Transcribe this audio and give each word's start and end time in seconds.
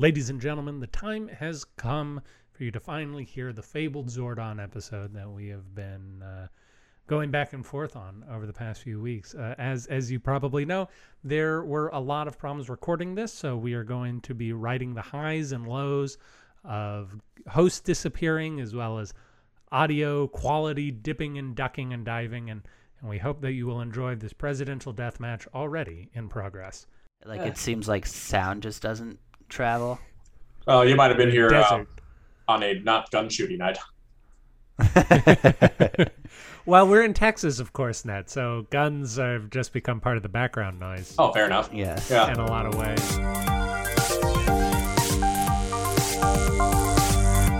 Ladies 0.00 0.30
and 0.30 0.40
gentlemen, 0.40 0.80
the 0.80 0.86
time 0.86 1.28
has 1.28 1.62
come 1.76 2.22
for 2.52 2.64
you 2.64 2.70
to 2.70 2.80
finally 2.80 3.22
hear 3.22 3.52
the 3.52 3.62
fabled 3.62 4.08
Zordon 4.08 4.58
episode 4.58 5.12
that 5.12 5.30
we 5.30 5.48
have 5.48 5.74
been 5.74 6.22
uh, 6.22 6.48
going 7.06 7.30
back 7.30 7.52
and 7.52 7.66
forth 7.66 7.96
on 7.96 8.24
over 8.30 8.46
the 8.46 8.52
past 8.54 8.80
few 8.80 8.98
weeks. 8.98 9.34
Uh, 9.34 9.54
as 9.58 9.84
as 9.88 10.10
you 10.10 10.18
probably 10.18 10.64
know, 10.64 10.88
there 11.22 11.62
were 11.64 11.88
a 11.88 12.00
lot 12.00 12.26
of 12.26 12.38
problems 12.38 12.70
recording 12.70 13.14
this, 13.14 13.30
so 13.30 13.58
we 13.58 13.74
are 13.74 13.84
going 13.84 14.22
to 14.22 14.34
be 14.34 14.54
writing 14.54 14.94
the 14.94 15.02
highs 15.02 15.52
and 15.52 15.68
lows 15.68 16.16
of 16.64 17.14
hosts 17.46 17.80
disappearing 17.80 18.58
as 18.58 18.74
well 18.74 18.98
as 18.98 19.12
audio 19.70 20.26
quality 20.26 20.90
dipping 20.90 21.36
and 21.36 21.54
ducking 21.54 21.92
and 21.92 22.06
diving 22.06 22.48
and 22.48 22.62
and 23.00 23.10
we 23.10 23.18
hope 23.18 23.42
that 23.42 23.52
you 23.52 23.66
will 23.66 23.82
enjoy 23.82 24.14
this 24.14 24.32
presidential 24.32 24.94
death 24.94 25.20
match 25.20 25.46
already 25.54 26.08
in 26.14 26.26
progress. 26.30 26.86
Like 27.26 27.42
it 27.42 27.58
seems 27.58 27.86
like 27.86 28.06
sound 28.06 28.62
just 28.62 28.80
doesn't 28.80 29.18
travel. 29.50 29.98
Oh, 30.66 30.82
you 30.82 30.96
might 30.96 31.08
have 31.08 31.18
been 31.18 31.30
here 31.30 31.52
uh, 31.54 31.84
on 32.48 32.62
a 32.62 32.78
not 32.80 33.10
gun 33.10 33.28
shooting 33.28 33.58
night. 33.58 33.78
Well, 36.66 36.86
we're 36.86 37.02
in 37.02 37.14
Texas, 37.14 37.58
of 37.58 37.72
course, 37.72 38.04
Ned. 38.04 38.28
So 38.28 38.66
guns 38.70 39.16
have 39.16 39.50
just 39.50 39.72
become 39.72 39.98
part 39.98 40.16
of 40.16 40.22
the 40.22 40.28
background 40.28 40.78
noise 40.78 41.14
Oh, 41.18 41.32
fair 41.32 41.46
enough. 41.46 41.70
Yes. 41.72 42.10
Yeah. 42.10 42.30
in 42.30 42.38
a 42.38 42.46
lot 42.46 42.66
of 42.66 42.74
ways. 42.76 43.18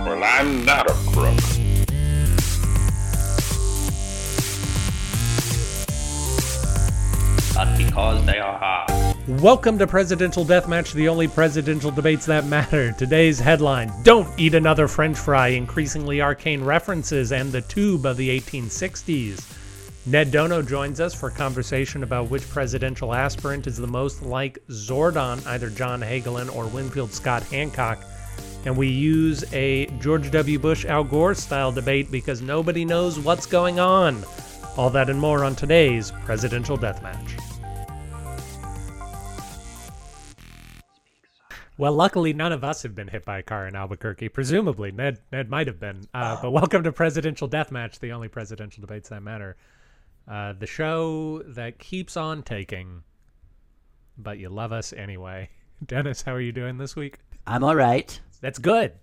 Well, 0.05 0.23
I'm 0.23 0.63
not 0.65 0.89
a 0.89 0.93
crook. 0.93 1.37
But 7.55 7.77
because 7.77 8.25
they 8.25 8.39
are 8.39 8.57
hard. 8.57 9.00
Welcome 9.39 9.77
to 9.77 9.87
Presidential 9.87 10.43
Deathmatch, 10.43 10.91
the 10.91 11.07
only 11.07 11.29
presidential 11.29 11.89
debates 11.89 12.25
that 12.25 12.47
matter. 12.47 12.91
Today's 12.91 13.39
headline 13.39 13.89
Don't 14.03 14.27
Eat 14.37 14.53
Another 14.53 14.89
French 14.89 15.17
Fry, 15.17 15.47
increasingly 15.47 16.21
arcane 16.21 16.61
references, 16.61 17.31
and 17.31 17.49
the 17.49 17.61
tube 17.61 18.05
of 18.05 18.17
the 18.17 18.27
1860s. 18.41 19.41
Ned 20.05 20.33
Dhonau 20.33 20.67
joins 20.67 20.99
us 20.99 21.13
for 21.13 21.29
conversation 21.29 22.03
about 22.03 22.29
which 22.29 22.47
presidential 22.49 23.13
aspirant 23.13 23.67
is 23.67 23.77
the 23.77 23.87
most 23.87 24.21
like 24.21 24.59
Zordon, 24.67 25.47
either 25.47 25.69
John 25.69 26.01
Hagelin 26.01 26.53
or 26.53 26.67
Winfield 26.67 27.13
Scott 27.13 27.43
Hancock. 27.43 28.03
And 28.65 28.75
we 28.75 28.89
use 28.89 29.45
a 29.53 29.85
George 30.01 30.29
W. 30.31 30.59
Bush 30.59 30.83
Al 30.83 31.05
Gore 31.05 31.35
style 31.35 31.71
debate 31.71 32.11
because 32.11 32.41
nobody 32.41 32.83
knows 32.83 33.17
what's 33.17 33.45
going 33.45 33.79
on. 33.79 34.25
All 34.75 34.89
that 34.89 35.09
and 35.09 35.21
more 35.21 35.45
on 35.45 35.55
today's 35.55 36.11
Presidential 36.25 36.77
Deathmatch. 36.77 37.40
Well, 41.81 41.93
luckily, 41.93 42.31
none 42.31 42.51
of 42.51 42.63
us 42.63 42.83
have 42.83 42.93
been 42.93 43.07
hit 43.07 43.25
by 43.25 43.39
a 43.39 43.41
car 43.41 43.67
in 43.67 43.75
Albuquerque. 43.75 44.29
Presumably, 44.29 44.91
Ned 44.91 45.17
Ned 45.31 45.49
might 45.49 45.65
have 45.65 45.79
been. 45.79 46.07
Uh, 46.13 46.39
but 46.39 46.51
welcome 46.51 46.83
to 46.83 46.91
Presidential 46.91 47.49
Deathmatch, 47.49 47.97
the 47.97 48.11
only 48.11 48.27
presidential 48.27 48.81
debates 48.81 49.09
that 49.09 49.23
matter. 49.23 49.57
Uh, 50.27 50.53
the 50.53 50.67
show 50.67 51.41
that 51.47 51.79
keeps 51.79 52.15
on 52.15 52.43
taking, 52.43 53.01
but 54.15 54.37
you 54.37 54.47
love 54.47 54.71
us 54.71 54.93
anyway. 54.93 55.49
Dennis, 55.83 56.21
how 56.21 56.35
are 56.35 56.39
you 56.39 56.51
doing 56.51 56.77
this 56.77 56.95
week? 56.95 57.17
I'm 57.47 57.63
all 57.63 57.75
right. 57.75 58.21
That's 58.41 58.59
good. 58.59 58.93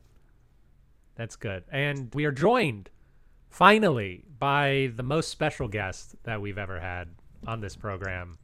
That's 1.17 1.35
good. 1.35 1.65
And 1.73 2.15
we 2.15 2.27
are 2.27 2.31
joined, 2.31 2.91
finally, 3.51 4.23
by 4.39 4.93
the 4.95 5.03
most 5.03 5.31
special 5.31 5.67
guest 5.67 6.15
that 6.23 6.41
we've 6.41 6.59
ever 6.59 6.79
had 6.79 7.09
on 7.45 7.61
this 7.61 7.75
program, 7.75 8.39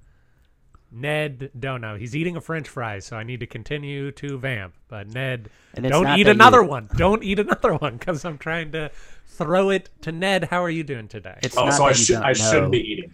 Ned 0.95 1.51
Dhonau. 1.59 1.99
He's 1.99 2.15
eating 2.15 2.37
a 2.37 2.41
french 2.41 2.69
fry, 2.69 3.01
so 3.01 3.17
I 3.17 3.25
need 3.25 3.41
to 3.41 3.47
continue 3.47 4.13
to 4.13 4.39
vamp. 4.39 4.75
But 4.89 5.09
Ned, 5.09 5.51
And 5.75 5.87
don't 5.89 6.19
eat 6.19 6.29
another 6.29 6.63
you- 6.63 6.69
one. 6.69 6.89
Don't 6.97 7.23
eat 7.25 7.39
another 7.39 7.75
one 7.75 7.97
because 7.97 8.25
I'm 8.25 8.39
trying 8.39 8.73
to 8.73 8.91
throw 9.27 9.71
it 9.71 9.91
to 10.03 10.13
Ned. 10.13 10.45
How 10.45 10.63
are 10.63 10.71
you 10.71 10.85
doing 10.85 11.09
today? 11.09 11.39
It's 11.43 11.57
Oh, 11.57 11.65
not 11.65 11.75
so 11.75 11.85
I 11.85 11.89
you 11.91 11.95
should 11.95 12.13
don't 12.15 12.25
I 12.25 12.33
shouldn't 12.33 12.73
be 12.73 12.79
eating. 12.93 13.13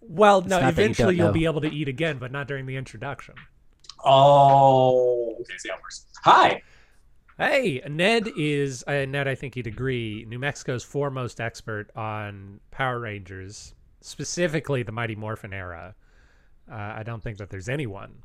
well, 0.00 0.40
no, 0.42 0.48
not 0.58 0.62
you 0.62 0.68
eventually 0.68 1.16
you'll 1.16 1.32
be 1.32 1.44
able 1.44 1.60
to 1.60 1.68
eat 1.72 1.88
again, 1.88 2.18
but 2.18 2.32
not 2.32 2.48
during 2.48 2.66
the 2.66 2.76
introduction. 2.76 3.34
Oh, 4.04 5.36
okay. 5.40 5.56
See 5.58 5.68
how 5.68 5.76
it 5.76 5.82
works. 5.82 6.06
Hi. 6.24 6.62
Hey, 7.38 7.82
Ned 7.88 8.28
is 8.36 8.84
uh, 8.86 9.04
Ned. 9.06 9.26
I 9.26 9.34
think 9.34 9.56
you'd 9.56 9.66
agree. 9.66 10.24
New 10.28 10.38
Mexico's 10.38 10.84
foremost 10.84 11.40
expert 11.40 11.90
on 11.96 12.60
Power 12.70 13.00
Rangers, 13.00 13.74
specifically 14.00 14.82
the 14.84 14.92
Mighty 14.92 15.16
Morphin 15.16 15.52
era. 15.52 15.94
Uh, 16.70 16.74
I 16.96 17.02
don't 17.02 17.22
think 17.22 17.38
that 17.38 17.50
there's 17.50 17.68
anyone 17.68 18.22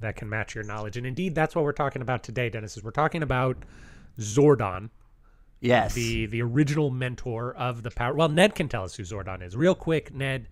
that 0.00 0.16
can 0.16 0.28
match 0.28 0.54
your 0.54 0.64
knowledge, 0.64 0.96
and 0.96 1.06
indeed, 1.06 1.34
that's 1.34 1.54
what 1.54 1.64
we're 1.64 1.72
talking 1.72 2.00
about 2.02 2.22
today, 2.22 2.48
Dennis. 2.48 2.76
Is 2.76 2.82
we're 2.82 2.90
talking 2.90 3.22
about 3.22 3.58
Zordon, 4.18 4.90
Yes. 5.60 5.94
the 5.94 6.26
the 6.26 6.40
original 6.42 6.90
mentor 6.90 7.54
of 7.54 7.82
the 7.82 7.90
Power. 7.90 8.14
Well, 8.14 8.28
Ned 8.28 8.54
can 8.54 8.68
tell 8.68 8.84
us 8.84 8.94
who 8.94 9.02
Zordon 9.02 9.42
is. 9.42 9.56
Real 9.56 9.74
quick, 9.74 10.14
Ned, 10.14 10.48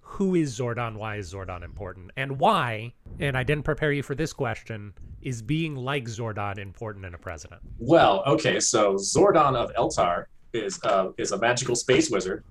who 0.00 0.34
is 0.34 0.58
Zordon? 0.58 0.96
Why 0.96 1.16
is 1.16 1.32
Zordon 1.32 1.62
important? 1.62 2.10
And 2.16 2.38
why? 2.38 2.92
And 3.18 3.38
I 3.38 3.42
didn't 3.42 3.64
prepare 3.64 3.92
you 3.92 4.02
for 4.02 4.14
this 4.14 4.32
question. 4.32 4.92
Is 5.22 5.40
being 5.42 5.76
like 5.76 6.04
Zordon 6.04 6.58
important 6.58 7.04
in 7.04 7.14
a 7.14 7.18
president? 7.18 7.60
Well, 7.78 8.22
okay. 8.26 8.58
So 8.60 8.94
Zordon 8.96 9.54
of 9.54 9.72
Eltar 9.74 10.26
is 10.52 10.78
uh, 10.84 11.08
is 11.16 11.32
a 11.32 11.38
magical 11.38 11.74
space 11.76 12.10
wizard 12.10 12.44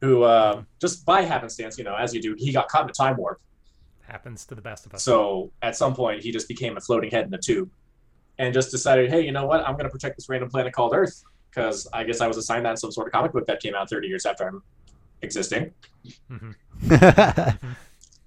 who 0.00 0.22
uh, 0.22 0.62
just 0.80 1.06
by 1.06 1.22
happenstance, 1.22 1.78
you 1.78 1.84
know, 1.84 1.94
as 1.94 2.12
you 2.12 2.20
do, 2.20 2.34
he 2.36 2.52
got 2.52 2.68
caught 2.68 2.84
in 2.84 2.90
a 2.90 2.92
time 2.92 3.16
warp. 3.16 3.40
Happens 4.06 4.44
to 4.46 4.54
the 4.54 4.62
best 4.62 4.86
of 4.86 4.94
us. 4.94 5.02
So 5.02 5.50
at 5.62 5.76
some 5.76 5.94
point, 5.94 6.22
he 6.22 6.30
just 6.30 6.48
became 6.48 6.76
a 6.76 6.80
floating 6.80 7.10
head 7.10 7.26
in 7.26 7.34
a 7.34 7.38
tube, 7.38 7.70
and 8.38 8.52
just 8.52 8.70
decided, 8.70 9.10
hey, 9.10 9.22
you 9.22 9.32
know 9.32 9.46
what? 9.46 9.60
I'm 9.60 9.74
going 9.74 9.84
to 9.84 9.90
protect 9.90 10.16
this 10.16 10.28
random 10.28 10.50
planet 10.50 10.72
called 10.72 10.94
Earth 10.94 11.24
because 11.50 11.86
I 11.92 12.04
guess 12.04 12.20
I 12.20 12.26
was 12.26 12.36
assigned 12.36 12.66
that 12.66 12.72
in 12.72 12.76
some 12.76 12.90
sort 12.92 13.06
of 13.06 13.12
comic 13.12 13.32
book 13.32 13.46
that 13.46 13.60
came 13.60 13.74
out 13.74 13.88
30 13.88 14.08
years 14.08 14.26
after 14.26 14.46
I'm 14.46 14.62
existing. 15.22 15.72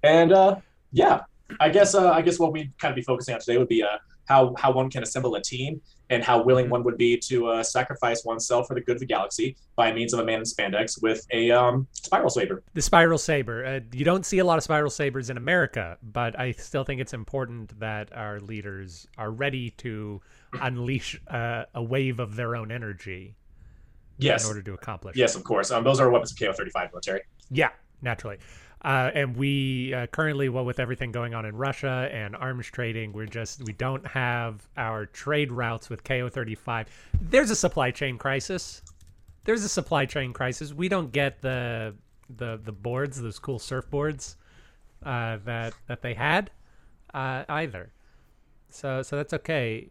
And 0.02 0.32
uh, 0.32 0.56
yeah, 0.92 1.22
I 1.60 1.68
guess 1.68 1.94
uh, 1.94 2.10
I 2.10 2.22
guess 2.22 2.38
what 2.38 2.52
we'd 2.52 2.72
kind 2.78 2.92
of 2.92 2.96
be 2.96 3.02
focusing 3.02 3.34
on 3.34 3.40
today 3.40 3.58
would 3.58 3.68
be 3.68 3.82
uh, 3.82 3.98
how 4.28 4.54
how 4.58 4.70
one 4.70 4.90
can 4.90 5.02
assemble 5.02 5.34
a 5.34 5.42
team 5.42 5.80
and 6.10 6.22
how 6.22 6.42
willing 6.42 6.70
one 6.70 6.82
would 6.84 6.96
be 6.96 7.16
to 7.18 7.48
uh, 7.48 7.62
sacrifice 7.62 8.24
oneself 8.24 8.66
for 8.66 8.74
the 8.74 8.80
good 8.80 8.96
of 8.96 9.00
the 9.00 9.06
galaxy 9.06 9.56
by 9.76 9.92
means 9.92 10.12
of 10.12 10.20
a 10.20 10.24
man 10.24 10.38
in 10.38 10.44
spandex 10.44 11.00
with 11.02 11.26
a 11.32 11.50
um, 11.50 11.86
spiral 11.92 12.30
saber. 12.30 12.62
the 12.74 12.82
spiral 12.82 13.18
saber. 13.18 13.64
Uh, 13.64 13.80
you 13.92 14.04
don't 14.04 14.24
see 14.24 14.38
a 14.38 14.44
lot 14.44 14.56
of 14.58 14.64
spiral 14.64 14.90
sabers 14.90 15.28
in 15.30 15.36
America, 15.36 15.98
but 16.02 16.38
I 16.38 16.52
still 16.52 16.84
think 16.84 17.00
it's 17.00 17.12
important 17.14 17.78
that 17.80 18.10
our 18.14 18.40
leaders 18.40 19.06
are 19.18 19.30
ready 19.30 19.70
to 19.78 20.20
unleash 20.60 21.20
uh, 21.28 21.64
a 21.74 21.82
wave 21.82 22.20
of 22.20 22.36
their 22.36 22.56
own 22.56 22.70
energy 22.70 23.34
Yes, 24.20 24.42
in 24.44 24.48
order 24.48 24.62
to 24.62 24.74
accomplish. 24.74 25.16
yes, 25.16 25.36
of 25.36 25.44
course. 25.44 25.70
Um, 25.70 25.84
those 25.84 26.00
are 26.00 26.10
weapons 26.10 26.32
of 26.32 26.38
KO-35 26.38 26.90
military. 26.90 27.20
Yeah, 27.50 27.70
naturally. 28.02 28.38
Uh, 28.82 29.10
and 29.12 29.36
we 29.36 29.92
uh, 29.92 30.06
currently, 30.06 30.48
well, 30.48 30.64
with 30.64 30.78
everything 30.78 31.10
going 31.10 31.34
on 31.34 31.44
in 31.44 31.56
Russia 31.56 32.08
and 32.12 32.36
arms 32.36 32.66
trading, 32.66 33.12
we're 33.12 33.26
just 33.26 33.64
we 33.64 33.72
don't 33.72 34.06
have 34.06 34.68
our 34.76 35.06
trade 35.06 35.50
routes 35.50 35.90
with 35.90 36.04
KO-35. 36.04 36.86
There's 37.20 37.50
a 37.50 37.56
supply 37.56 37.90
chain 37.90 38.18
crisis. 38.18 38.82
There's 39.44 39.64
a 39.64 39.68
supply 39.68 40.06
chain 40.06 40.32
crisis. 40.32 40.72
We 40.72 40.88
don't 40.88 41.10
get 41.10 41.42
the 41.42 41.94
the 42.36 42.60
the 42.62 42.72
boards, 42.72 43.20
those 43.20 43.38
cool 43.38 43.58
surfboards 43.58 44.36
uh, 45.02 45.38
that 45.44 45.74
that 45.88 46.02
they 46.02 46.14
had 46.14 46.50
uh, 47.14 47.44
either. 47.48 47.90
So 48.68 49.02
so 49.02 49.16
that's 49.16 49.32
okay. 49.34 49.90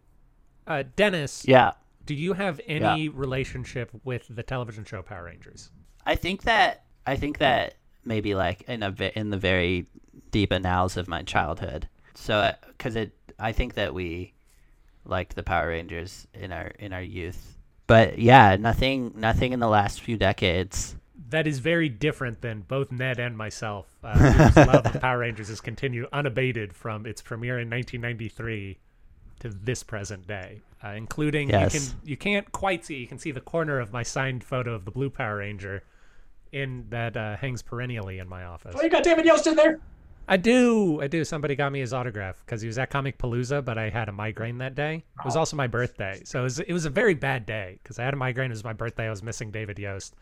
Uh, 0.65 0.83
Dennis, 0.95 1.45
yeah. 1.47 1.71
do 2.05 2.13
you 2.13 2.33
have 2.33 2.59
any 2.67 3.07
relationship 3.09 3.89
with 4.03 4.27
the 4.29 4.43
television 4.43 4.83
show 4.83 5.01
Power 5.01 5.23
Rangers? 5.25 5.71
I 6.05 6.15
think 6.15 6.43
that 6.43 6.85
I 7.05 7.15
think 7.15 7.37
that 7.39 7.75
maybe 8.07 8.34
like 8.35 8.62
in 8.63 8.84
a 8.84 8.94
in 9.16 9.29
the 9.29 9.38
very 9.38 9.85
deep 10.31 10.51
annals 10.51 10.97
of 10.97 11.07
my 11.07 11.23
childhood. 11.23 11.88
So 12.16 12.51
because 12.69 12.95
it, 12.95 13.13
I 13.40 13.51
think 13.51 13.75
that 13.75 13.94
we 13.94 14.34
liked 15.06 15.35
the 15.35 15.44
Power 15.44 15.68
Rangers 15.69 16.27
in 16.33 16.51
our 16.51 16.68
in 16.80 16.94
our 16.94 17.01
youth. 17.01 17.57
But 17.86 18.19
yeah, 18.19 18.56
nothing 18.57 19.13
nothing 19.15 19.54
in 19.54 19.59
the 19.59 19.68
last 19.69 20.01
few 20.01 20.18
decades. 20.18 20.95
that 21.30 21.45
is 21.48 21.59
very 21.59 21.89
different 21.89 22.42
than 22.42 22.62
both 22.62 22.92
Ned 22.92 23.19
and 23.19 23.38
myself. 23.38 23.86
Uh, 24.04 24.51
love 24.56 24.86
of 24.86 25.01
Power 25.01 25.19
Rangers 25.19 25.50
has 25.50 25.60
continued 25.62 26.07
unabated 26.13 26.74
from 26.74 27.06
its 27.06 27.21
premiere 27.21 27.60
in 27.60 27.69
1993 27.69 28.77
to 29.42 29.50
this 29.50 29.83
present 29.83 30.25
day, 30.27 30.62
uh, 30.83 30.89
including 30.89 31.50
Yes. 31.50 31.74
you 31.74 31.80
can 31.80 32.10
you 32.10 32.18
can't 32.18 32.51
quite 32.51 32.83
see 32.86 32.95
you 32.95 33.07
can 33.07 33.19
see 33.19 33.31
the 33.31 33.42
corner 33.42 33.80
of 33.80 33.94
my 33.94 34.03
signed 34.03 34.44
photo 34.44 34.74
of 34.74 34.83
the 34.86 34.92
Blue 34.92 35.10
Power 35.10 35.38
Ranger 35.38 35.83
in 36.51 36.85
that 36.89 37.15
uh, 37.17 37.35
hangs 37.38 37.61
perennially 37.61 38.19
in 38.19 38.27
my 38.27 38.44
office. 38.45 38.75
Oh, 38.77 38.81
you 38.83 38.89
got 38.89 39.03
David 39.03 39.25
Yost 39.25 39.47
in 39.47 39.55
there. 39.55 39.79
I 40.29 40.35
do, 40.35 41.01
I 41.01 41.07
do. 41.07 41.23
Somebody 41.23 41.55
got 41.55 41.71
me 41.71 41.79
his 41.79 41.94
autograph 41.94 42.44
because 42.45 42.59
he 42.61 42.67
was 42.67 42.77
at 42.77 42.91
Comicpalooza, 42.91 43.63
but 43.63 43.77
I 43.77 43.89
had 43.89 44.09
a 44.09 44.11
migraine 44.11 44.57
that 44.57 44.75
day. 44.75 44.95
It 45.19 45.25
was 45.25 45.38
also 45.38 45.55
my 45.55 45.67
birthday, 45.67 46.21
so 46.25 46.41
it 46.41 46.44
was, 46.44 46.59
it 46.59 46.73
was 46.73 46.83
a 46.85 46.89
very 46.89 47.13
bad 47.13 47.45
day 47.45 47.79
because 47.81 47.97
I 47.97 48.03
had 48.03 48.13
a 48.13 48.17
migraine. 48.17 48.51
It 48.51 48.53
was 48.53 48.63
my 48.65 48.73
birthday. 48.73 49.07
I 49.07 49.09
was 49.09 49.23
missing 49.23 49.51
David 49.51 49.79
Yost, 49.79 50.15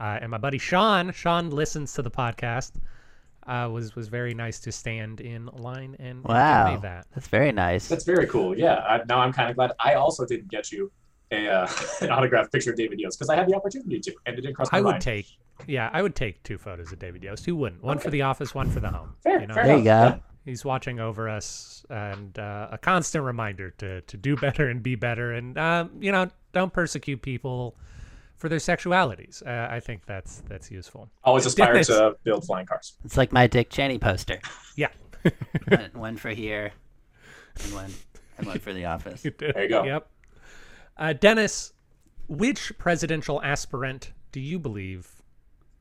uh, 0.00 0.18
and 0.20 0.30
my 0.32 0.38
buddy 0.38 0.58
Sean. 0.58 1.12
Sean 1.12 1.50
listens 1.50 1.92
to 1.94 2.02
the 2.02 2.10
podcast. 2.10 2.72
uh, 3.46 3.68
was 3.72 3.94
was 3.94 4.08
very 4.08 4.34
nice 4.34 4.58
to 4.58 4.72
stand 4.72 5.20
in 5.20 5.46
line 5.46 5.94
and, 6.00 6.08
and 6.18 6.24
Wow, 6.24 6.64
convey 6.72 6.82
that. 6.88 7.06
that's 7.14 7.28
very 7.28 7.52
nice. 7.52 7.86
That's 7.86 8.02
very 8.04 8.26
cool. 8.26 8.58
Yeah. 8.58 8.78
I, 8.78 9.02
now 9.08 9.20
I'm 9.20 9.32
kind 9.32 9.48
of 9.48 9.54
glad 9.54 9.70
I 9.78 9.94
also 9.94 10.26
didn't 10.26 10.48
get 10.48 10.72
you 10.72 10.90
a 11.30 11.48
uh, 11.48 11.68
an 12.00 12.10
autographed 12.10 12.52
picture 12.52 12.70
of 12.70 12.76
David 12.76 12.98
Yost 13.00 13.18
because 13.18 13.28
I 13.30 13.36
had 13.36 13.48
the 13.48 13.54
opportunity 13.54 14.00
to, 14.00 14.14
and 14.26 14.38
it 14.38 14.42
didn't 14.42 14.54
cross 14.54 14.70
my 14.72 14.78
I 14.78 14.80
would 14.80 14.90
mind. 14.92 15.02
take, 15.02 15.26
yeah, 15.66 15.90
I 15.92 16.02
would 16.02 16.14
take 16.14 16.42
two 16.42 16.58
photos 16.58 16.92
of 16.92 16.98
David 16.98 17.22
Yost. 17.22 17.44
Who 17.46 17.56
wouldn't? 17.56 17.82
One 17.82 17.98
for 17.98 18.10
the 18.10 18.22
office, 18.22 18.54
one 18.54 18.70
for 18.70 18.80
the 18.80 18.90
home. 18.90 19.14
Fair, 19.22 19.40
you 19.40 19.46
know? 19.46 19.54
fair 19.54 19.66
there 19.66 19.76
you 19.76 19.82
enough. 19.82 20.16
go. 20.16 20.22
He's 20.44 20.64
watching 20.64 21.00
over 21.00 21.28
us, 21.28 21.84
and 21.90 22.38
uh, 22.38 22.68
a 22.70 22.78
constant 22.78 23.24
reminder 23.24 23.70
to 23.78 24.00
to 24.02 24.16
do 24.16 24.36
better 24.36 24.68
and 24.68 24.82
be 24.82 24.94
better, 24.94 25.32
and 25.32 25.58
um, 25.58 25.90
you 26.00 26.12
know, 26.12 26.28
don't 26.52 26.72
persecute 26.72 27.20
people 27.22 27.76
for 28.36 28.48
their 28.48 28.58
sexualities. 28.58 29.44
Uh, 29.44 29.66
I 29.72 29.80
think 29.80 30.06
that's 30.06 30.42
that's 30.48 30.70
useful. 30.70 31.10
Always 31.24 31.46
aspire 31.46 31.72
Dennis. 31.72 31.88
to 31.88 32.16
build 32.22 32.44
flying 32.46 32.66
cars. 32.66 32.92
It's 33.04 33.16
like 33.16 33.32
my 33.32 33.46
Dick 33.46 33.70
Cheney 33.70 33.98
poster. 33.98 34.40
Yeah. 34.76 34.88
one, 35.68 35.90
one 35.94 36.16
for 36.18 36.28
here, 36.28 36.70
and 37.64 37.72
one, 37.72 37.92
and 38.36 38.46
one 38.46 38.58
for 38.58 38.74
the 38.74 38.84
office. 38.84 39.26
There 39.38 39.62
you 39.62 39.68
go. 39.70 39.84
Yep. 39.84 40.08
Uh, 40.96 41.12
Dennis, 41.12 41.72
which 42.28 42.72
presidential 42.78 43.42
aspirant 43.42 44.12
do 44.32 44.40
you 44.40 44.58
believe 44.58 45.08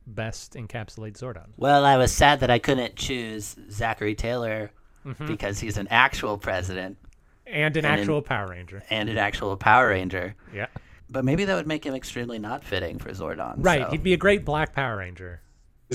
best 0.07 0.53
encapsulates 0.53 1.19
Zordon? 1.19 1.47
Well, 1.57 1.83
I 1.85 1.97
was 1.97 2.11
sad 2.11 2.41
that 2.41 2.49
I 2.51 2.59
couldn't 2.59 2.95
choose 2.95 3.55
Zachary 3.71 4.15
Taylor 4.15 4.71
Mm-hmm. 5.05 5.27
because 5.27 5.59
he's 5.59 5.77
an 5.77 5.87
actual 5.91 6.35
president 6.39 6.97
And 7.45 7.77
an 7.77 7.85
And 7.85 7.93
in- 7.93 7.99
actual 7.99 8.23
Power 8.23 8.47
Ranger. 8.47 8.81
and 8.89 9.07
an 9.07 9.19
actual 9.19 9.55
Power 9.55 9.89
Ranger. 9.89 10.33
Yeah. 10.51 10.65
But 11.11 11.23
maybe 11.23 11.45
that 11.45 11.53
would 11.53 11.67
make 11.67 11.85
him 11.85 11.93
extremely 11.93 12.39
not 12.39 12.63
fitting 12.63 12.97
for 12.97 13.11
Zordon. 13.11 13.53
Right. 13.57 13.83
so- 13.83 13.91
He'd 13.91 14.01
be 14.01 14.13
a 14.13 14.17
great 14.17 14.43
Black 14.45 14.73
Power 14.73 14.97
Ranger. 14.97 15.41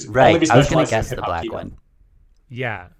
Right. 0.06 0.36
I 0.48 0.56
was 0.56 0.68
going 0.70 0.86
to 0.86 0.90
guess 0.90 1.10
the 1.10 1.16
black 1.16 1.50
one. 1.52 1.76
Yeah. 2.48 2.90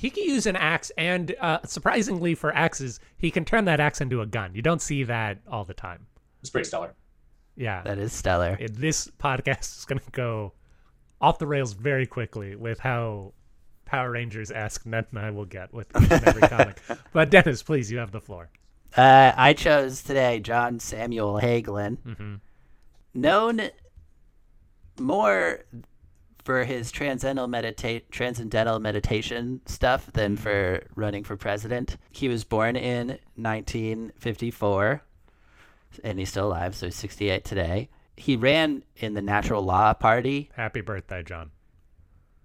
He 0.00 0.08
can 0.10 0.24
use 0.24 0.46
an 0.46 0.56
axe, 0.56 0.90
and 0.96 1.34
uh, 1.40 1.58
surprisingly 1.64 2.34
for 2.34 2.54
axes, 2.54 3.00
he 3.18 3.30
can 3.30 3.44
turn 3.44 3.66
that 3.66 3.80
axe 3.80 4.00
into 4.00 4.20
a 4.22 4.26
gun. 4.26 4.54
You 4.54 4.62
don't 4.62 4.80
see 4.80 5.04
that 5.04 5.38
all 5.46 5.64
the 5.64 5.74
time. 5.74 6.06
It's 6.40 6.48
pretty 6.50 6.66
stellar. 6.66 6.94
Yeah. 7.56 7.82
That 7.82 7.98
is 7.98 8.12
stellar. 8.12 8.56
It- 8.58 8.76
this 8.76 9.08
podcast 9.18 9.78
is 9.78 9.84
going 9.84 9.98
to 9.98 10.10
go 10.10 10.54
off 11.20 11.38
the 11.38 11.46
rails 11.46 11.74
very 11.74 12.06
quickly 12.06 12.56
with 12.56 12.78
how 12.80 13.34
Power 13.84 14.10
Rangers 14.12 14.50
esque 14.50 14.86
Ned 14.86 15.06
and 15.10 15.18
I 15.18 15.30
will 15.32 15.44
get 15.44 15.74
with 15.74 15.88
each 16.00 16.10
and 16.10 16.24
every 16.26 16.42
comic. 16.48 16.80
But 17.12 17.28
Dennis, 17.30 17.62
please, 17.62 17.92
you 17.92 17.98
have 17.98 18.10
the 18.12 18.20
floor. 18.22 18.48
Uh, 18.96 19.32
I 19.36 19.52
chose 19.52 20.02
today 20.02 20.40
John 20.40 20.80
Samuel 20.80 21.34
Hagelin, 21.42 21.98
Mm-hmm. 21.98 22.34
known 23.14 23.60
more 24.98 25.60
for 26.50 26.64
his 26.64 26.90
transcendental 26.90 27.46
medita- 27.46 28.02
transcendental 28.10 28.80
meditation 28.80 29.60
stuff 29.66 30.12
than 30.14 30.36
for 30.36 30.82
running 30.96 31.22
for 31.22 31.36
president. 31.36 31.96
He 32.10 32.26
was 32.26 32.42
born 32.42 32.74
in 32.74 33.20
1954, 33.36 35.00
and 36.02 36.18
he's 36.18 36.28
still 36.28 36.48
alive, 36.48 36.74
so 36.74 36.86
he's 36.86 36.96
68 36.96 37.44
today. 37.44 37.88
He 38.16 38.34
ran 38.34 38.82
in 38.96 39.14
the 39.14 39.22
Natural 39.22 39.62
Law 39.62 39.94
Party. 39.94 40.50
Happy 40.56 40.80
birthday, 40.80 41.22
John. 41.22 41.52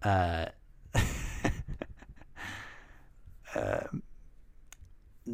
Uh, 0.04 0.50
um, 3.56 4.04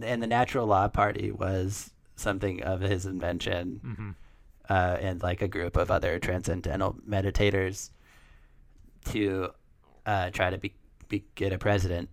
and 0.02 0.24
the 0.24 0.28
Natural 0.28 0.66
Law 0.66 0.88
Party 0.88 1.30
was 1.30 1.92
something 2.16 2.64
of 2.64 2.80
his 2.80 3.06
invention, 3.06 3.82
Mm-hmm. 3.86 4.10
uh, 4.70 4.98
and 5.02 5.22
like 5.22 5.42
a 5.42 5.50
group 5.50 5.76
of 5.76 5.92
other 5.92 6.20
transcendental 6.20 6.96
meditators 7.06 7.90
to 9.06 9.50
uh, 10.06 10.30
try 10.32 10.50
to 10.50 10.58
be, 10.58 10.74
be 11.08 11.24
get 11.36 11.54
a 11.54 11.58
president. 11.58 12.10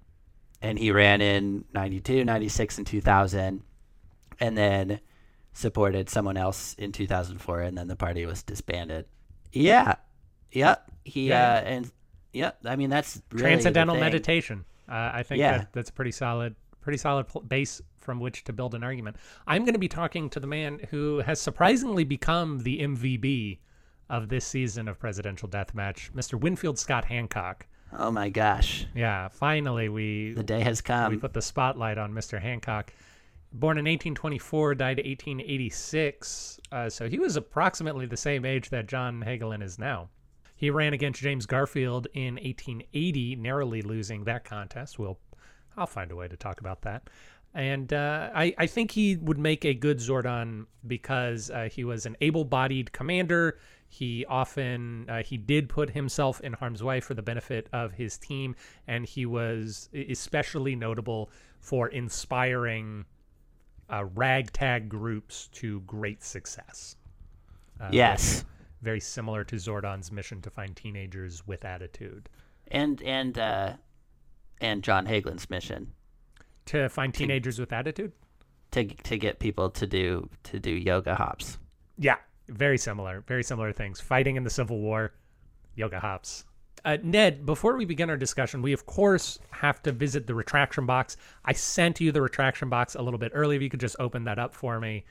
And 0.60 0.78
he 0.78 0.90
ran 0.90 1.20
in 1.20 1.64
92, 1.72 2.24
96, 2.24 2.78
and 2.78 2.86
2000, 2.86 3.62
and 4.40 4.58
then 4.58 5.00
supported 5.52 6.08
someone 6.10 6.36
else 6.36 6.74
in 6.78 6.92
2004, 6.92 7.60
and 7.60 7.78
then 7.78 7.86
the 7.88 7.96
party 7.96 8.26
was 8.26 8.42
disbanded. 8.42 9.06
Yeah. 9.52 9.94
Yep. 10.52 10.90
He, 11.04 11.28
Yeah. 11.28 11.54
uh, 11.54 11.60
and, 11.60 11.92
yep. 12.32 12.58
I 12.64 12.76
mean, 12.76 12.90
that's 12.90 13.22
really 13.30 13.42
Transcendental 13.42 13.96
meditation. 13.96 14.64
Uh, 14.88 15.10
I 15.14 15.22
think 15.22 15.40
Yeah. 15.40 15.58
that, 15.58 15.72
that's 15.72 15.90
a 15.90 15.92
pretty 15.92 16.12
solid, 16.12 16.56
pretty 16.80 16.98
solid 16.98 17.26
base 17.46 17.80
from 17.98 18.20
which 18.20 18.44
to 18.44 18.52
build 18.52 18.74
an 18.74 18.82
argument. 18.82 19.16
I'm 19.46 19.64
going 19.64 19.74
to 19.74 19.78
be 19.78 19.88
talking 19.88 20.30
to 20.30 20.40
the 20.40 20.46
man 20.46 20.80
who 20.90 21.18
has 21.18 21.40
surprisingly 21.40 22.04
become 22.04 22.60
the 22.60 22.80
MVB 22.80 23.58
of 24.10 24.28
this 24.28 24.44
season 24.46 24.88
of 24.88 24.98
Presidential 24.98 25.48
Deathmatch, 25.48 26.10
Mr. 26.12 26.38
Winfield 26.40 26.78
Scott 26.78 27.04
Hancock. 27.06 27.66
Oh 27.92 28.10
my 28.10 28.28
gosh. 28.28 28.86
Yeah, 28.94 29.28
finally 29.28 29.88
we 29.88 30.32
The 30.34 30.42
day 30.42 30.60
has 30.60 30.80
come. 30.80 31.10
we 31.12 31.18
put 31.18 31.32
the 31.32 31.42
spotlight 31.42 31.98
on 31.98 32.12
Mr. 32.12 32.40
Hancock. 32.40 32.92
Born 33.52 33.78
in 33.78 33.84
1824, 33.86 34.74
died 34.74 34.98
1886. 34.98 36.60
Uh, 36.70 36.88
so 36.90 37.08
he 37.08 37.18
was 37.18 37.36
approximately 37.36 38.06
the 38.06 38.16
same 38.16 38.44
age 38.44 38.68
that 38.70 38.86
John 38.88 39.22
Hagelin 39.26 39.62
is 39.62 39.78
now. 39.78 40.08
He 40.56 40.70
ran 40.70 40.92
against 40.92 41.22
James 41.22 41.46
Garfield 41.46 42.08
in 42.14 42.34
1880, 42.34 43.36
narrowly 43.36 43.80
losing 43.82 44.24
that 44.24 44.44
contest. 44.44 44.98
We'll, 44.98 45.18
I'll 45.76 45.86
find 45.86 46.10
a 46.10 46.16
way 46.16 46.28
to 46.28 46.36
talk 46.36 46.60
about 46.60 46.82
that. 46.82 47.08
And 47.54 47.92
uh, 47.92 48.30
I, 48.34 48.54
I 48.58 48.66
think 48.66 48.90
he 48.90 49.16
would 49.16 49.38
make 49.38 49.64
a 49.64 49.72
good 49.72 49.98
Zordon 49.98 50.66
because 50.86 51.50
uh, 51.50 51.68
he 51.72 51.84
was 51.84 52.04
an 52.06 52.16
able-bodied 52.20 52.92
commander. 52.92 53.58
He 53.88 54.24
often 54.26 55.06
uh, 55.08 55.22
he 55.22 55.36
did 55.38 55.68
put 55.68 55.90
himself 55.90 56.40
in 56.42 56.52
harm's 56.52 56.82
way 56.82 57.00
for 57.00 57.14
the 57.14 57.22
benefit 57.22 57.68
of 57.72 57.92
his 57.92 58.18
team, 58.18 58.54
and 58.86 59.06
he 59.06 59.24
was 59.26 59.88
especially 59.94 60.76
notable 60.76 61.30
for 61.60 61.88
inspiring 61.88 63.06
uh, 63.90 64.04
ragtag 64.14 64.88
groups 64.88 65.48
to 65.52 65.80
great 65.80 66.22
success. 66.22 66.96
Uh, 67.80 67.88
yes. 67.92 68.44
very 68.82 69.00
similar 69.00 69.42
to 69.44 69.56
Zordon's 69.56 70.12
mission 70.12 70.42
to 70.42 70.50
find 70.50 70.76
teenagers 70.76 71.46
with 71.46 71.64
attitude. 71.64 72.28
And 72.70 73.00
and 73.02 73.38
uh 73.38 73.72
and 74.60 74.82
John 74.82 75.06
Hagelin's 75.06 75.48
mission 75.48 75.92
To 76.66 76.88
find 76.88 77.14
teenagers 77.14 77.58
with 77.58 77.72
attitude? 77.72 78.12
to 78.72 78.84
to 78.84 79.16
get 79.16 79.38
people 79.38 79.70
to 79.70 79.86
do 79.86 80.28
to 80.42 80.60
do 80.60 80.70
yoga 80.70 81.14
hops. 81.14 81.58
Yeah, 81.96 82.16
very 82.48 82.78
similar. 82.78 83.22
Very 83.26 83.42
similar 83.42 83.72
things. 83.72 84.00
Fighting 84.00 84.36
in 84.36 84.44
the 84.44 84.50
Civil 84.50 84.78
War, 84.78 85.12
yoga 85.74 86.00
hops. 86.00 86.44
Uh, 86.84 86.96
Ned, 87.02 87.44
before 87.44 87.76
we 87.76 87.84
begin 87.84 88.08
our 88.08 88.16
discussion, 88.16 88.62
we 88.62 88.72
of 88.72 88.86
course 88.86 89.38
have 89.50 89.82
to 89.82 89.92
visit 89.92 90.26
the 90.26 90.34
retraction 90.34 90.86
box. 90.86 91.16
I 91.44 91.52
sent 91.52 92.00
you 92.00 92.12
the 92.12 92.22
retraction 92.22 92.68
box 92.68 92.94
a 92.94 93.02
little 93.02 93.18
bit 93.18 93.32
early. 93.34 93.56
If 93.56 93.62
you 93.62 93.68
could 93.70 93.80
just 93.80 93.96
open 93.98 94.24
that 94.24 94.38
up 94.38 94.54
for 94.54 94.78
me 94.78 95.04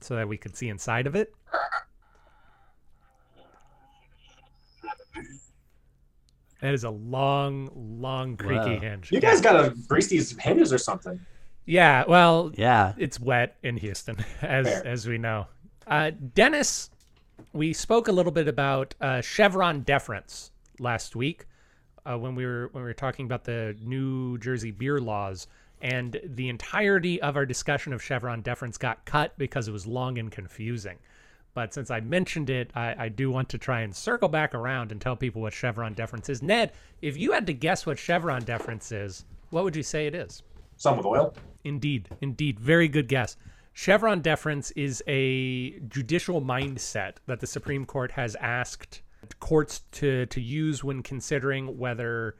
so 0.00 0.16
that 0.16 0.26
we 0.28 0.36
could 0.38 0.56
see 0.56 0.68
inside 0.68 1.06
of 1.06 1.14
it. 1.14 1.34
That 6.62 6.72
is 6.72 6.84
a 6.84 6.90
long, 6.90 7.68
long, 8.00 8.36
creaky 8.36 8.74
Whoa. 8.76 8.80
hinge. 8.80 9.12
You 9.12 9.20
guys 9.20 9.40
gotta 9.40 9.74
grease 9.88 10.08
these 10.08 10.36
hinges 10.40 10.72
or 10.72 10.78
something. 10.78 11.20
Yeah, 11.66 12.04
well, 12.08 12.52
Yeah. 12.54 12.94
it's 12.96 13.20
wet 13.20 13.56
in 13.62 13.76
Houston, 13.76 14.16
as 14.42 14.66
Fair. 14.66 14.86
as 14.86 15.06
we 15.06 15.18
know. 15.18 15.46
Uh, 15.86 16.10
Dennis, 16.34 16.90
we 17.52 17.72
spoke 17.72 18.08
a 18.08 18.12
little 18.12 18.32
bit 18.32 18.48
about 18.48 18.94
uh, 19.00 19.20
Chevron 19.20 19.82
deference 19.82 20.50
last 20.80 21.14
week 21.14 21.46
uh, 22.04 22.18
when 22.18 22.34
we 22.34 22.44
were 22.44 22.68
when 22.72 22.82
we 22.82 22.88
were 22.88 22.94
talking 22.94 23.24
about 23.24 23.44
the 23.44 23.76
New 23.80 24.36
Jersey 24.38 24.72
beer 24.72 25.00
laws, 25.00 25.46
and 25.80 26.20
the 26.24 26.48
entirety 26.48 27.22
of 27.22 27.36
our 27.36 27.46
discussion 27.46 27.92
of 27.92 28.02
Chevron 28.02 28.42
deference 28.42 28.78
got 28.78 29.04
cut 29.04 29.36
because 29.38 29.68
it 29.68 29.72
was 29.72 29.86
long 29.86 30.18
and 30.18 30.30
confusing. 30.30 30.98
But 31.54 31.72
since 31.72 31.90
I 31.90 32.00
mentioned 32.00 32.50
it, 32.50 32.70
I, 32.74 32.94
I 32.98 33.08
do 33.08 33.30
want 33.30 33.48
to 33.50 33.58
try 33.58 33.80
and 33.80 33.94
circle 33.94 34.28
back 34.28 34.54
around 34.54 34.92
and 34.92 35.00
tell 35.00 35.16
people 35.16 35.40
what 35.40 35.54
Chevron 35.54 35.94
deference 35.94 36.28
is. 36.28 36.42
Ned, 36.42 36.72
if 37.00 37.16
you 37.16 37.32
had 37.32 37.46
to 37.46 37.54
guess 37.54 37.86
what 37.86 37.98
Chevron 37.98 38.42
deference 38.42 38.92
is, 38.92 39.24
what 39.50 39.64
would 39.64 39.76
you 39.76 39.82
say 39.82 40.06
it 40.06 40.14
is? 40.14 40.42
Some 40.76 40.98
with 40.98 41.06
oil. 41.06 41.34
Indeed, 41.64 42.08
indeed. 42.20 42.60
Very 42.60 42.88
good 42.88 43.08
guess. 43.08 43.36
Chevron 43.78 44.22
deference 44.22 44.70
is 44.70 45.04
a 45.06 45.78
judicial 45.80 46.40
mindset 46.40 47.16
that 47.26 47.40
the 47.40 47.46
Supreme 47.46 47.84
Court 47.84 48.12
has 48.12 48.34
asked 48.36 49.02
courts 49.38 49.82
to, 49.92 50.24
to 50.24 50.40
use 50.40 50.82
when 50.82 51.02
considering 51.02 51.76
whether 51.76 52.36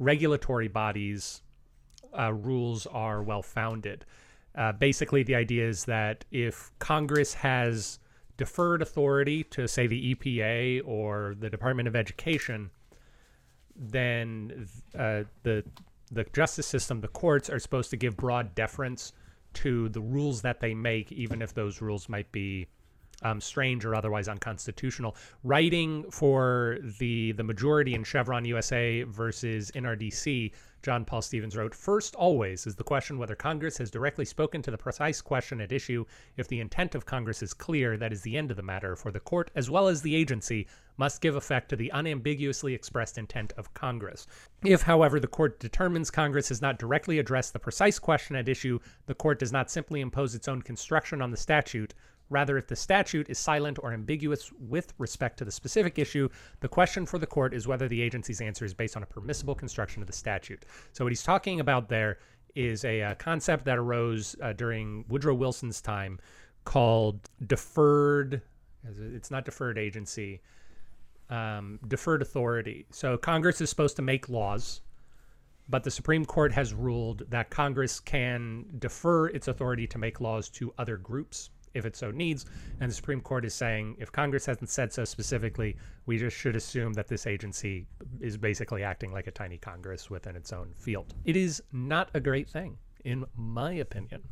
regulatory 0.00 0.66
bodies' 0.66 1.42
uh, 2.18 2.32
rules 2.32 2.88
are 2.88 3.22
well 3.22 3.40
founded. 3.40 4.04
Uh, 4.56 4.72
basically, 4.72 5.22
the 5.22 5.36
idea 5.36 5.68
is 5.68 5.84
that 5.84 6.24
if 6.32 6.72
Congress 6.80 7.34
has 7.34 8.00
deferred 8.36 8.82
authority 8.82 9.44
to, 9.44 9.68
say, 9.68 9.86
the 9.86 10.12
EPA 10.16 10.82
or 10.84 11.36
the 11.38 11.48
Department 11.48 11.86
of 11.86 11.94
Education, 11.94 12.68
then 13.76 14.66
uh, 14.98 15.22
the 15.44 15.62
the 16.10 16.24
justice 16.32 16.66
system, 16.66 17.00
the 17.00 17.06
courts, 17.06 17.48
are 17.48 17.60
supposed 17.60 17.90
to 17.90 17.96
give 17.96 18.16
broad 18.16 18.56
deference 18.56 19.12
to 19.54 19.88
the 19.90 20.00
rules 20.00 20.42
that 20.42 20.60
they 20.60 20.74
make, 20.74 21.12
even 21.12 21.42
if 21.42 21.54
those 21.54 21.80
rules 21.80 22.08
might 22.08 22.30
be 22.32 22.66
um, 23.22 23.40
strange 23.40 23.84
or 23.84 23.94
otherwise 23.94 24.28
unconstitutional. 24.28 25.16
Writing 25.44 26.10
for 26.10 26.78
the 26.98 27.32
the 27.32 27.44
majority 27.44 27.94
in 27.94 28.04
Chevron 28.04 28.44
USA 28.44 29.02
versus 29.02 29.70
NRDC, 29.72 30.52
John 30.82 31.04
Paul 31.04 31.20
Stevens 31.20 31.56
wrote, 31.56 31.74
First, 31.74 32.14
always, 32.14 32.66
is 32.66 32.74
the 32.74 32.84
question 32.84 33.18
whether 33.18 33.34
Congress 33.34 33.76
has 33.76 33.90
directly 33.90 34.24
spoken 34.24 34.62
to 34.62 34.70
the 34.70 34.78
precise 34.78 35.20
question 35.20 35.60
at 35.60 35.72
issue. 35.72 36.06
If 36.38 36.48
the 36.48 36.60
intent 36.60 36.94
of 36.94 37.04
Congress 37.04 37.42
is 37.42 37.52
clear, 37.52 37.98
that 37.98 38.12
is 38.12 38.22
the 38.22 38.36
end 38.36 38.50
of 38.50 38.56
the 38.56 38.62
matter, 38.62 38.96
for 38.96 39.10
the 39.10 39.20
court, 39.20 39.50
as 39.54 39.68
well 39.68 39.88
as 39.88 40.00
the 40.00 40.16
agency, 40.16 40.66
must 41.00 41.22
give 41.22 41.34
effect 41.34 41.70
to 41.70 41.76
the 41.76 41.90
unambiguously 41.94 42.74
expressed 42.74 43.16
intent 43.16 43.54
of 43.56 43.72
Congress. 43.72 44.26
If, 44.62 44.82
however, 44.82 45.18
the 45.18 45.26
court 45.26 45.58
determines 45.58 46.10
Congress 46.10 46.50
has 46.50 46.60
not 46.60 46.78
directly 46.78 47.18
addressed 47.18 47.54
the 47.54 47.58
precise 47.58 47.98
question 47.98 48.36
at 48.36 48.50
issue, 48.50 48.78
the 49.06 49.14
court 49.14 49.38
does 49.38 49.50
not 49.50 49.70
simply 49.70 50.02
impose 50.02 50.34
its 50.34 50.46
own 50.46 50.60
construction 50.60 51.22
on 51.22 51.30
the 51.30 51.38
statute, 51.38 51.94
Rather, 52.30 52.56
if 52.56 52.68
the 52.68 52.76
statute 52.76 53.28
is 53.28 53.38
silent 53.38 53.78
or 53.82 53.92
ambiguous 53.92 54.52
with 54.52 54.94
respect 54.98 55.36
to 55.38 55.44
the 55.44 55.50
specific 55.50 55.98
issue, 55.98 56.28
the 56.60 56.68
question 56.68 57.04
for 57.04 57.18
the 57.18 57.26
court 57.26 57.52
is 57.52 57.66
whether 57.66 57.88
the 57.88 58.00
agency's 58.00 58.40
answer 58.40 58.64
is 58.64 58.72
based 58.72 58.96
on 58.96 59.02
a 59.02 59.06
permissible 59.06 59.54
construction 59.56 60.00
of 60.00 60.06
the 60.06 60.12
statute. 60.12 60.64
So, 60.92 61.04
what 61.04 61.10
he's 61.10 61.24
talking 61.24 61.58
about 61.58 61.88
there 61.88 62.18
is 62.54 62.84
a, 62.84 63.00
a 63.00 63.14
concept 63.16 63.64
that 63.64 63.78
arose 63.78 64.36
uh, 64.40 64.52
during 64.52 65.04
Woodrow 65.08 65.34
Wilson's 65.34 65.80
time 65.80 66.20
called 66.64 67.28
deferred, 67.44 68.42
it's 69.12 69.30
not 69.32 69.44
deferred 69.44 69.76
agency, 69.76 70.40
um, 71.30 71.78
deferred 71.88 72.22
authority. 72.22 72.86
So, 72.90 73.16
Congress 73.16 73.60
is 73.60 73.70
supposed 73.70 73.96
to 73.96 74.02
make 74.02 74.28
laws. 74.28 74.82
But 75.68 75.84
the 75.84 75.90
Supreme 75.90 76.24
Court 76.24 76.50
has 76.50 76.74
ruled 76.74 77.22
that 77.30 77.48
Congress 77.50 78.00
can 78.00 78.64
defer 78.80 79.28
its 79.28 79.46
authority 79.46 79.86
to 79.86 79.98
make 79.98 80.20
laws 80.20 80.48
to 80.50 80.74
other 80.78 80.96
groups 80.96 81.50
if 81.74 81.84
it 81.86 81.96
so 81.96 82.10
needs. 82.10 82.46
And 82.80 82.90
the 82.90 82.94
Supreme 82.94 83.20
Court 83.20 83.44
is 83.44 83.54
saying 83.54 83.96
if 83.98 84.10
Congress 84.10 84.46
hasn't 84.46 84.70
said 84.70 84.92
so 84.92 85.04
specifically, 85.04 85.76
we 86.06 86.18
just 86.18 86.36
should 86.36 86.56
assume 86.56 86.92
that 86.94 87.08
this 87.08 87.26
agency 87.26 87.86
is 88.20 88.36
basically 88.36 88.82
acting 88.82 89.12
like 89.12 89.26
a 89.26 89.30
tiny 89.30 89.58
Congress 89.58 90.10
within 90.10 90.36
its 90.36 90.52
own 90.52 90.72
field. 90.76 91.14
It 91.24 91.36
is 91.36 91.62
not 91.72 92.10
a 92.14 92.20
great 92.20 92.48
thing, 92.48 92.76
in 93.04 93.24
my 93.36 93.74
opinion. 93.74 94.22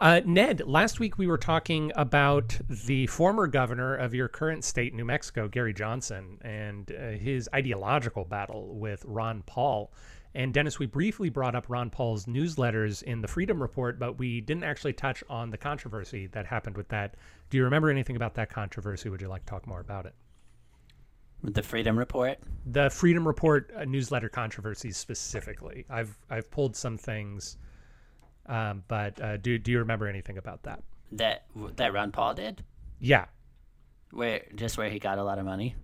Uh, 0.00 0.22
Ned, 0.24 0.62
last 0.64 0.98
week 0.98 1.18
we 1.18 1.26
were 1.26 1.36
talking 1.36 1.92
about 1.94 2.56
the 2.70 3.06
former 3.08 3.46
governor 3.46 3.94
of 3.94 4.14
your 4.14 4.28
current 4.28 4.64
state, 4.64 4.94
New 4.94 5.04
Mexico, 5.04 5.46
Gary 5.46 5.74
Johnson, 5.74 6.38
and 6.40 6.90
uh, 6.90 7.10
his 7.10 7.50
ideological 7.54 8.24
battle 8.24 8.74
with 8.76 9.04
Ron 9.04 9.42
Paul. 9.44 9.92
And 10.34 10.54
Dennis, 10.54 10.78
we 10.78 10.86
briefly 10.86 11.28
brought 11.28 11.54
up 11.54 11.66
Ron 11.68 11.90
Paul's 11.90 12.24
newsletters 12.24 13.02
in 13.02 13.20
the 13.20 13.28
Freedom 13.28 13.60
Report, 13.60 13.98
but 13.98 14.18
we 14.18 14.40
didn't 14.40 14.64
actually 14.64 14.94
touch 14.94 15.22
on 15.28 15.50
the 15.50 15.58
controversy 15.58 16.28
that 16.28 16.46
happened 16.46 16.78
with 16.78 16.88
that. 16.88 17.16
Do 17.50 17.58
you 17.58 17.64
remember 17.64 17.90
anything 17.90 18.16
about 18.16 18.34
that 18.36 18.48
controversy? 18.48 19.10
Would 19.10 19.20
you 19.20 19.28
like 19.28 19.44
to 19.44 19.50
talk 19.50 19.66
more 19.66 19.80
about 19.80 20.06
it? 20.06 20.14
The 21.42 21.62
Freedom 21.62 21.98
Report? 21.98 22.38
The 22.64 22.88
Freedom 22.88 23.26
Report 23.26 23.70
uh, 23.76 23.84
newsletter 23.84 24.30
controversies 24.30 24.96
specifically. 24.96 25.84
I've 25.90 26.16
I've 26.30 26.50
pulled 26.50 26.74
some 26.74 26.96
things, 26.96 27.58
um, 28.50 28.82
but 28.88 29.20
uh, 29.22 29.36
do 29.36 29.58
do 29.58 29.70
you 29.70 29.78
remember 29.78 30.06
anything 30.08 30.36
about 30.36 30.64
that? 30.64 30.82
That 31.12 31.44
that 31.76 31.92
Ron 31.92 32.10
Paul 32.12 32.34
did? 32.34 32.64
Yeah. 32.98 33.26
Where 34.10 34.42
just 34.56 34.76
where 34.76 34.90
he 34.90 34.98
got 34.98 35.18
a 35.18 35.24
lot 35.24 35.38
of 35.38 35.44
money? 35.44 35.76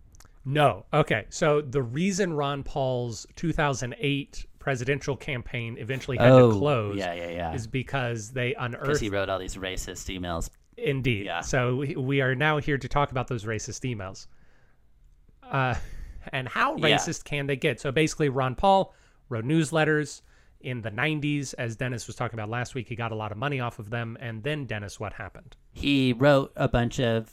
No. 0.44 0.84
Okay. 0.92 1.26
So 1.28 1.60
the 1.60 1.82
reason 1.82 2.32
Ron 2.32 2.62
Paul's 2.64 3.26
2008 3.36 4.46
presidential 4.58 5.16
campaign 5.16 5.76
eventually 5.78 6.16
had 6.16 6.32
oh, 6.32 6.52
to 6.52 6.58
close 6.58 6.96
yeah, 6.96 7.14
yeah, 7.14 7.28
yeah. 7.28 7.54
is 7.54 7.68
because 7.68 8.30
they 8.30 8.48
Because 8.50 8.64
unearthed. 8.74 9.00
he 9.00 9.08
wrote 9.08 9.28
all 9.28 9.38
these 9.38 9.56
racist 9.56 10.12
emails. 10.16 10.50
Indeed. 10.76 11.26
Yeah. 11.26 11.40
So 11.40 11.76
we, 11.76 11.94
we 11.96 12.20
are 12.20 12.34
now 12.34 12.58
here 12.58 12.78
to 12.78 12.88
talk 12.88 13.12
about 13.12 13.28
those 13.28 13.44
racist 13.44 13.88
emails. 13.88 14.26
Uh, 15.42 15.74
and 16.32 16.48
how 16.48 16.76
Yeah. 16.76 16.96
racist 16.96 17.24
can 17.24 17.46
they 17.46 17.56
get? 17.56 17.80
So 17.80 17.92
basically, 17.92 18.28
Ron 18.28 18.56
Paul 18.56 18.92
wrote 19.28 19.44
newsletters 19.44 20.22
in 20.60 20.82
the 20.82 20.90
90s. 20.90 21.54
As 21.58 21.76
Dennis 21.76 22.06
was 22.06 22.16
talking 22.16 22.38
about 22.38 22.48
last 22.48 22.74
week, 22.74 22.88
he 22.88 22.96
got 22.96 23.12
a 23.12 23.14
lot 23.14 23.32
of 23.32 23.38
money 23.38 23.60
off 23.60 23.78
of 23.78 23.90
them. 23.90 24.16
And 24.20 24.42
then, 24.42 24.66
Dennis, 24.66 24.98
what 25.00 25.12
happened? 25.14 25.56
He 25.72 26.12
wrote 26.12 26.52
a 26.56 26.68
bunch 26.68 26.98
of 27.00 27.30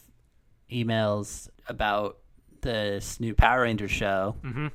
emails 0.72 1.50
about 1.68 2.18
this 2.62 3.20
new 3.20 3.34
Power 3.34 3.62
Rangers 3.63 3.92
show. 3.92 4.36
Mhm. 4.42 4.72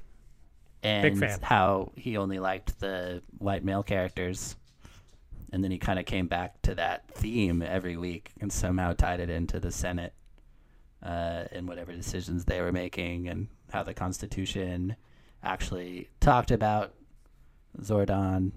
And 0.83 1.19
fan. 1.19 1.41
how 1.43 1.93
he 1.97 2.17
only 2.17 2.39
liked 2.39 2.79
the 2.79 3.23
white 3.39 3.65
male 3.65 3.83
characters. 3.83 4.57
And 5.53 5.65
then 5.65 5.71
he 5.71 5.79
kind 5.79 5.99
of 5.99 6.05
came 6.05 6.27
back 6.29 6.61
to 6.63 6.75
that 6.77 7.11
theme 7.15 7.63
every 7.63 7.97
week 7.97 8.31
and 8.41 8.53
somehow 8.53 8.93
tied 8.93 9.19
it 9.21 9.31
into 9.31 9.59
the 9.59 9.73
Senate 9.73 10.13
uh, 11.03 11.45
and 11.53 11.67
whatever 11.67 11.93
decisions 11.93 12.45
they 12.45 12.61
were 12.61 12.71
making 12.73 13.29
and 13.29 13.49
how 13.73 13.83
the 13.83 13.95
Constitution 13.95 14.95
actually 15.43 16.09
talked 16.21 16.51
about 16.51 16.95
Zordon. 17.81 18.53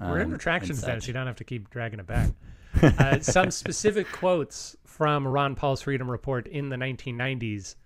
We're 0.00 0.18
in 0.18 0.26
um, 0.26 0.32
retractions, 0.32 0.78
and 0.78 0.86
Dennis. 0.86 1.06
You 1.06 1.14
don't 1.14 1.26
have 1.26 1.36
to 1.36 1.44
keep 1.44 1.70
dragging 1.70 2.00
it 2.00 2.06
back. 2.06 2.30
uh, 2.82 3.18
some 3.20 3.50
specific 3.50 4.10
quotes 4.12 4.76
from 4.84 5.26
Ron 5.26 5.54
Paul's 5.54 5.82
Freedom 5.82 6.10
Report 6.10 6.46
in 6.46 6.68
the 6.68 6.76
1990s. 6.76 7.76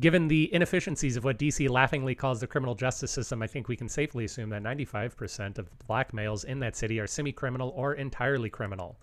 Given 0.00 0.28
the 0.28 0.52
inefficiencies 0.54 1.16
of 1.16 1.24
what 1.24 1.38
DC 1.38 1.68
laughingly 1.68 2.14
calls 2.14 2.40
the 2.40 2.46
criminal 2.46 2.74
justice 2.74 3.10
system, 3.10 3.42
I 3.42 3.46
think 3.46 3.68
we 3.68 3.76
can 3.76 3.90
safely 3.90 4.24
assume 4.24 4.48
that 4.50 4.62
95% 4.62 5.58
of 5.58 5.68
black 5.86 6.14
males 6.14 6.44
in 6.44 6.60
that 6.60 6.76
city 6.76 6.98
are 6.98 7.06
semi 7.06 7.30
criminal 7.30 7.72
or 7.76 7.92
entirely 7.92 8.48
criminal. 8.48 8.98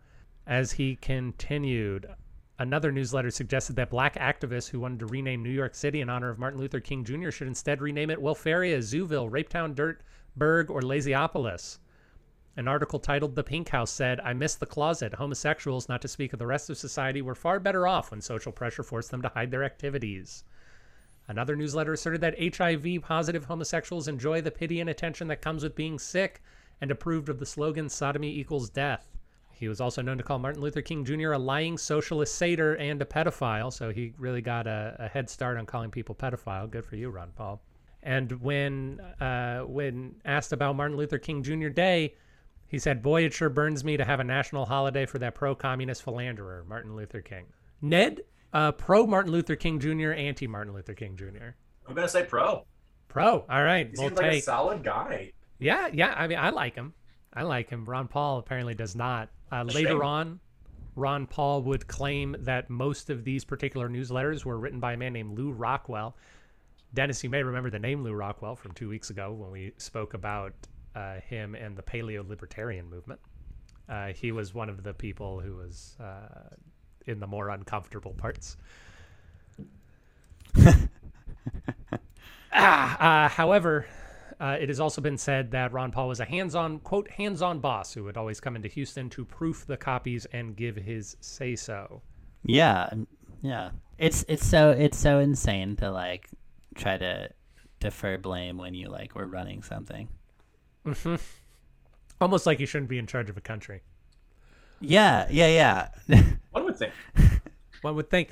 As 0.48 0.72
he 0.72 0.96
continued, 0.96 2.08
another 2.58 2.92
newsletter 2.92 3.30
suggested 3.30 3.76
that 3.76 3.92
black 3.92 4.16
activists 4.16 4.70
who 4.70 4.80
wanted 4.80 5.00
to 5.00 5.06
rename 5.06 5.44
New 5.44 5.52
York 5.52 5.76
City 5.76 6.02
in 6.02 6.10
honor 6.10 6.30
of 6.30 6.40
Martin 6.40 6.60
Luther 6.60 6.80
King 6.80 7.04
Jr. 7.04 7.30
should 7.30 7.48
instead 7.48 7.82
rename 7.82 8.10
it 8.10 8.20
Welfaria, 8.20 8.80
Zooville, 8.80 9.30
Rapetown, 9.30 9.76
Dirtburg, 10.38 10.70
or 10.70 10.82
Lazyopolis. 10.82 11.80
An 12.58 12.68
article 12.68 13.00
titled 13.00 13.36
The 13.36 13.44
Pink 13.44 13.70
House 13.70 13.92
said, 13.92 14.20
I 14.20 14.34
miss 14.34 14.56
the 14.56 14.66
closet. 14.66 15.14
Homosexuals, 15.14 15.88
not 15.88 16.02
to 16.02 16.08
speak 16.08 16.34
of 16.34 16.40
the 16.40 16.48
rest 16.48 16.70
of 16.70 16.78
society, 16.78 17.22
were 17.22 17.36
far 17.36 17.60
better 17.60 17.88
off 17.88 18.12
when 18.12 18.22
social 18.22 18.52
pressure 18.52 18.84
forced 18.84 19.12
them 19.12 19.22
to 19.22 19.30
hide 19.30 19.52
their 19.52 19.64
activities. 19.64 20.44
Another 21.28 21.56
newsletter 21.56 21.94
asserted 21.94 22.22
that 22.22 22.58
HIV 22.58 23.02
positive 23.02 23.46
homosexuals 23.46 24.08
enjoy 24.08 24.42
the 24.42 24.52
pity 24.52 24.82
and 24.82 24.90
attention 24.90 25.28
that 25.28 25.42
comes 25.42 25.64
with 25.64 25.76
being 25.76 26.00
sick 26.00 26.42
and 26.82 26.92
approved 26.92 27.30
of 27.30 27.40
the 27.40 27.46
slogan 27.46 27.88
sodomy 27.88 28.36
equals 28.36 28.70
death. 28.70 29.16
He 29.54 29.68
was 29.68 29.80
also 29.80 30.02
known 30.02 30.18
to 30.18 30.24
call 30.24 30.40
Martin 30.40 30.62
Luther 30.62 30.82
King 30.82 31.06
Jr. 31.06 31.34
a 31.34 31.38
lying 31.38 31.78
socialist 31.78 32.36
satyr 32.36 32.76
and 32.76 33.02
a 33.02 33.06
pedophile, 33.06 33.72
so 33.72 33.92
he 33.92 34.14
really 34.18 34.42
got 34.42 34.68
a, 34.68 34.96
a 35.00 35.08
head 35.08 35.30
start 35.30 35.58
on 35.58 35.66
calling 35.66 35.92
people 35.92 36.16
pedophile. 36.16 36.70
Good 36.70 36.86
for 36.86 36.96
you, 36.96 37.10
Ron 37.10 37.32
Paul. 37.36 37.62
And 38.02 38.42
when 38.42 39.00
uh, 39.20 39.62
when 39.62 40.16
asked 40.24 40.54
about 40.54 40.76
Martin 40.76 40.98
Luther 40.98 41.18
King 41.18 41.44
Jr. 41.44 41.68
Day, 41.68 42.16
he 42.68 42.80
said, 42.80 43.02
Boy, 43.02 43.24
it 43.26 43.34
sure 43.34 43.50
burns 43.50 43.84
me 43.84 43.98
to 43.98 44.06
have 44.06 44.20
a 44.20 44.24
national 44.24 44.66
holiday 44.66 45.06
for 45.06 45.20
that 45.20 45.36
pro 45.36 45.56
communist 45.56 46.04
philanderer, 46.04 46.66
Martin 46.68 46.96
Luther 46.96 47.22
King. 47.22 47.46
Ned, 47.82 48.22
uh, 48.54 48.72
pro 48.72 49.06
Martin 49.06 49.32
Luther 49.32 49.56
King 49.56 49.80
Jr., 49.80 50.12
anti 50.12 50.48
Martin 50.48 50.74
Luther 50.74 50.94
King 50.94 51.18
Jr. 51.18 51.56
I'm 51.88 51.96
gonna 51.96 52.08
say 52.08 52.24
pro. 52.24 52.66
Pro. 53.08 53.44
All 53.50 53.64
right. 53.64 53.88
He 53.88 53.94
We'll 53.98 54.10
seems 54.10 54.20
like 54.20 54.32
a 54.34 54.40
solid 54.42 54.84
guy. 54.84 55.34
Yeah, 55.58 55.90
yeah. 55.92 56.14
I 56.16 56.28
mean, 56.28 56.38
I 56.38 56.52
like 56.52 56.76
him. 56.76 56.94
I 57.34 57.44
like 57.44 57.70
him. 57.70 57.86
Ron 57.86 58.08
Paul 58.08 58.38
apparently 58.40 58.76
does 58.76 58.96
not. 58.96 59.30
Uh, 59.52 59.64
later 59.64 59.90
shame. 59.90 60.02
on, 60.02 60.40
Ron 60.96 61.26
Paul 61.26 61.64
would 61.64 61.88
claim 61.88 62.36
that 62.40 62.70
most 62.70 63.10
of 63.10 63.24
these 63.24 63.44
particular 63.44 63.90
newsletters 63.90 64.46
were 64.46 64.60
written 64.60 64.80
by 64.80 64.94
a 64.94 64.98
man 64.98 65.14
named 65.14 65.38
Lew 65.38 65.52
Rockwell. 65.52 66.16
Dennis, 66.94 67.24
you 67.24 67.30
may 67.30 67.44
remember 67.44 67.70
the 67.70 67.80
name 67.80 68.04
Lew 68.04 68.14
Rockwell 68.14 68.56
from 68.56 68.72
two 68.72 68.90
weeks 68.90 69.10
ago 69.10 69.32
when 69.32 69.52
we 69.52 69.74
spoke 69.78 70.14
about 70.14 70.54
uh, 70.96 71.20
him 71.22 71.56
and 71.56 71.78
the 71.78 71.84
paleo 71.84 72.28
libertarian 72.28 72.90
movement. 72.90 73.20
Uh, 73.88 74.08
he 74.08 74.32
was 74.32 74.54
one 74.54 74.70
of 74.70 74.84
the 74.84 74.94
people 74.94 75.40
who 75.40 75.56
was 75.56 75.96
uh, 76.00 76.56
in 77.06 77.20
the 77.20 77.28
more 77.28 77.50
uncomfortable 77.50 78.14
parts. 78.14 78.58
ah, 82.54 83.26
uh, 83.26 83.30
however, 83.30 83.86
uh, 84.40 84.58
it 84.60 84.70
has 84.70 84.80
also 84.80 85.02
been 85.02 85.18
said 85.18 85.52
that 85.52 85.72
Ron 85.74 85.92
Paul 85.92 86.08
was 86.08 86.20
a 86.20 86.26
hands-on 86.26 86.80
quote 86.80 87.10
hands-on 87.10 87.60
boss 87.60 87.94
who 87.94 88.04
would 88.06 88.18
always 88.18 88.40
come 88.40 88.56
into 88.56 88.68
Houston 88.70 89.10
to 89.12 89.26
proof 89.26 89.66
the 89.66 89.78
copies 89.78 90.26
and 90.26 90.56
give 90.56 90.76
his 90.76 91.18
say-so. 91.20 92.02
Yeah, 92.44 92.90
um, 92.92 93.08
yeah. 93.42 93.72
It's 93.98 94.24
it's 94.28 94.46
so 94.46 94.72
it's 94.72 94.98
so 94.98 95.20
insane 95.20 95.76
to 95.78 95.92
like 95.92 96.30
try 96.76 96.98
to 96.98 97.30
defer 97.80 98.18
blame 98.18 98.58
when 98.58 98.74
you 98.74 98.90
like 98.90 99.16
were 99.16 99.28
running 99.28 99.62
something. 99.62 100.08
Almost 102.22 102.46
like 102.46 102.60
you 102.60 102.66
shouldn't 102.66 102.90
be 102.90 103.00
in 103.00 103.08
charge 103.08 103.30
of 103.30 103.38
a 103.38 103.42
country. 103.42 103.82
Yeah, 104.82 105.28
yeah, 105.30 105.90
yeah. 106.08 106.24
One 106.52 106.66
would 106.66 106.78
think. 106.78 106.94
One 107.82 107.96
would 107.96 108.10
think. 108.10 108.30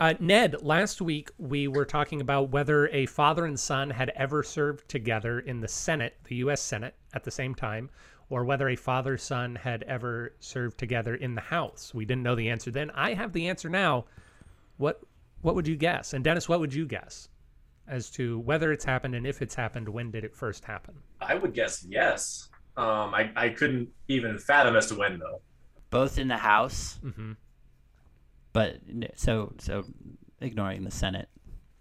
Uh, 0.00 0.14
Ned, 0.18 0.62
last 0.62 1.00
week 1.00 1.30
we 1.38 1.68
were 1.68 1.84
talking 1.84 2.20
about 2.20 2.50
whether 2.50 2.88
a 2.88 3.06
father 3.06 3.44
and 3.44 3.58
son 3.58 3.90
had 3.90 4.10
ever 4.16 4.42
served 4.42 4.88
together 4.88 5.40
in 5.40 5.60
the 5.60 5.68
Senate, 5.68 6.16
the 6.24 6.36
U.S. 6.36 6.60
Senate, 6.60 6.94
at 7.14 7.24
the 7.24 7.30
same 7.30 7.54
time, 7.54 7.88
or 8.28 8.44
whether 8.44 8.68
a 8.68 8.76
father 8.76 9.16
son 9.16 9.54
had 9.54 9.82
ever 9.84 10.34
served 10.40 10.78
together 10.78 11.14
in 11.14 11.34
the 11.34 11.40
House. 11.40 11.92
We 11.94 12.04
didn't 12.04 12.22
know 12.22 12.34
the 12.34 12.48
answer 12.48 12.70
then. 12.70 12.90
I 12.90 13.14
have 13.14 13.32
the 13.32 13.48
answer 13.48 13.68
now. 13.68 14.06
What 14.78 15.02
what 15.42 15.54
would 15.54 15.68
you 15.68 15.76
guess? 15.76 16.14
And 16.14 16.24
Dennis, 16.24 16.48
what 16.48 16.60
would 16.60 16.72
you 16.72 16.86
guess 16.86 17.28
as 17.92 18.08
to 18.10 18.38
whether 18.40 18.72
it's 18.72 18.84
happened 18.84 19.14
and 19.14 19.26
if 19.26 19.42
it's 19.42 19.54
happened? 19.54 19.88
When 19.88 20.10
did 20.10 20.24
it 20.24 20.34
first 20.34 20.64
happen? 20.64 20.94
I 21.20 21.34
would 21.34 21.52
guess 21.52 21.84
yes. 21.86 22.48
Um, 22.76 23.14
I, 23.14 23.30
I 23.36 23.48
couldn't 23.50 23.90
even 24.08 24.38
fathom 24.38 24.74
as 24.76 24.86
to 24.86 24.94
when 24.94 25.18
though. 25.18 25.42
Both 25.90 26.16
in 26.18 26.28
the 26.28 26.38
House, 26.38 26.98
mm-hmm. 27.04 27.32
but 28.54 28.78
so 29.14 29.52
so 29.58 29.84
ignoring 30.40 30.84
the 30.84 30.90
Senate. 30.90 31.28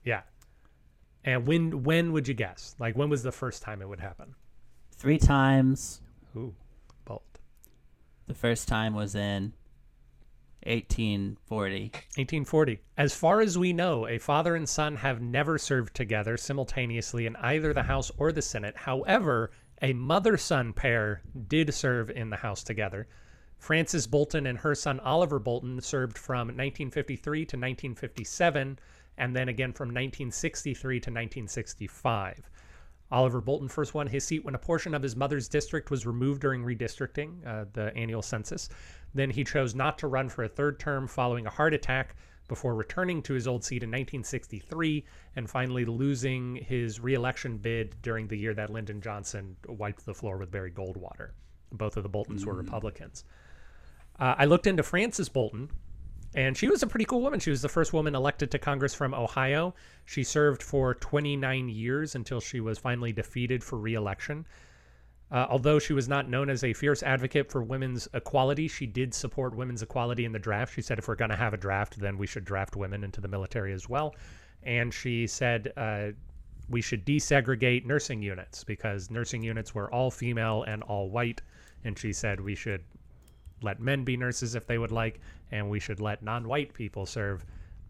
Yeah. 0.03 0.24
And 1.24 1.48
when 1.48 1.84
when 1.84 2.12
would 2.12 2.27
you 2.27 2.34
guess? 2.34 2.75
Like 2.77 2.98
when 2.98 3.10
was 3.10 3.24
the 3.24 3.32
first 3.32 3.63
time 3.63 3.82
it 3.82 3.88
would 3.88 4.01
happen? 4.01 4.36
Three 4.94 5.18
times. 5.18 6.01
Ooh, 6.36 6.53
bold. 7.06 7.22
The 8.27 8.34
first 8.34 8.68
time 8.68 8.94
was 8.94 9.15
in 9.15 9.53
1840. 10.65 11.84
1840. 11.84 12.80
As 12.98 13.15
far 13.15 13.41
as 13.41 13.58
we 13.58 13.74
know, 13.74 14.08
a 14.08 14.20
father 14.20 14.56
and 14.56 14.70
son 14.70 14.96
have 14.96 15.22
never 15.22 15.58
served 15.58 15.96
together 15.96 16.38
simultaneously 16.38 17.25
in 17.25 17.36
either 17.38 17.74
the 17.74 17.84
House 17.84 18.12
or 18.18 18.32
the 18.32 18.41
Senate. 18.41 18.77
However, 18.77 19.51
a 19.82 19.94
mother 19.94 20.38
son 20.38 20.74
pair 20.74 21.22
did 21.48 21.74
serve 21.74 22.12
in 22.12 22.30
the 22.30 22.38
House 22.38 22.63
together. 22.63 23.08
Frances 23.58 24.08
Bolton 24.08 24.46
and 24.46 24.58
her 24.58 24.75
son 24.75 25.00
Oliver 25.00 25.39
Bolton 25.39 25.82
served 25.82 26.18
from 26.18 26.48
1953 26.48 27.39
to 27.39 27.58
1957, 27.58 28.80
and 29.18 29.36
then 29.36 29.50
again 29.50 29.74
from 29.74 29.89
1963 29.89 30.96
to 30.96 31.10
1965. 31.10 32.50
Oliver 33.12 33.41
Bolton 33.41 33.68
first 33.68 33.94
won 33.94 34.08
his 34.08 34.24
seat 34.24 34.44
when 34.46 34.56
a 34.56 34.60
portion 34.60 34.94
of 34.94 35.03
his 35.03 35.15
mother's 35.15 35.50
district 35.50 35.91
was 35.91 36.06
removed 36.06 36.41
during 36.41 36.63
redistricting, 36.63 37.46
uh, 37.46 37.65
the 37.74 37.94
annual 37.96 38.22
census. 38.22 38.70
Then 39.13 39.30
he 39.30 39.44
chose 39.44 39.75
not 39.75 39.98
to 40.00 40.08
run 40.08 40.30
for 40.30 40.44
a 40.44 40.50
third 40.50 40.80
term 40.80 41.08
following 41.08 41.46
a 41.46 41.50
heart 41.50 41.74
attack 41.74 42.15
before 42.48 42.75
returning 42.75 43.22
to 43.22 43.34
his 43.34 43.48
old 43.48 43.63
seat 43.63 43.84
in 43.84 43.89
1963 43.89 45.06
and 45.38 45.50
finally 45.50 45.86
losing 45.86 46.58
his 46.58 47.00
reelection 47.00 47.58
bid 47.58 47.96
during 48.01 48.27
the 48.27 48.38
year 48.38 48.53
that 48.53 48.70
Lyndon 48.70 49.00
Johnson 49.00 49.56
wiped 49.68 50.06
the 50.06 50.13
floor 50.13 50.38
with 50.38 50.51
Barry 50.51 50.72
Goldwater. 50.72 51.30
Both 51.72 51.96
of 51.96 52.03
the 52.03 52.10
Boltons 52.10 52.46
were 52.46 52.53
Republicans. 52.53 53.24
Uh, 54.20 54.36
I 54.38 54.46
looked 54.46 54.68
into 54.68 54.84
Frances 54.84 55.30
Bolton, 55.30 55.70
and 56.36 56.58
she 56.58 56.68
was 56.68 56.84
a 56.84 56.88
pretty 56.88 57.06
cool 57.06 57.22
woman. 57.22 57.39
She 57.39 57.50
was 57.50 57.62
the 57.62 57.70
first 57.70 57.94
woman 57.94 58.15
elected 58.15 58.51
to 58.51 58.60
Congress 58.60 58.94
from 58.94 59.13
Ohio. 59.13 59.74
She 60.06 60.24
served 60.24 60.62
for 60.62 60.96
29 60.96 61.70
years 61.70 62.15
until 62.15 62.41
she 62.41 62.60
was 62.60 62.77
finally 62.77 63.13
defeated 63.13 63.63
for 63.63 63.80
reelection. 63.80 64.46
Uh, 65.32 65.48
although 65.50 65.80
she 65.80 65.94
was 65.94 66.10
not 66.10 66.30
known 66.30 66.50
as 66.50 66.64
a 66.64 66.74
fierce 66.74 67.02
advocate 67.04 67.50
for 67.50 67.64
women's 67.64 68.08
equality, 68.14 68.68
she 68.68 68.86
did 68.86 69.14
support 69.14 69.56
women's 69.56 69.82
equality 69.82 70.26
in 70.26 70.34
the 70.34 70.40
draft. 70.40 70.74
She 70.74 70.82
said 70.82 71.00
if 71.00 71.08
we're 71.08 71.16
going 71.16 71.32
to 71.32 71.38
have 71.38 71.54
a 71.54 71.58
draft, 71.58 71.98
then 72.00 72.18
we 72.18 72.28
should 72.28 72.44
draft 72.44 72.76
women 72.76 73.04
into 73.04 73.22
the 73.22 73.30
military 73.30 73.72
as 73.72 73.88
well. 73.88 74.14
And 74.64 74.94
she 74.94 75.28
said 75.28 75.72
uh, 75.78 76.10
we 76.70 76.82
should 76.82 77.06
desegregate 77.06 77.86
nursing 77.86 78.22
units 78.22 78.64
because 78.66 79.10
nursing 79.10 79.42
units 79.42 79.74
were 79.74 79.92
all 79.94 80.12
female 80.12 80.64
and 80.64 80.84
all 80.84 81.10
white. 81.10 81.42
And 81.86 81.98
she 81.98 82.12
said 82.12 82.42
we 82.42 82.56
should 82.56 82.84
let 83.62 83.80
men 83.80 84.04
be 84.04 84.18
nurses 84.18 84.56
if 84.56 84.68
they 84.68 84.78
would 84.78 84.92
like, 84.92 85.22
and 85.52 85.70
we 85.70 85.80
should 85.80 86.02
let 86.02 86.24
non-white 86.24 86.74
people 86.74 87.06
serve 87.06 87.46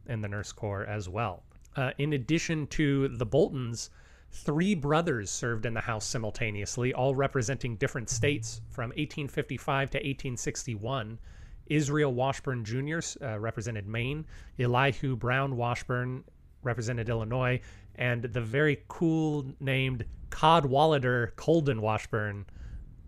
in 0.07 0.21
the 0.21 0.27
nurse 0.27 0.51
corps 0.51 0.85
as 0.85 1.09
well. 1.09 1.43
Uh, 1.75 1.91
in 1.97 2.13
addition 2.13 2.67
to 2.67 3.07
the 3.07 3.25
Boltons, 3.25 3.89
three 4.31 4.75
brothers 4.75 5.29
served 5.29 5.65
in 5.65 5.73
the 5.73 5.81
House 5.81 6.05
simultaneously, 6.05 6.93
all 6.93 7.13
representing 7.13 7.75
different 7.75 8.09
states 8.09 8.61
from 8.69 8.89
1855 8.89 9.91
to 9.91 9.97
1861. 9.97 11.19
Israel 11.67 12.13
Washburn 12.13 12.63
Jr. 12.65 12.99
Uh, 13.21 13.39
represented 13.39 13.87
Maine, 13.87 14.25
Elihu 14.59 15.15
Brown 15.15 15.57
Washburne 15.57 16.23
represented 16.63 17.09
Illinois, 17.09 17.59
and 17.95 18.23
the 18.23 18.41
very 18.41 18.83
cool 18.87 19.45
named 19.59 20.05
Cadwallader 20.29 21.33
Colden 21.35 21.81
Washburn 21.81 22.45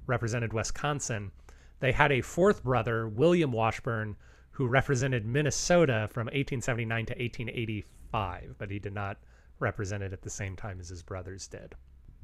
represented 0.08 0.53
Wisconsin. 0.53 1.32
They 1.80 1.92
had 1.92 2.12
a 2.12 2.22
fourth 2.22 2.63
brother, 2.63 3.08
William 3.08 3.51
Washburn, 3.51 4.15
who 4.51 4.68
represented 4.68 5.25
Minnesota 5.25 6.08
from 6.12 6.25
1879 6.27 7.06
to 7.08 7.13
1885, 7.13 8.56
but 8.58 8.69
he 8.69 8.80
did 8.80 8.93
not 8.93 9.17
represent 9.63 10.04
it 10.04 10.13
at 10.13 10.21
the 10.21 10.30
same 10.30 10.56
time 10.56 10.80
as 10.80 10.89
his 10.89 11.02
brothers 11.02 11.47
did. 11.47 11.73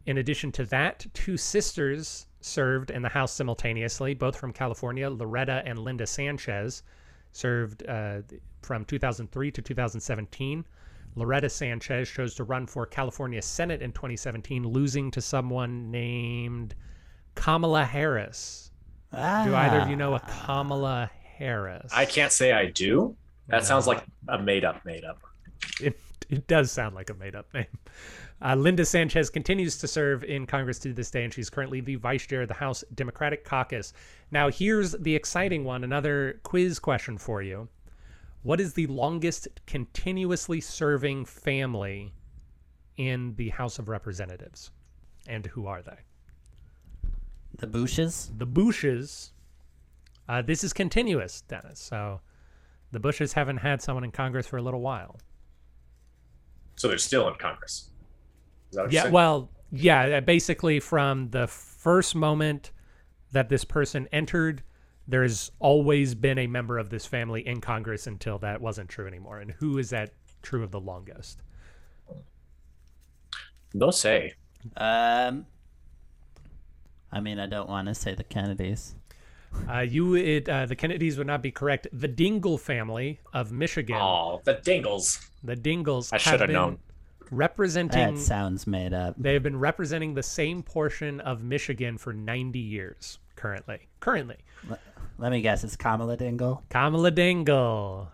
In 0.05 0.17
addition 0.19 0.51
to 0.53 0.65
that, 0.65 1.05
two 1.13 1.37
sisters 1.37 2.27
served 2.41 2.91
in 2.91 3.01
the 3.01 3.09
House 3.09 3.31
simultaneously, 3.33 4.13
both 4.13 4.35
from 4.35 4.53
California. 4.53 5.09
Loretta 5.09 5.63
and 5.65 5.79
Linda 5.79 6.05
Sanchez 6.05 6.83
served 7.31 7.85
uh, 7.87 8.21
from 8.61 8.85
2003 8.85 9.51
to 9.51 9.61
2017. 9.61 10.65
Loretta 11.15 11.49
Sanchez 11.49 12.09
chose 12.09 12.33
to 12.35 12.43
run 12.43 12.65
for 12.67 12.85
California 12.85 13.41
Senate 13.41 13.81
in 13.81 13.91
2017, 13.91 14.63
losing 14.63 15.11
to 15.11 15.21
someone 15.21 15.89
named 15.91 16.75
Kamala 17.35 17.83
Harris. 17.85 18.71
Do 19.11 19.17
either 19.19 19.79
of 19.79 19.89
you 19.89 19.95
know 19.95 20.13
a 20.15 20.19
Kamala 20.19 21.09
Harris? 21.37 21.91
I 21.93 22.05
can't 22.05 22.31
say 22.31 22.51
I 22.51 22.67
do. 22.67 23.15
That 23.47 23.61
No. 23.61 23.63
sounds 23.63 23.87
like 23.87 24.03
a 24.27 24.37
made 24.39 24.63
up, 24.63 24.85
made 24.85 25.03
up. 25.03 25.19
it, 25.81 25.99
it 26.29 26.47
does 26.47 26.71
sound 26.71 26.95
like 26.95 27.09
a 27.09 27.13
made 27.15 27.35
up 27.35 27.51
name. 27.53 27.65
Uh, 28.41 28.55
Linda 28.55 28.85
Sanchez 28.85 29.29
continues 29.29 29.77
to 29.79 29.87
serve 29.87 30.23
in 30.23 30.45
Congress 30.45 30.79
to 30.79 30.93
this 30.93 31.11
day, 31.11 31.23
and 31.23 31.33
she's 31.33 31.49
currently 31.49 31.81
the 31.81 31.95
vice 31.95 32.25
chair 32.25 32.43
of 32.43 32.47
the 32.47 32.53
House 32.53 32.83
Democratic 32.93 33.43
Caucus. 33.43 33.93
Now, 34.31 34.49
here's 34.49 34.91
the 34.93 35.15
exciting 35.15 35.63
one 35.65 35.83
another 35.83 36.39
quiz 36.43 36.79
question 36.79 37.17
for 37.17 37.41
you. 37.41 37.67
What 38.43 38.61
is 38.61 38.73
the 38.73 38.87
longest 38.87 39.47
continuously 39.67 40.61
serving 40.61 41.25
family 41.25 42.13
in 42.95 43.35
the 43.35 43.49
House 43.49 43.79
of 43.79 43.89
Representatives? 43.89 44.71
And 45.27 45.45
who 45.47 45.67
are 45.67 45.81
they? 45.81 45.97
The 47.57 47.67
Bushes? 47.67 48.31
The 48.37 48.45
Bushes. 48.45 49.33
Uh, 50.29 50.41
this 50.41 50.63
is 50.63 50.71
continuous, 50.71 51.41
Dennis. 51.41 51.79
So 51.79 52.21
the 52.91 52.99
Bushes 52.99 53.33
haven't 53.33 53.57
had 53.57 53.81
someone 53.81 54.05
in 54.05 54.11
Congress 54.11 54.47
for 54.47 54.57
a 54.57 54.61
little 54.61 54.81
while. 54.81 55.19
So 56.79 56.87
they're 56.87 56.97
still 56.97 57.27
in 57.27 57.35
Congress. 57.35 57.89
Is 58.71 58.77
that 58.77 58.83
what 58.83 58.91
Yeah, 58.93 59.01
saying? 59.03 59.13
well, 59.13 59.49
yeah, 59.69 60.17
uh, 60.17 60.21
basically 60.21 60.79
from 60.79 61.29
the 61.31 61.45
first 61.45 62.15
moment 62.15 62.71
that 63.33 63.49
this 63.49 63.65
person 63.65 64.07
entered, 64.13 64.63
there's 65.05 65.51
always 65.59 66.15
been 66.15 66.37
a 66.37 66.47
member 66.47 66.77
of 66.77 66.89
this 66.89 67.05
family 67.05 67.45
in 67.45 67.59
Congress 67.59 68.07
until 68.07 68.37
that 68.39 68.61
wasn't 68.61 68.87
true 68.87 69.07
anymore. 69.07 69.39
And 69.39 69.51
who 69.51 69.77
is 69.77 69.89
that 69.89 70.13
true 70.41 70.63
of 70.63 70.71
the 70.71 70.79
longest? 70.79 71.41
no 73.73 73.91
say. 73.91 74.33
Um, 74.77 75.45
I 77.11 77.19
mean, 77.19 77.39
I 77.39 77.45
don't 77.45 77.67
want 77.67 77.89
to 77.89 77.93
say 77.93 78.15
the 78.15 78.23
Kennedys. 78.23 78.95
Uh, 79.69 79.79
you, 79.79 80.15
it, 80.15 80.47
uh, 80.49 80.65
the 80.65 80.75
Kennedys 80.75 81.17
would 81.17 81.27
not 81.27 81.41
be 81.41 81.51
correct. 81.51 81.87
The 81.93 82.07
Dingell 82.07 82.59
family 82.59 83.19
of 83.33 83.51
Michigan, 83.51 83.97
Oh, 83.99 84.41
the 84.43 84.55
Dingells. 84.55 85.29
the 85.43 85.55
Dingells, 85.55 86.11
I 86.13 86.17
should 86.17 86.39
have 86.41 86.49
known. 86.49 86.79
representing. 87.31 88.15
That 88.15 88.21
sounds 88.21 88.65
made 88.67 88.93
up. 88.93 89.15
They 89.17 89.33
have 89.33 89.43
been 89.43 89.59
representing 89.59 90.13
the 90.13 90.23
same 90.23 90.63
portion 90.63 91.19
of 91.19 91.43
Michigan 91.43 91.97
for 91.97 92.13
90 92.13 92.59
years 92.59 93.19
currently. 93.35 93.87
Currently, 93.99 94.37
Let 95.17 95.31
me 95.31 95.41
guess, 95.41 95.63
it's 95.63 95.75
Kamala 95.75 96.15
Dingell. 96.17 96.61
Kamala 96.69 97.11
Dingell. 97.11 98.07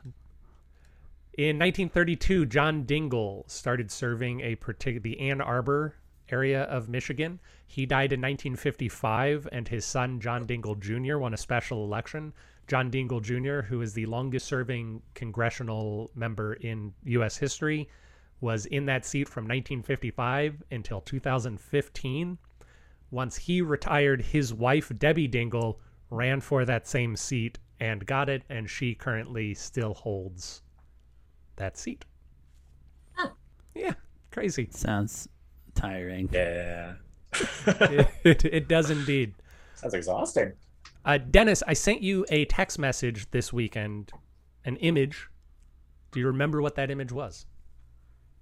In 1.38 1.60
1932, 1.60 2.46
John 2.46 2.86
Dingell 2.86 3.50
started 3.50 3.92
serving 3.92 4.40
a 4.42 4.56
particular 4.56 5.02
the 5.02 5.20
Ann 5.20 5.42
Arbor 5.42 5.96
area 6.30 6.64
of 6.64 6.90
Michigan. 6.90 7.40
He 7.68 7.86
died 7.86 8.12
in 8.14 8.22
1955, 8.22 9.48
and 9.52 9.68
his 9.68 9.86
son 9.86 10.20
John 10.20 10.46
Dingell 10.46 10.80
Jr. 10.80 11.18
won 11.18 11.34
a 11.34 11.38
special 11.38 11.84
election. 11.84 12.34
John 12.68 12.90
Dingell 12.90 13.22
Jr., 13.22 13.66
who 13.68 13.82
is 13.82 13.94
the 13.94 14.06
longest-serving 14.08 15.02
congressional 15.14 16.12
member 16.16 16.54
in 16.54 16.94
U.S. 17.04 17.38
history, 17.38 17.88
was 18.42 18.66
in 18.66 18.86
that 18.86 19.06
seat 19.06 19.30
from 19.30 19.44
1955 19.44 20.64
until 20.72 21.02
2015. 21.02 22.38
Once 23.12 23.38
he 23.38 23.62
retired, 23.62 24.22
his 24.22 24.54
wife 24.54 24.92
Debbie 24.98 25.30
Dingell 25.30 25.78
ran 26.10 26.42
for 26.42 26.66
that 26.66 26.88
same 26.88 27.16
seat 27.16 27.60
and 27.80 28.06
got 28.06 28.30
it, 28.30 28.44
and 28.50 28.70
she 28.70 28.96
currently 28.96 29.54
still 29.54 29.94
holds 29.94 30.64
that 31.56 31.78
seat. 31.78 32.06
Yeah, 33.74 33.94
crazy. 34.32 34.70
Sounds 34.72 35.28
tiring. 35.76 36.30
Yeah. 36.32 36.94
it, 37.68 38.08
it, 38.24 38.46
it 38.46 38.68
does 38.68 38.90
indeed. 38.90 39.34
Sounds 39.76 39.94
exhausting. 39.94 40.54
Uh, 41.04 41.20
Dennis, 41.20 41.62
I 41.68 41.74
sent 41.74 42.02
you 42.02 42.26
a 42.30 42.46
text 42.46 42.80
message 42.80 43.30
this 43.32 43.54
weekend, 43.54 44.12
an 44.64 44.78
image. 44.78 45.30
Do 46.12 46.20
you 46.20 46.28
remember 46.28 46.62
what 46.62 46.76
that 46.76 46.90
image 46.90 47.12
was? 47.12 47.46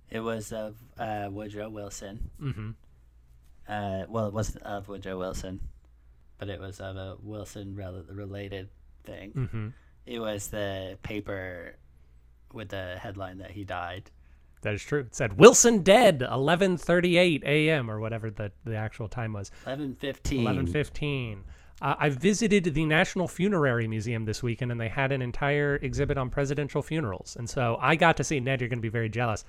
It 0.10 0.20
was 0.20 0.54
of 0.54 0.78
uh, 0.98 1.28
Woodrow 1.32 1.70
Wilson. 1.70 2.30
Mm-hmm. 2.42 2.70
Uh, 3.68 4.04
well, 4.08 4.28
it 4.28 4.34
wasn't 4.34 4.64
of 4.64 4.88
Woodrow 4.88 5.18
Wilson, 5.18 5.60
but 6.38 6.50
it 6.50 6.60
was 6.60 6.80
of 6.80 6.96
a 6.96 7.18
Wilson 7.22 7.76
rel- 7.76 8.06
related 8.10 8.70
thing. 9.04 9.32
Mm-hmm. 9.34 9.68
It 10.06 10.20
was 10.20 10.48
the 10.48 10.98
paper 11.02 11.76
with 12.54 12.70
the 12.70 12.98
headline 13.00 13.40
that 13.40 13.52
he 13.52 13.64
died. 13.64 14.12
That 14.64 14.74
is 14.74 14.84
true. 14.84 15.02
It 15.02 15.16
said 15.16 15.38
Wilson 15.38 15.84
dead, 15.84 16.20
11:38 16.22 17.44
a.m. 17.44 17.90
or 17.90 18.00
whatever 18.00 18.30
the 18.30 18.52
the 18.66 18.76
actual 18.76 19.08
time 19.08 19.34
was. 19.34 19.52
Eleven 19.66 19.96
fifteen. 19.96 20.46
11:15. 20.46 21.44
Uh, 21.82 21.96
I 22.00 22.10
visited 22.10 22.64
the 22.74 22.86
National 22.86 23.28
Funerary 23.28 23.88
Museum 23.88 24.26
this 24.26 24.42
weekend, 24.42 24.72
and 24.72 24.80
they 24.80 24.88
had 24.88 25.12
an 25.12 25.22
entire 25.22 25.76
exhibit 25.78 26.18
on 26.18 26.30
presidential 26.30 26.82
funerals. 26.82 27.36
And 27.38 27.50
so 27.50 27.78
I 27.82 27.96
got 27.96 28.16
to 28.18 28.24
see 28.24 28.40
Ned. 28.40 28.62
You're 28.62 28.70
going 28.70 28.80
to 28.80 28.82
be 28.82 28.90
very 28.90 29.10
jealous. 29.10 29.44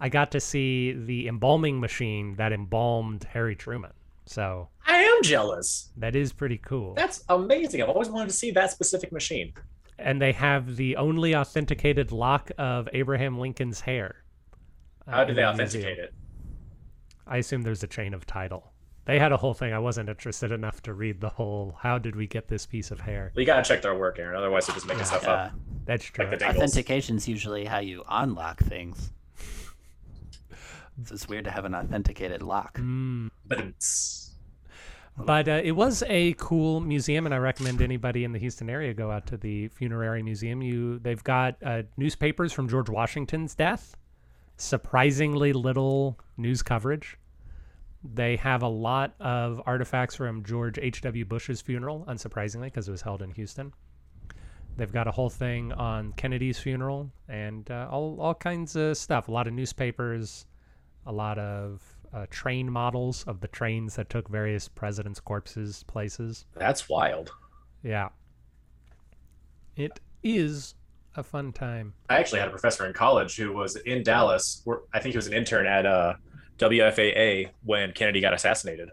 I 0.00 0.08
got 0.08 0.30
to 0.32 0.40
see 0.40 0.92
the 0.92 1.28
embalming 1.28 1.80
machine 1.80 2.36
that 2.36 2.52
embalmed 2.52 3.24
Harry 3.24 3.56
Truman. 3.56 3.92
So 4.26 4.68
I 4.86 4.96
am 4.98 5.22
jealous. 5.22 5.90
that 5.96 6.14
is 6.14 6.32
pretty 6.32 6.58
cool. 6.58 6.94
That's 6.94 7.24
amazing. 7.30 7.80
I've 7.82 7.88
always 7.88 8.10
wanted 8.10 8.28
to 8.28 8.36
see 8.36 8.50
that 8.52 8.70
specific 8.70 9.10
machine. 9.10 9.54
and 9.98 10.20
they 10.20 10.32
have 10.32 10.76
the 10.76 10.94
only 10.96 11.34
authenticated 11.34 12.12
lock 12.12 12.50
of 12.58 12.88
Abraham 12.92 13.38
Lincoln's 13.38 13.80
hair. 13.80 14.22
Uh, 15.08 15.12
How 15.16 15.24
do 15.24 15.34
they 15.34 15.44
authenticate 15.44 15.84
museum. 15.86 16.04
it? 16.06 16.14
I 17.26 17.38
assume 17.38 17.62
there's 17.62 17.82
a 17.82 17.86
chain 17.88 18.14
of 18.14 18.26
title. 18.26 18.72
They 19.04 19.18
had 19.18 19.32
a 19.32 19.36
whole 19.38 19.54
thing. 19.54 19.72
I 19.72 19.78
wasn't 19.78 20.08
interested 20.10 20.52
enough 20.52 20.82
to 20.82 20.92
read 20.92 21.20
the 21.20 21.30
whole. 21.30 21.76
How 21.80 21.96
did 21.98 22.14
we 22.14 22.26
get 22.26 22.48
this 22.48 22.66
piece 22.66 22.90
of 22.90 23.00
hair? 23.00 23.32
Well, 23.34 23.40
you 23.40 23.46
gotta 23.46 23.62
check 23.66 23.80
their 23.82 23.94
work, 23.94 24.18
Aaron. 24.18 24.36
Otherwise, 24.36 24.66
they're 24.66 24.74
just 24.74 24.86
making 24.86 25.04
stuff 25.04 25.22
Yeah. 25.24 25.32
up. 25.32 25.52
That's 25.86 26.04
true. 26.04 26.26
Like 26.26 26.38
the. 26.40 26.48
Authentication's 26.48 27.26
usually 27.26 27.64
how 27.64 27.78
you 27.78 28.04
unlock 28.08 28.60
things. 28.60 29.12
So 31.04 31.14
it's 31.14 31.28
weird 31.28 31.44
to 31.44 31.50
have 31.50 31.64
an 31.64 31.74
authenticated 31.74 32.42
lock. 32.42 32.76
Mm. 32.78 33.30
But 33.46 33.60
it's 33.60 34.34
But 35.16 35.48
uh, 35.48 35.60
it 35.64 35.72
was 35.72 36.02
a 36.06 36.34
cool 36.34 36.80
museum, 36.80 37.24
and 37.24 37.34
I 37.34 37.38
recommend 37.38 37.80
anybody 37.80 38.24
in 38.24 38.32
the 38.32 38.38
Houston 38.38 38.68
area 38.68 38.92
go 38.94 39.10
out 39.10 39.26
to 39.28 39.36
the 39.36 39.68
funerary 39.68 40.22
museum. 40.22 40.60
You, 40.60 40.98
they've 40.98 41.22
got 41.22 41.56
uh, 41.64 41.82
newspapers 41.96 42.52
from 42.52 42.68
George 42.68 42.88
Washington's 42.90 43.54
death. 43.54 43.96
Surprisingly 44.58 45.52
little 45.52 46.18
news 46.36 46.62
coverage. 46.62 47.16
They 48.04 48.36
have 48.36 48.62
a 48.62 48.68
lot 48.68 49.14
of 49.20 49.60
artifacts 49.66 50.14
from 50.14 50.44
George 50.44 50.78
H.W. 50.78 51.24
Bush's 51.24 51.60
funeral, 51.60 52.04
unsurprisingly, 52.08 52.64
because 52.64 52.88
it 52.88 52.90
was 52.90 53.02
held 53.02 53.22
in 53.22 53.30
Houston. 53.32 53.72
They've 54.76 54.92
got 54.92 55.08
a 55.08 55.10
whole 55.10 55.30
thing 55.30 55.72
on 55.72 56.12
Kennedy's 56.12 56.58
funeral 56.58 57.10
and 57.28 57.68
uh, 57.70 57.88
all 57.90 58.20
all 58.20 58.34
kinds 58.34 58.76
of 58.76 58.96
stuff. 58.96 59.26
A 59.28 59.32
lot 59.32 59.48
of 59.48 59.52
newspapers, 59.52 60.46
a 61.06 61.12
lot 61.12 61.38
of 61.38 61.82
uh, 62.12 62.26
train 62.30 62.70
models 62.70 63.24
of 63.24 63.40
the 63.40 63.48
trains 63.48 63.96
that 63.96 64.08
took 64.08 64.28
various 64.28 64.68
presidents' 64.68 65.20
corpses 65.20 65.82
places. 65.84 66.46
that's 66.54 66.88
wild. 66.88 67.32
Yeah, 67.82 68.10
it 69.76 69.98
is 70.22 70.74
a 71.18 71.22
fun 71.22 71.52
time. 71.52 71.94
I 72.08 72.18
actually 72.18 72.38
had 72.40 72.48
a 72.48 72.50
professor 72.52 72.86
in 72.86 72.92
college 72.92 73.36
who 73.36 73.52
was 73.52 73.76
in 73.76 74.02
Dallas. 74.02 74.62
Where 74.64 74.78
I 74.94 75.00
think 75.00 75.12
he 75.12 75.18
was 75.18 75.26
an 75.26 75.32
intern 75.34 75.66
at 75.66 75.84
uh, 75.84 76.14
WFAA 76.58 77.50
when 77.64 77.92
Kennedy 77.92 78.20
got 78.20 78.32
assassinated. 78.34 78.90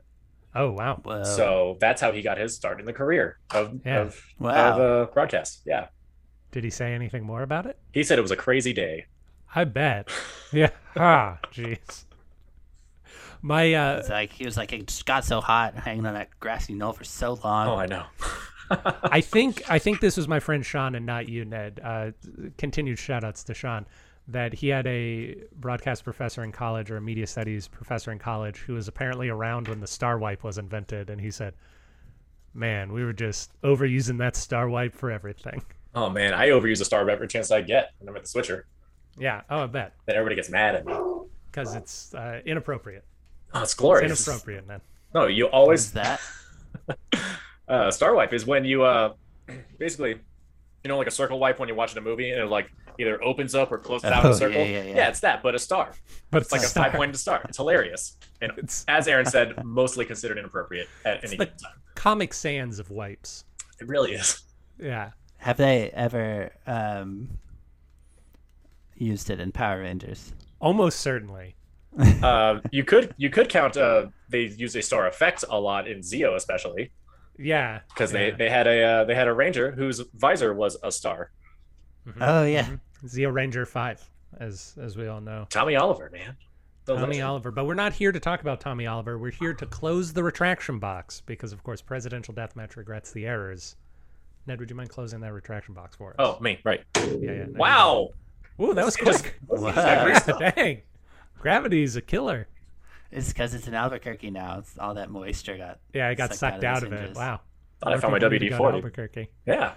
Oh 0.54 0.72
wow, 0.72 1.02
Whoa. 1.04 1.24
So 1.24 1.78
that's 1.80 2.02
how 2.02 2.12
he 2.12 2.22
got 2.22 2.38
his 2.38 2.56
start 2.56 2.80
in 2.80 2.86
the 2.86 2.94
career 2.94 3.40
of 3.52 3.80
Yeah. 3.86 4.02
of, 4.02 4.22
Wow. 4.40 4.74
of 4.74 4.80
uh, 5.10 5.12
broadcast. 5.14 5.62
Yeah, 5.66 5.88
did 6.52 6.64
he 6.64 6.70
say 6.70 6.94
anything 6.94 7.24
more 7.24 7.44
about 7.44 7.66
it? 7.66 7.78
he 7.94 8.04
said 8.04 8.18
it 8.20 8.22
was 8.24 8.32
a 8.32 8.36
crazy 8.38 8.74
day. 8.74 9.06
I 9.54 9.64
bet. 9.66 10.10
yeah. 10.54 10.70
Ah, 10.96 11.40
jeez. 11.54 12.06
My 13.42 13.74
uh, 13.74 13.98
It's 14.00 14.10
like 14.10 14.32
he 14.34 14.46
was 14.46 14.58
like 14.58 14.74
it 14.74 14.88
just 14.88 15.06
got 15.06 15.24
so 15.24 15.40
hot 15.42 15.76
hanging 15.76 16.06
on 16.06 16.14
that 16.16 16.30
grassy 16.40 16.74
knoll 16.74 16.94
for 16.94 17.04
so 17.04 17.34
long. 17.44 17.68
Oh, 17.68 17.76
I 17.76 17.86
know. 17.86 18.06
I 18.72 19.22
think 19.22 19.62
I 19.70 19.80
think 19.80 20.00
this 20.00 20.18
was 20.18 20.28
my 20.28 20.40
friend 20.40 20.66
Sean 20.66 20.96
and 20.96 21.06
not 21.06 21.30
you, 21.30 21.46
Ned. 21.46 21.80
Uh, 21.84 22.12
continued 22.58 22.98
shout 23.00 23.24
outs 23.24 23.44
to 23.46 23.54
Sean. 23.54 23.86
That 24.28 24.54
he 24.54 24.70
had 24.70 24.88
a 24.88 25.36
broadcast 25.56 26.04
professor 26.04 26.44
in 26.44 26.52
college 26.52 26.90
or 26.90 26.98
a 26.98 27.02
media 27.02 27.28
studies 27.28 27.68
professor 27.68 28.12
in 28.12 28.18
college 28.18 28.58
who 28.58 28.74
was 28.74 28.88
apparently 28.88 29.30
around 29.30 29.68
when 29.68 29.80
the 29.80 29.86
star 29.88 30.18
wipe 30.18 30.44
was 30.44 30.58
invented, 30.58 31.12
and 31.12 31.22
he 31.22 31.30
said, 31.30 31.54
"Man, 32.54 32.92
we 32.92 33.04
were 33.06 33.14
just 33.14 33.52
overusing 33.62 34.18
that 34.18 34.36
star 34.36 34.68
wipe 34.68 34.96
for 34.96 35.12
everything." 35.12 35.62
oh 35.94 36.10
man, 36.10 36.34
I 36.34 36.50
overuse 36.50 36.82
a 36.82 36.86
star 36.86 37.06
wipe 37.06 37.14
every 37.14 37.28
chance 37.28 37.52
I 37.52 37.62
get 37.62 37.92
when 38.00 38.10
I'm 38.10 38.16
at 38.16 38.24
the 38.24 38.28
switcher. 38.28 38.66
Yeah. 39.18 39.42
Oh, 39.50 39.64
I 39.64 39.68
bet 39.68 39.94
Then 40.08 40.16
everybody 40.18 40.36
gets 40.36 40.50
mad 40.50 40.76
at 40.76 40.86
me. 40.86 40.94
because 41.52 41.74
it's 41.76 42.14
uh, 42.16 42.42
inappropriate. 42.46 43.06
Oh, 43.54 43.62
it's 43.62 43.72
It's 43.72 43.74
glorious. 43.80 44.28
inappropriate, 44.28 44.68
man. 44.68 44.82
No, 45.14 45.28
you 45.28 45.46
always 45.46 45.82
is 45.86 45.92
that? 45.94 46.20
uh, 47.68 47.90
star 47.92 48.14
wipe 48.16 48.34
is 48.34 48.46
when 48.46 48.64
you 48.66 48.84
uh 48.84 49.14
basically 49.80 50.12
you 50.84 50.88
know 50.88 50.98
like 50.98 51.08
a 51.08 51.12
circle 51.12 51.40
wipe 51.40 51.60
when 51.60 51.68
you're 51.68 51.78
watching 51.78 51.98
a 51.98 52.02
movie 52.02 52.30
and 52.32 52.42
it 52.42 52.46
like 52.46 52.70
either 52.98 53.22
opens 53.24 53.56
up 53.56 53.72
or 53.72 53.78
closes 53.78 54.10
out 54.10 54.24
in 54.24 54.30
Oh, 54.30 54.34
a 54.34 54.36
circle. 54.38 54.58
yeah, 54.62 54.66
yeah, 54.66 54.96
yeah. 54.96 55.08
it's 55.10 55.20
that, 55.20 55.44
but 55.44 55.54
a 55.54 55.60
star. 55.60 55.92
But 56.32 56.44
It's 56.44 56.52
like 56.54 56.62
a 56.62 56.66
star. 56.66 56.86
five 56.86 56.94
pointed 56.94 57.18
star. 57.18 57.42
It's 57.50 57.58
hilarious. 57.58 58.16
And 58.42 58.54
It's 58.58 58.86
as 58.88 59.08
Aaron 59.10 59.26
said, 59.26 59.54
mostly 59.66 60.06
considered 60.06 60.38
inappropriate 60.38 60.88
at 61.04 61.18
any 61.26 61.36
the 61.36 61.46
given 61.46 61.58
time. 61.58 61.74
Comic 61.96 62.34
Sans 62.34 62.80
of 62.80 62.90
wipes. 62.90 63.44
It 63.82 63.88
really 63.90 64.14
is. 64.14 64.42
Yeah. 64.80 65.12
Have 65.40 65.58
they 65.58 65.90
ever 65.92 66.52
um, 66.68 67.38
used 68.96 69.30
it 69.30 69.40
in 69.40 69.52
Power 69.52 69.80
Rangers? 69.82 70.34
Almost 70.60 71.00
certainly. 71.02 71.56
Uh, 72.22 72.60
you 72.72 72.84
could 72.84 73.14
you 73.18 73.30
could 73.30 73.48
count 73.50 73.78
uh, 73.78 74.08
they 74.30 74.42
use 74.58 74.76
a 74.76 74.82
star 74.82 75.08
effect 75.08 75.44
a 75.50 75.58
lot 75.60 75.88
in 75.88 76.00
Zeo 76.00 76.36
especially 76.36 76.92
Yeah. 77.38 77.80
because 77.90 78.14
yeah. 78.14 78.32
they, 78.32 78.32
they 78.32 78.50
had 78.50 78.68
a 78.68 78.84
uh, 78.84 79.04
they 79.06 79.16
had 79.16 79.28
a 79.28 79.34
ranger 79.34 79.72
whose 79.72 80.00
visor 80.14 80.54
was 80.54 80.78
a 80.84 80.92
star. 80.92 81.32
Mhm. 82.08 82.18
Oh 82.22 82.44
yeah. 82.46 82.70
Zeo 83.06 83.32
Ranger 83.34 83.66
5, 83.66 84.10
as 84.40 84.76
as 84.82 84.98
we 84.98 85.08
all 85.08 85.22
know. 85.22 85.46
Tommy 85.50 85.76
Oliver, 85.76 86.10
man. 86.12 86.36
The 86.86 86.94
Tommy 86.96 87.08
legend. 87.08 87.24
Oliver. 87.28 87.52
But 87.52 87.66
we're 87.66 87.74
not 87.74 87.94
here 87.94 88.12
to 88.12 88.20
talk 88.20 88.42
about 88.42 88.60
Tommy 88.62 88.86
Oliver. 88.88 89.18
We're 89.18 89.32
here 89.32 89.54
to 89.56 89.66
close 89.66 90.14
the 90.14 90.24
retraction 90.24 90.78
box 90.80 91.22
because, 91.26 91.52
of 91.52 91.64
course, 91.64 91.82
Presidential 91.82 92.34
Deathmatch 92.34 92.76
regrets 92.76 93.12
the 93.12 93.26
errors. 93.26 93.76
Ned, 94.48 94.60
would 94.60 94.70
you 94.70 94.76
mind 94.76 94.90
closing 94.90 95.20
that 95.22 95.34
retraction 95.34 95.74
box 95.74 95.96
for 95.96 96.12
us? 96.12 96.16
Oh, 96.20 96.38
me, 96.40 96.60
right. 96.64 96.84
yeah, 96.96 97.04
yeah. 97.20 97.46
no, 97.46 97.54
Wow. 97.60 98.10
don't. 98.60 98.70
Ooh, 98.70 98.74
that 98.76 98.86
was 98.86 98.96
It 98.98 99.06
just- 99.06 99.24
quick. 99.24 99.40
Wow. 99.48 99.72
Yeah, 99.76 100.52
dang. 100.56 100.82
Gravity's 101.40 101.96
a 101.96 102.02
killer. 102.02 102.48
It's 103.12 103.30
because 103.30 103.54
it's 103.54 103.68
in 103.68 103.74
Albuquerque 103.74 104.32
now. 104.32 104.60
It's 104.60 104.78
all 104.78 104.96
that 104.96 105.10
moisture 105.10 105.58
got. 105.58 105.80
Yeah, 105.94 106.10
I 106.10 106.16
got 106.16 106.30
Sucked 106.30 106.40
sucked 106.40 106.64
out 106.64 106.78
out 106.78 106.84
of 106.84 106.94
of 106.94 107.00
it. 107.00 107.16
Wow. 107.16 107.42
Thought 107.82 107.94
I 107.94 107.98
found 107.98 108.12
my 108.14 108.20
people 108.20 108.32
need 108.32 108.40
to 108.40 108.50
go 108.50 108.58
to 108.58 108.64
WD-40. 108.64 108.74
Albuquerque. 108.74 109.30
Yeah. 109.46 109.74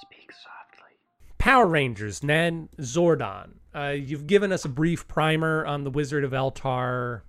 Speak 0.00 0.30
softly. 0.32 0.96
Power 1.38 1.66
Rangers, 1.66 2.22
Nan 2.22 2.68
Zordon. 2.78 3.54
Uh, 3.74 3.88
you've 3.88 4.26
given 4.26 4.52
us 4.52 4.64
a 4.64 4.68
brief 4.68 5.08
primer 5.08 5.64
on 5.66 5.84
the 5.84 5.90
Wizard 5.90 6.24
of 6.24 6.32
Eltar. 6.32 7.22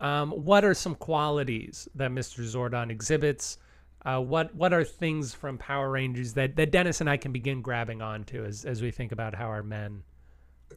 Um, 0.00 0.30
what 0.32 0.64
are 0.64 0.74
some 0.74 0.94
qualities 0.94 1.88
that 1.94 2.10
Mr. 2.10 2.40
Zordon 2.40 2.90
exhibits? 2.90 3.58
Uh, 4.04 4.20
what 4.20 4.54
what 4.54 4.72
are 4.72 4.84
things 4.84 5.34
from 5.34 5.58
Power 5.58 5.90
Rangers 5.90 6.34
that, 6.34 6.54
that 6.56 6.70
Dennis 6.70 7.00
and 7.00 7.08
I 7.08 7.16
can 7.16 7.32
begin 7.32 7.62
grabbing 7.62 8.02
onto 8.02 8.44
as, 8.44 8.64
as 8.64 8.82
we 8.82 8.90
think 8.90 9.10
about 9.10 9.34
how 9.34 9.46
our 9.46 9.62
men 9.62 10.02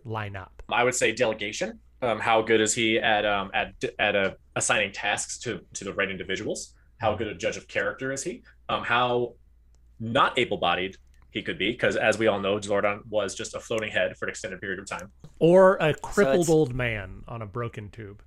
line 0.06 0.36
up? 0.36 0.62
I 0.70 0.84
would 0.84 0.96
say 0.96 1.12
delegation. 1.12 1.80
Um, 2.02 2.20
how 2.20 2.42
good 2.42 2.62
is 2.62 2.74
he 2.74 2.98
at 3.00 3.26
um, 3.26 3.52
at 3.54 3.74
at 4.00 4.16
uh, 4.16 4.32
assigning 4.56 4.92
tasks 4.92 5.38
to 5.40 5.60
to 5.74 5.84
the 5.84 5.94
right 5.94 6.10
individuals? 6.10 6.74
How 7.00 7.16
good 7.16 7.28
a 7.28 7.36
judge 7.36 7.58
of 7.58 7.68
character 7.68 8.12
is 8.12 8.24
he? 8.24 8.44
Um, 8.70 8.84
how 8.84 9.34
not 10.00 10.38
able-bodied 10.40 10.96
he 11.32 11.42
could 11.42 11.58
be, 11.60 11.72
because 11.72 11.96
as 11.96 12.18
we 12.18 12.28
all 12.28 12.40
know, 12.40 12.58
Zordon 12.58 13.02
was 13.10 13.36
just 13.36 13.54
a 13.54 13.60
floating 13.60 13.92
head 13.92 14.18
for 14.18 14.26
an 14.26 14.30
extended 14.30 14.60
period 14.62 14.80
of 14.80 14.88
time. 14.88 15.12
Or 15.40 15.76
a 15.82 15.94
crippled 15.94 16.36
it's- 16.36 16.50
old 16.50 16.74
man 16.74 17.24
on 17.28 17.42
a 17.42 17.46
broken 17.46 17.90
tube. 17.90 18.22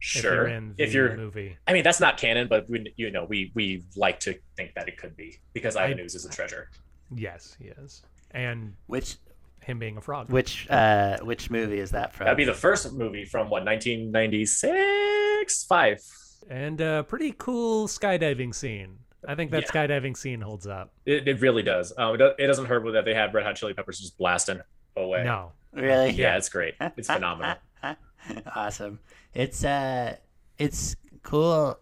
Sure, 0.00 0.20
If 0.20 0.24
you're 0.34 0.46
in 0.48 0.74
the 0.76 0.82
if 0.82 0.92
you're, 0.92 1.16
movie. 1.16 1.56
I 1.66 1.72
mean, 1.72 1.82
that's 1.82 2.00
not 2.00 2.18
canon, 2.18 2.46
but 2.48 2.68
we, 2.68 2.92
you 2.96 3.10
know, 3.10 3.24
we 3.24 3.52
we 3.54 3.84
like 3.96 4.20
to 4.20 4.34
think 4.56 4.74
that 4.74 4.86
it 4.88 4.98
could 4.98 5.16
be 5.16 5.38
because 5.54 5.76
Ivan 5.76 5.98
I- 5.98 6.02
Ooze 6.02 6.14
is 6.14 6.24
a 6.26 6.30
treasure. 6.30 6.68
Yes, 7.14 7.56
he 7.58 7.68
is. 7.68 8.02
And 8.32 8.74
Which 8.86 9.16
him 9.64 9.78
being 9.78 9.96
a 9.96 10.00
frog. 10.00 10.30
which 10.30 10.68
uh 10.70 11.18
which 11.22 11.50
movie 11.50 11.78
is 11.78 11.90
that 11.92 12.12
from? 12.14 12.24
That'd 12.26 12.36
be 12.36 12.44
the 12.44 12.54
first 12.54 12.92
movie 12.92 13.24
from 13.24 13.48
what 13.50 13.64
1996, 13.64 15.64
five. 15.64 15.98
And 16.50 16.80
a 16.80 17.04
pretty 17.04 17.34
cool 17.38 17.88
skydiving 17.88 18.54
scene. 18.54 18.98
I 19.26 19.34
think 19.34 19.50
that 19.52 19.62
Yeah. 19.62 19.68
skydiving 19.86 20.16
scene 20.16 20.40
holds 20.42 20.66
up. 20.66 20.92
It, 21.06 21.26
it 21.26 21.40
really 21.40 21.62
does. 21.62 21.92
Um, 21.96 22.20
it, 22.20 22.34
it 22.38 22.46
doesn't 22.46 22.66
hurt 22.66 22.84
that 22.92 23.06
they 23.06 23.14
have 23.14 23.32
Red 23.32 23.44
Hot 23.46 23.56
Chili 23.56 23.72
Peppers 23.72 23.98
just 24.00 24.18
blasting 24.18 24.60
away. 24.96 25.24
No. 25.24 25.52
really. 25.72 26.10
Yeah, 26.10 26.36
it's 26.36 26.50
great. 26.50 26.74
It's 26.96 27.08
phenomenal. 27.08 27.56
awesome. 28.54 28.98
It's 29.32 29.64
uh, 29.64 30.16
it's 30.58 30.96
cool 31.22 31.78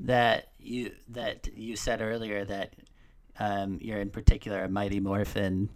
that 0.00 0.48
you 0.58 0.92
that 1.08 1.48
you 1.54 1.76
said 1.76 2.00
earlier 2.00 2.44
that 2.44 2.74
um, 3.38 3.78
you're 3.80 4.00
in 4.00 4.10
particular 4.10 4.64
a 4.64 4.68
Mighty 4.68 5.00
Morphin 5.00 5.68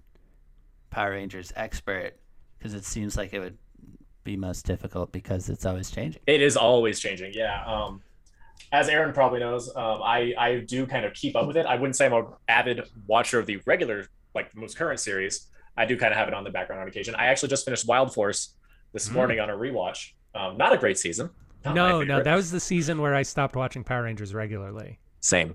Power 0.90 1.10
Rangers 1.12 1.52
expert 1.56 2.12
because 2.58 2.74
it 2.74 2.84
seems 2.84 3.16
like 3.16 3.32
it 3.32 3.40
would 3.40 3.56
be 4.24 4.36
most 4.36 4.66
difficult 4.66 5.12
because 5.12 5.48
it's 5.48 5.64
always 5.64 5.90
changing. 5.90 6.20
It 6.26 6.42
is 6.42 6.56
always 6.56 7.00
changing. 7.00 7.32
Yeah. 7.34 7.64
Um, 7.64 8.02
as 8.72 8.88
Aaron 8.88 9.12
probably 9.14 9.40
knows, 9.40 9.68
um, 9.74 10.02
I 10.02 10.34
I 10.38 10.58
do 10.66 10.86
kind 10.86 11.04
of 11.04 11.14
keep 11.14 11.34
up 11.36 11.46
with 11.46 11.56
it. 11.56 11.64
I 11.66 11.76
wouldn't 11.76 11.96
say 11.96 12.06
I'm 12.06 12.12
an 12.12 12.26
avid 12.48 12.82
watcher 13.06 13.38
of 13.38 13.46
the 13.46 13.58
regular, 13.66 14.06
like 14.34 14.52
the 14.52 14.60
most 14.60 14.76
current 14.76 15.00
series. 15.00 15.46
I 15.76 15.86
do 15.86 15.96
kind 15.96 16.12
of 16.12 16.18
have 16.18 16.28
it 16.28 16.34
on 16.34 16.44
the 16.44 16.50
background 16.50 16.82
on 16.82 16.88
occasion. 16.88 17.14
I 17.14 17.26
actually 17.26 17.48
just 17.48 17.64
finished 17.64 17.86
Wild 17.88 18.12
Force 18.12 18.54
this 18.92 19.08
Mm. 19.08 19.12
morning 19.14 19.40
on 19.40 19.48
a 19.48 19.54
rewatch. 19.54 20.10
Um, 20.34 20.56
not 20.58 20.72
a 20.72 20.76
great 20.76 20.98
season. 20.98 21.30
No, 21.64 22.02
no, 22.02 22.22
that 22.22 22.34
was 22.34 22.50
the 22.50 22.60
season 22.60 23.00
where 23.00 23.14
I 23.14 23.22
stopped 23.22 23.56
watching 23.56 23.82
Power 23.84 24.02
Rangers 24.04 24.34
regularly. 24.34 24.98
same. 25.20 25.54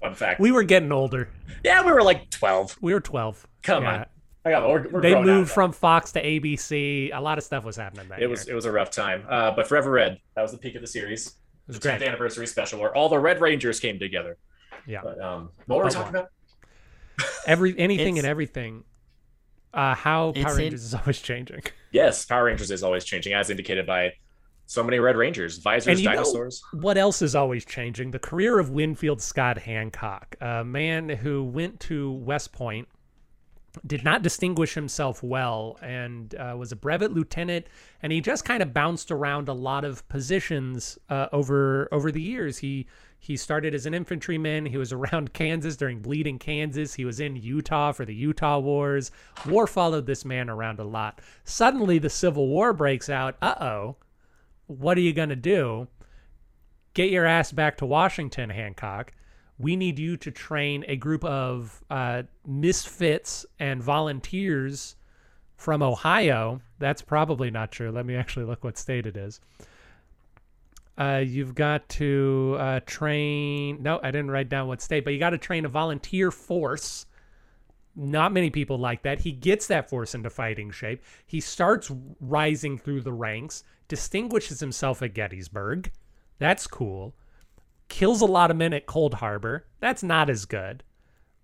Fun 0.00 0.14
fact. 0.14 0.40
We 0.40 0.52
were 0.52 0.62
getting 0.62 0.92
older. 0.92 1.28
yeah, 1.64 1.84
we 1.84 1.90
were 1.92 2.02
like 2.02 2.30
12. 2.30 2.76
We 2.80 2.94
were 2.94 3.00
12. 3.00 3.46
Come 3.62 3.82
Yeah. 3.84 3.98
on. 4.00 4.06
I 4.44 4.50
got, 4.50 4.68
we're, 4.68 4.88
we're 4.88 5.00
They 5.02 5.20
moved 5.20 5.50
from 5.50 5.72
Fox 5.72 6.12
to 6.12 6.22
ABC. 6.24 7.10
A 7.12 7.20
lot 7.20 7.36
of 7.38 7.44
stuff 7.44 7.64
was 7.64 7.76
happening 7.76 8.08
that 8.08 8.22
It 8.22 8.28
was 8.28 8.48
it 8.48 8.54
was 8.54 8.64
a 8.64 8.72
rough 8.72 8.90
time. 8.90 9.24
Uh, 9.28 9.50
but 9.50 9.66
Forever 9.66 9.90
Red, 9.90 10.20
that 10.36 10.42
was 10.42 10.52
the 10.52 10.58
peak 10.58 10.74
of 10.74 10.80
the 10.80 10.86
series. 10.86 11.26
It 11.26 11.32
was 11.66 11.78
the 11.80 11.88
10th 11.88 12.06
anniversary 12.06 12.46
special 12.46 12.80
where 12.80 12.94
all 12.96 13.08
the 13.10 13.18
Red 13.18 13.40
Rangers 13.42 13.78
came 13.78 13.98
together. 13.98 14.38
Yeah. 14.86 15.00
But 15.02 15.20
um, 15.20 15.50
what 15.66 15.78
were 15.78 15.84
we 15.84 15.90
talking 15.90 16.12
more. 16.12 16.20
about? 16.22 16.30
Every 17.46 17.78
anything 17.78 18.16
and 18.18 18.26
everything. 18.26 18.84
Uh, 19.74 19.94
how 19.94 20.30
It's 20.30 20.42
Power 20.44 20.52
in- 20.52 20.58
Rangers 20.58 20.84
is 20.84 20.94
always 20.94 21.20
changing. 21.20 21.62
Yes, 21.90 22.26
Power 22.26 22.44
Rangers 22.44 22.70
is 22.70 22.82
always 22.82 23.02
changing, 23.02 23.32
as 23.32 23.48
indicated 23.48 23.86
by 23.86 24.12
so 24.66 24.82
many 24.84 24.98
Red 24.98 25.16
Rangers, 25.16 25.56
visors, 25.56 25.86
And 25.88 25.98
you 26.00 26.04
know- 26.04 26.16
dinosaurs. 26.16 26.62
What 26.74 26.98
else 26.98 27.22
is 27.22 27.34
always 27.34 27.64
changing? 27.64 28.10
The 28.10 28.18
career 28.18 28.58
of 28.58 28.68
Winfield 28.70 29.22
Scott 29.22 29.56
Hancock, 29.56 30.36
a 30.40 30.62
man 30.64 31.08
who 31.08 31.44
went 31.44 31.80
to 31.80 32.12
West 32.12 32.52
Point, 32.52 32.88
did 33.86 34.04
not 34.04 34.22
distinguish 34.22 34.74
himself 34.74 35.22
well, 35.22 35.78
and 35.82 36.34
uh, 36.34 36.54
was 36.56 36.72
a 36.72 36.76
brevet 36.76 37.12
lieutenant, 37.12 37.66
and 38.02 38.12
he 38.12 38.20
just 38.20 38.44
kind 38.44 38.62
of 38.62 38.72
bounced 38.72 39.10
around 39.10 39.48
a 39.48 39.52
lot 39.52 39.84
of 39.84 40.08
positions 40.08 40.98
uh, 41.10 41.28
over 41.32 41.88
over 41.92 42.10
the 42.12 42.22
years. 42.22 42.58
He 42.58 42.86
he 43.18 43.36
started 43.36 43.74
as 43.74 43.86
an 43.86 43.94
infantryman. 43.94 44.66
He 44.66 44.76
was 44.76 44.92
around 44.94 45.32
Kansas 45.32 45.76
during 45.76 46.00
Bleeding 46.00 46.38
Kansas. 46.38 46.94
He 46.94 47.04
was 47.04 47.20
in 47.20 47.36
Utah 47.36 47.92
for 47.92 48.04
the 48.04 48.14
Utah 48.14 48.58
Wars. 48.58 49.10
War 49.46 49.66
followed 49.66 50.06
this 50.06 50.24
man 50.24 50.48
around 50.48 50.78
a 50.78 50.84
lot. 50.84 51.20
Suddenly, 51.44 51.98
the 51.98 52.10
Civil 52.10 52.48
War 52.48 52.72
breaks 52.72 53.08
out. 53.08 53.36
Uh 53.42 53.54
oh 53.60 53.96
what 54.68 54.96
are 54.96 55.02
you 55.02 55.12
going 55.12 55.30
to 55.30 55.36
do? 55.36 55.88
Get 56.94 57.10
your 57.10 57.26
ass 57.26 57.52
back 57.52 57.78
to 57.78 57.86
Washington, 57.86 58.50
Hancock. 58.50 59.12
We 59.58 59.76
need 59.76 59.98
you 59.98 60.16
to 60.18 60.30
train 60.30 60.84
a 60.86 60.96
group 60.96 61.24
of 61.24 61.82
uh, 61.90 62.24
misfits 62.46 63.44
and 63.58 63.82
volunteers 63.82 64.96
from 65.56 65.82
Ohio. 65.82 66.60
That's 66.78 67.02
probably 67.02 67.50
not 67.50 67.72
true. 67.72 67.90
Let 67.90 68.06
me 68.06 68.14
actually 68.14 68.46
look 68.46 68.62
what 68.62 68.78
state 68.78 69.06
it 69.06 69.16
is. 69.16 69.40
Uh, 70.96 71.22
you've 71.24 71.54
got 71.54 71.88
to 71.88 72.56
uh, 72.58 72.80
train. 72.86 73.82
No, 73.82 74.00
I 74.02 74.10
didn't 74.10 74.30
write 74.30 74.48
down 74.48 74.68
what 74.68 74.80
state, 74.80 75.04
but 75.04 75.12
you 75.12 75.18
got 75.18 75.30
to 75.30 75.38
train 75.38 75.64
a 75.64 75.68
volunteer 75.68 76.30
force 76.30 77.06
not 77.98 78.32
many 78.32 78.48
people 78.48 78.78
like 78.78 79.02
that. 79.02 79.20
He 79.20 79.32
gets 79.32 79.66
that 79.66 79.90
force 79.90 80.14
into 80.14 80.30
fighting 80.30 80.70
shape. 80.70 81.02
He 81.26 81.40
starts 81.40 81.90
rising 82.20 82.78
through 82.78 83.00
the 83.00 83.12
ranks, 83.12 83.64
distinguishes 83.88 84.60
himself 84.60 85.02
at 85.02 85.14
Gettysburg. 85.14 85.90
That's 86.38 86.68
cool. 86.68 87.14
Kills 87.88 88.20
a 88.20 88.26
lot 88.26 88.50
of 88.50 88.56
men 88.56 88.72
at 88.72 88.86
Cold 88.86 89.14
Harbor. 89.14 89.66
That's 89.80 90.02
not 90.02 90.30
as 90.30 90.44
good. 90.44 90.82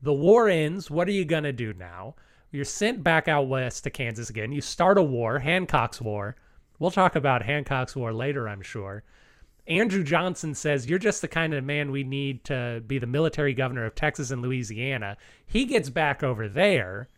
The 0.03 0.13
war 0.13 0.49
ends. 0.49 0.91
What 0.91 1.09
are 1.09 1.13
you 1.13 1.25
going 1.25 1.45
to 1.45 1.53
do 1.53 1.73
now? 1.73 2.15
You're 2.51 2.65
sent 2.65 3.03
back 3.03 3.27
out 3.27 3.49
west 3.49 3.85
to 3.85 3.91
Kansas 3.91 4.31
again. 4.31 4.53
You 4.53 4.61
start 4.61 4.99
a 4.99 5.03
war, 5.03 5.41
Hancock's 5.41 6.01
War. 6.01 6.37
We'll 6.79 6.91
talk 6.91 7.17
about 7.17 7.43
Hancock's 7.43 7.97
War 7.97 8.13
later, 8.13 8.49
I'm 8.49 8.63
sure. 8.63 9.03
Andrew 9.67 10.05
Johnson 10.05 10.55
says, 10.55 10.87
You're 10.87 10.99
just 10.99 11.23
the 11.23 11.29
kind 11.29 11.55
of 11.55 11.65
man 11.65 11.91
we 11.91 12.05
need 12.05 12.45
to 12.45 12.83
be 12.87 12.99
the 12.99 13.07
military 13.07 13.55
governor 13.55 13.87
of 13.87 13.95
Texas 13.95 14.31
and 14.31 14.43
Louisiana. 14.43 15.17
He 15.47 15.65
gets 15.65 15.89
back 15.89 16.23
over 16.23 16.49
there, 16.49 17.09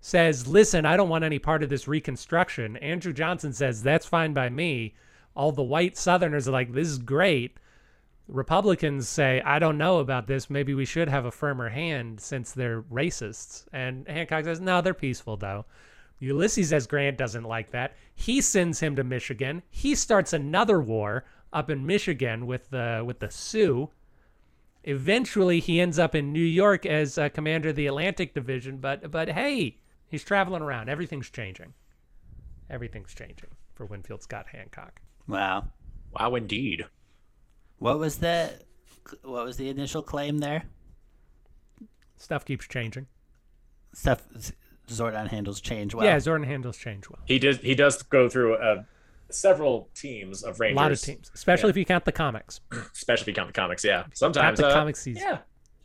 says, 0.00 0.46
Listen, 0.46 0.84
I 0.84 0.96
don't 0.96 1.08
want 1.08 1.24
any 1.24 1.38
part 1.38 1.62
of 1.62 1.70
this 1.70 1.88
reconstruction. 1.88 2.76
Andrew 2.76 3.12
Johnson 3.12 3.52
says, 3.52 3.82
That's 3.82 4.06
fine 4.06 4.34
by 4.34 4.50
me. 4.50 4.94
All 5.34 5.50
the 5.50 5.62
white 5.62 5.96
Southerners 5.96 6.46
are 6.46 6.52
like, 6.52 6.72
This 6.72 6.88
is 6.88 6.98
great. 6.98 7.56
Republicans 8.28 9.08
say, 9.08 9.40
I 9.40 9.58
don't 9.58 9.78
know 9.78 9.98
about 9.98 10.26
this. 10.26 10.50
Maybe 10.50 10.74
we 10.74 10.84
should 10.84 11.08
have 11.08 11.24
a 11.24 11.30
firmer 11.30 11.70
hand 11.70 12.20
since 12.20 12.52
they're 12.52 12.82
racists. 12.82 13.64
And 13.72 14.06
Hancock 14.06 14.44
says, 14.44 14.60
No, 14.60 14.80
they're 14.80 14.94
peaceful, 14.94 15.36
though. 15.36 15.64
Ulysses 16.20 16.72
S. 16.72 16.86
Grant 16.86 17.16
doesn't 17.16 17.44
like 17.44 17.70
that. 17.70 17.96
He 18.14 18.40
sends 18.40 18.80
him 18.80 18.96
to 18.96 19.04
Michigan. 19.04 19.62
He 19.70 19.94
starts 19.94 20.32
another 20.32 20.80
war 20.80 21.24
up 21.52 21.70
in 21.70 21.86
Michigan 21.86 22.46
with 22.46 22.70
the 22.70 23.02
with 23.06 23.20
the 23.20 23.30
Sioux. 23.30 23.90
Eventually, 24.84 25.60
he 25.60 25.80
ends 25.80 25.98
up 25.98 26.14
in 26.14 26.32
New 26.32 26.40
York 26.40 26.84
as 26.86 27.18
uh, 27.18 27.28
commander 27.28 27.70
of 27.70 27.76
the 27.76 27.86
Atlantic 27.86 28.34
Division. 28.34 28.78
But 28.78 29.10
but 29.10 29.30
hey, 29.30 29.78
he's 30.08 30.24
traveling 30.24 30.62
around. 30.62 30.88
Everything's 30.88 31.30
changing. 31.30 31.74
Everything's 32.68 33.14
changing 33.14 33.50
for 33.74 33.86
Winfield 33.86 34.22
Scott 34.22 34.46
Hancock. 34.52 35.00
Wow. 35.26 35.68
Wow, 36.12 36.34
indeed. 36.34 36.86
What 37.78 37.98
was 37.98 38.18
the 38.18 38.50
what 39.22 39.44
was 39.44 39.56
the 39.56 39.68
initial 39.68 40.02
claim 40.02 40.38
there? 40.38 40.64
Stuff 42.16 42.44
keeps 42.44 42.66
changing. 42.66 43.06
Stuff 43.94 44.22
Zordon 44.88 45.28
handles 45.28 45.60
change 45.60 45.94
well. 45.94 46.04
yeah, 46.04 46.16
Zordon 46.16 46.46
handles 46.46 46.76
change 46.76 47.08
well. 47.08 47.20
He 47.26 47.38
does. 47.38 47.58
He 47.58 47.74
does 47.74 48.02
go 48.02 48.28
through 48.28 48.54
uh, 48.56 48.82
several 49.30 49.88
teams 49.94 50.42
of 50.42 50.58
Rangers. 50.60 50.76
A 50.78 50.80
lot 50.82 50.92
of 50.92 51.00
teams, 51.00 51.30
especially 51.34 51.68
Yeah. 51.68 51.70
if 51.70 51.76
you 51.76 51.84
count 51.84 52.04
the 52.04 52.12
comics. 52.12 52.60
especially 52.94 53.22
if 53.24 53.28
you 53.28 53.34
count 53.34 53.48
the 53.48 53.52
comics. 53.60 53.84
Yeah, 53.84 54.02
Count 54.02 54.16
sometimes 54.18 54.58
the 54.58 54.66
uh, 54.68 54.72
comics, 54.72 55.04
he's 55.04 55.18
Yeah, 55.20 55.38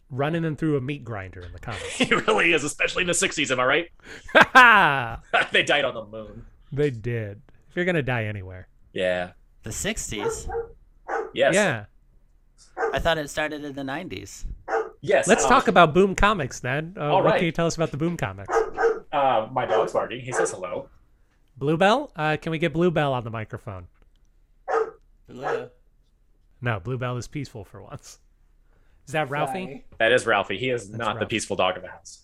running 0.09 0.41
them 0.41 0.55
through 0.55 0.77
a 0.77 0.81
meat 0.81 1.03
grinder 1.03 1.41
in 1.41 1.51
the 1.51 1.59
comics. 1.59 1.83
he 1.97 2.13
really 2.15 2.53
is, 2.53 2.63
especially 2.63 3.01
in 3.01 3.07
the 3.07 3.13
'60s. 3.13 3.51
Am 3.51 3.59
I 3.59 3.65
right? 3.65 5.21
they 5.51 5.63
died 5.63 5.85
on 5.85 5.93
the 5.93 6.05
moon. 6.05 6.45
they 6.71 6.89
did. 6.89 7.41
If 7.69 7.75
you're 7.75 7.85
gonna 7.85 8.01
die 8.01 8.25
anywhere, 8.25 8.67
Yeah. 8.93 9.31
The 9.63 9.69
60s. 9.69 10.49
Yes. 11.33 11.53
yeah. 11.55 11.85
I 12.93 12.99
thought 12.99 13.17
it 13.17 13.29
started 13.29 13.63
in 13.63 13.73
the 13.73 13.81
90s. 13.81 14.45
Yes. 15.01 15.27
Let's 15.27 15.43
um, 15.43 15.49
talk 15.49 15.67
about 15.67 15.93
Boom 15.93 16.15
Comics 16.15 16.59
then. 16.59 16.95
Uh, 16.97 17.09
All 17.09 17.15
what 17.15 17.25
right. 17.25 17.37
can 17.37 17.45
you 17.45 17.51
tell 17.51 17.67
us 17.67 17.75
about 17.75 17.91
the 17.91 17.97
Boom 17.97 18.15
Comics? 18.15 18.55
Uh, 19.11 19.47
my 19.51 19.65
dog's 19.65 19.93
barking. 19.93 20.21
He 20.21 20.31
says 20.31 20.51
hello. 20.51 20.89
Bluebell? 21.57 22.11
Uh, 22.15 22.37
can 22.41 22.51
we 22.51 22.57
get 22.57 22.73
Bluebell 22.73 23.13
on 23.13 23.23
the 23.23 23.29
microphone? 23.29 23.87
No, 25.27 26.79
Bluebell 26.79 27.17
is 27.17 27.27
peaceful 27.27 27.65
for 27.65 27.81
once. 27.81 28.19
Is 29.05 29.13
that 29.13 29.29
Ralphie? 29.29 29.83
That 29.99 30.13
is 30.13 30.25
Ralphie. 30.25 30.57
He 30.57 30.69
is 30.69 30.89
not 30.89 31.19
the 31.19 31.25
peaceful 31.25 31.57
dog 31.57 31.75
of 31.75 31.83
the 31.83 31.89
house. 31.89 32.22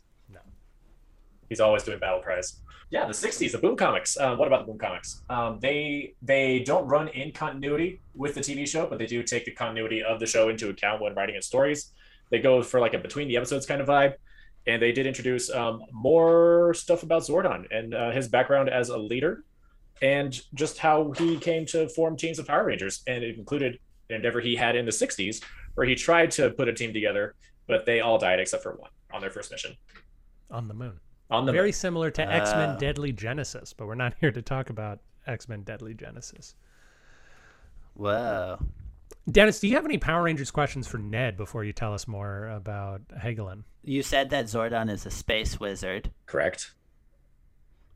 No. 1.49 1.53
He's 1.53 1.59
always 1.59 1.83
doing 1.83 1.99
battle 1.99 2.21
cries. 2.21 2.61
Yeah, 2.91 3.05
the 3.05 3.13
'60s, 3.13 3.51
the 3.51 3.59
Boom 3.59 3.75
Comics. 3.75 4.17
Uh, 4.17 4.35
what 4.35 4.47
about 4.47 4.65
the 4.65 4.71
Boom 4.71 4.79
Comics? 4.79 5.21
Um, 5.29 5.59
they 5.61 6.15
they 6.21 6.59
don't 6.59 6.87
run 6.87 7.07
in 7.09 7.31
continuity 7.31 8.01
with 8.15 8.33
the 8.33 8.41
TV 8.41 8.67
show, 8.67 8.87
but 8.87 8.97
they 8.97 9.05
do 9.05 9.21
take 9.21 9.45
the 9.45 9.51
continuity 9.51 10.03
of 10.03 10.19
the 10.19 10.25
show 10.25 10.49
into 10.49 10.69
account 10.69 11.01
when 11.01 11.13
writing 11.13 11.35
its 11.35 11.45
stories. 11.47 11.91
They 12.31 12.39
go 12.39 12.63
for 12.63 12.79
like 12.79 12.93
a 12.93 12.97
between 12.97 13.27
the 13.27 13.37
episodes 13.37 13.65
kind 13.67 13.81
of 13.81 13.87
vibe, 13.87 14.13
and 14.65 14.81
they 14.81 14.91
did 14.91 15.05
introduce 15.05 15.51
um, 15.51 15.83
more 15.91 16.73
stuff 16.73 17.03
about 17.03 17.23
Zordon 17.23 17.65
and 17.71 17.93
uh, 17.93 18.11
his 18.11 18.27
background 18.27 18.69
as 18.69 18.89
a 18.89 18.97
leader, 18.97 19.43
and 20.01 20.39
just 20.55 20.79
how 20.79 21.11
he 21.11 21.37
came 21.37 21.67
to 21.67 21.89
form 21.89 22.17
teams 22.17 22.39
of 22.39 22.47
Power 22.47 22.65
Rangers, 22.65 23.03
and 23.05 23.23
it 23.23 23.37
included 23.37 23.79
an 24.09 24.15
endeavor 24.15 24.41
he 24.41 24.55
had 24.55 24.75
in 24.75 24.85
the 24.85 24.91
'60s 24.91 25.43
where 25.75 25.85
he 25.85 25.93
tried 25.93 26.31
to 26.31 26.49
put 26.49 26.67
a 26.67 26.73
team 26.73 26.91
together, 26.91 27.35
but 27.67 27.85
they 27.85 27.99
all 27.99 28.17
died 28.17 28.39
except 28.39 28.63
for 28.63 28.73
one 28.73 28.89
on 29.13 29.21
their 29.21 29.29
first 29.29 29.51
mission 29.51 29.75
On 30.51 30.67
the 30.67 30.73
moon. 30.73 30.99
On 31.29 31.45
the 31.45 31.51
Very 31.51 31.71
similar 31.71 32.09
to 32.11 32.21
X 32.21 32.51
Men 32.51 32.69
Oh. 32.69 32.73
Ah. 32.73 32.77
Deadly 32.77 33.11
Genesis, 33.11 33.73
but 33.73 33.87
we're 33.87 33.95
not 33.95 34.13
here 34.21 34.31
to 34.31 34.41
talk 34.41 34.69
about 34.69 34.99
X 35.27 35.47
Men 35.47 35.61
Deadly 35.63 35.93
Genesis. 35.93 36.55
Whoa. 37.93 38.59
Dennis, 39.29 39.59
do 39.59 39.67
you 39.67 39.75
have 39.75 39.85
any 39.85 39.97
Power 39.97 40.23
Rangers 40.23 40.51
questions 40.51 40.87
for 40.87 40.97
Ned 40.97 41.37
before 41.37 41.63
you 41.63 41.73
tell 41.73 41.93
us 41.93 42.07
more 42.07 42.47
about 42.47 43.01
Hagelin? 43.09 43.63
You 43.83 44.01
said 44.01 44.29
that 44.31 44.45
Zordon 44.45 44.89
is 44.89 45.05
a 45.05 45.11
space 45.11 45.59
wizard. 45.59 46.11
correct. 46.25 46.73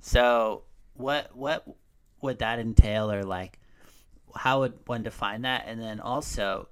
So 0.01 0.63
what 0.95 1.35
what 1.35 1.65
would 2.21 2.39
that 2.39 2.59
entail 2.59 3.11
or 3.11 3.23
like 3.23 3.59
how 4.35 4.59
would 4.61 4.73
one 4.85 5.03
define 5.03 5.43
that? 5.43 5.63
And 5.67 5.79
then 5.81 5.99
also 5.99 6.67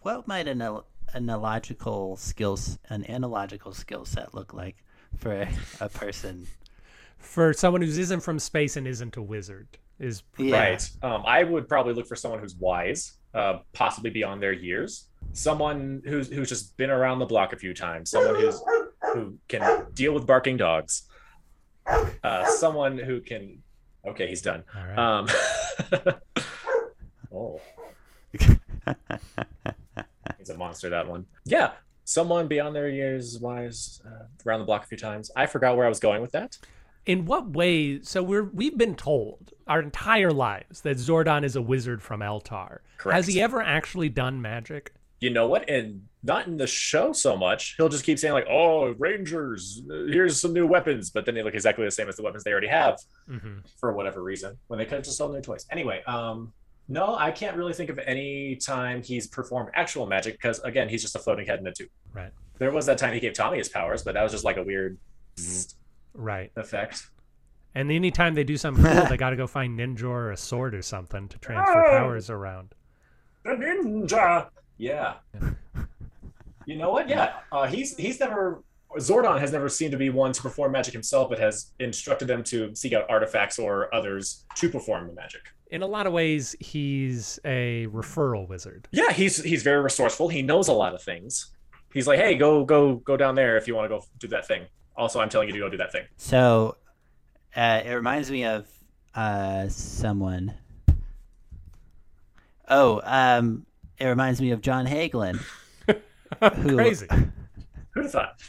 what 0.00 0.26
might 0.26 0.48
an 0.48 0.62
al- 0.62 0.86
analogical 1.14 2.16
skills 2.16 2.78
an 2.88 3.04
analogical 3.10 3.72
skill 3.74 4.04
set 4.04 4.32
look 4.34 4.54
like 4.54 4.76
for 5.18 5.32
a, 5.32 5.48
a 5.80 5.88
person? 5.88 6.46
For 7.18 7.52
someone 7.52 7.82
who 7.82 7.88
isn't 7.88 8.20
from 8.20 8.38
space 8.38 8.76
and 8.76 8.86
isn't 8.86 9.16
a 9.16 9.22
wizard, 9.22 9.68
is 9.98 10.22
Yeah. 10.38 10.58
Right. 10.58 10.90
Um, 11.02 11.22
I 11.26 11.44
would 11.44 11.68
probably 11.68 11.94
look 11.94 12.06
for 12.06 12.16
someone 12.16 12.40
who's 12.40 12.54
wise, 12.56 13.12
uh, 13.34 13.58
possibly 13.72 14.10
beyond 14.10 14.42
their 14.42 14.52
years. 14.52 15.06
Someone 15.32 16.02
who's 16.04 16.28
who's 16.28 16.48
just 16.48 16.76
been 16.76 16.90
around 16.90 17.18
the 17.18 17.26
block 17.26 17.52
a 17.52 17.56
few 17.56 17.74
times. 17.74 18.10
Someone 18.10 18.34
who's 18.36 18.60
who 19.12 19.38
can 19.48 19.86
deal 19.94 20.12
with 20.12 20.26
barking 20.26 20.56
dogs. 20.56 21.02
Uh, 22.24 22.46
someone 22.46 22.98
who 22.98 23.20
can. 23.20 23.62
Okay, 24.06 24.26
he's 24.26 24.42
done. 24.42 24.64
all 24.74 24.84
right. 24.86 24.98
Um, 24.98 25.28
oh, 27.34 27.60
he's 30.38 30.50
a 30.50 30.56
monster 30.56 30.88
that 30.90 31.06
one. 31.06 31.26
Yeah, 31.44 31.72
someone 32.10 32.48
beyond 32.48 32.74
their 32.74 32.88
years 32.88 33.38
wise 33.38 34.02
uh, 34.04 34.24
around 34.44 34.60
the 34.60 34.66
block 34.66 34.84
a 34.84 34.86
few 34.86 34.98
times. 34.98 35.30
I 35.36 35.46
forgot 35.46 35.76
where 35.76 35.86
I 35.86 35.88
was 35.88 36.00
going 36.00 36.20
with 36.20 36.32
that. 36.32 36.58
In 37.06 37.24
what 37.24 37.50
way? 37.50 38.02
So 38.02 38.22
we're 38.22 38.44
we've 38.44 38.76
been 38.76 38.94
told 38.94 39.52
our 39.66 39.80
entire 39.80 40.32
lives 40.32 40.82
that 40.82 40.96
Zordon 40.96 41.44
is 41.44 41.56
a 41.56 41.62
wizard 41.62 42.02
from 42.02 42.20
Eltar. 42.20 42.78
Correct. 42.98 43.16
Has 43.16 43.26
he 43.26 43.40
ever 43.40 43.62
actually 43.62 44.08
done 44.08 44.42
magic? 44.42 44.92
You 45.20 45.30
know 45.30 45.46
what? 45.48 45.68
And 45.68 46.02
not 46.22 46.46
in 46.46 46.56
the 46.56 46.66
show 46.66 47.12
so 47.12 47.36
much. 47.36 47.74
He'll 47.76 47.88
just 47.88 48.04
keep 48.04 48.18
saying 48.18 48.34
like, 48.34 48.46
"Oh, 48.50 48.94
Rangers, 48.98 49.82
here's 49.88 50.40
some 50.40 50.52
new 50.52 50.66
weapons," 50.66 51.10
but 51.10 51.24
then 51.24 51.34
they 51.34 51.42
look 51.42 51.54
exactly 51.54 51.84
the 51.84 51.90
same 51.90 52.08
as 52.08 52.16
the 52.16 52.22
weapons 52.22 52.44
they 52.44 52.52
already 52.52 52.68
have 52.68 52.98
hmm 53.26 53.58
for 53.78 53.92
whatever 53.92 54.22
reason 54.22 54.58
when 54.66 54.78
they 54.78 54.84
could 54.84 54.94
have 54.94 55.04
just 55.04 55.16
sold 55.16 55.32
new 55.32 55.40
toys. 55.40 55.66
Anyway, 55.70 56.02
um, 56.06 56.52
no, 56.90 57.14
I 57.16 57.30
can't 57.30 57.56
really 57.56 57.72
think 57.72 57.88
of 57.88 57.98
any 58.00 58.56
time 58.56 59.02
he's 59.02 59.26
performed 59.28 59.70
actual 59.74 60.06
magic 60.06 60.34
because 60.34 60.58
again, 60.60 60.88
he's 60.88 61.00
just 61.00 61.14
a 61.16 61.18
floating 61.18 61.46
head 61.46 61.60
in 61.60 61.66
a 61.66 61.72
tube. 61.72 61.88
Right. 62.12 62.32
There 62.58 62.70
was 62.70 62.84
that 62.86 62.98
time 62.98 63.14
he 63.14 63.20
gave 63.20 63.32
Tommy 63.32 63.56
his 63.58 63.68
powers, 63.70 64.02
but 64.02 64.14
that 64.14 64.22
was 64.22 64.32
just 64.32 64.44
like 64.44 64.58
a 64.58 64.62
weird 64.62 64.98
Right. 66.12 66.50
effect. 66.56 67.08
And 67.74 67.90
anytime 67.92 68.34
they 68.34 68.42
do 68.44 68.56
something 68.56 68.84
cool, 68.84 69.06
they 69.06 69.16
got 69.16 69.30
to 69.30 69.36
go 69.36 69.46
find 69.46 69.78
ninja 69.78 70.02
or 70.04 70.32
a 70.32 70.36
sword 70.36 70.74
or 70.74 70.82
something 70.82 71.28
to 71.28 71.38
transfer 71.38 71.86
Oh. 71.86 71.90
powers 71.98 72.28
around. 72.28 72.74
The 73.44 73.50
ninja. 73.52 74.48
Yeah. 74.76 75.14
you 76.66 76.76
know 76.76 76.90
what? 76.90 77.08
Yeah. 77.08 77.34
Uh, 77.52 77.66
he's 77.66 77.96
he's 77.96 78.20
never 78.20 78.62
Zordon 78.98 79.38
has 79.38 79.52
never 79.52 79.68
seemed 79.68 79.92
to 79.92 79.96
be 79.96 80.10
one 80.10 80.32
to 80.32 80.42
perform 80.42 80.72
magic 80.72 80.92
himself, 80.92 81.28
but 81.30 81.38
has 81.38 81.70
instructed 81.78 82.26
them 82.26 82.42
to 82.44 82.74
seek 82.74 82.92
out 82.92 83.08
artifacts 83.08 83.56
or 83.58 83.94
others 83.94 84.44
to 84.56 84.68
perform 84.68 85.06
the 85.06 85.12
magic. 85.12 85.42
In 85.70 85.82
a 85.82 85.86
lot 85.86 86.06
of 86.06 86.12
ways, 86.12 86.56
he's 86.58 87.38
a 87.44 87.86
referral 87.92 88.48
wizard. 88.48 88.88
Yeah, 88.90 89.12
he's 89.12 89.42
he's 89.42 89.62
very 89.62 89.80
resourceful. 89.80 90.28
He 90.28 90.42
knows 90.42 90.66
a 90.68 90.72
lot 90.72 90.94
of 90.94 91.02
things. 91.02 91.52
He's 91.94 92.06
like, 92.06 92.18
hey, 92.18 92.34
go 92.34 92.64
go 92.64 92.96
go 92.96 93.16
down 93.16 93.36
there 93.36 93.56
if 93.56 93.68
you 93.68 93.74
want 93.76 93.84
to 93.84 93.96
go 93.96 94.04
do 94.18 94.28
that 94.28 94.46
thing. 94.46 94.66
Also, 94.96 95.20
I'm 95.20 95.28
telling 95.28 95.48
you 95.48 95.54
to 95.54 95.60
go 95.60 95.68
do 95.68 95.76
that 95.76 95.92
thing. 95.92 96.04
So 96.16 96.76
uh, 97.56 97.82
it 97.84 97.92
reminds 97.92 98.30
me 98.30 98.44
of 98.44 98.66
uh, 99.14 99.68
someone. 99.68 100.54
Oh, 102.68 103.00
um, 103.04 103.66
it 103.98 104.06
reminds 104.06 104.40
me 104.40 104.50
of 104.52 104.60
John 104.60 104.86
Hagelin, 104.86 105.40
who 105.86 106.76
Crazy. 106.76 107.06
Who'd 107.92 108.04
have 108.04 108.12
thought? 108.12 108.40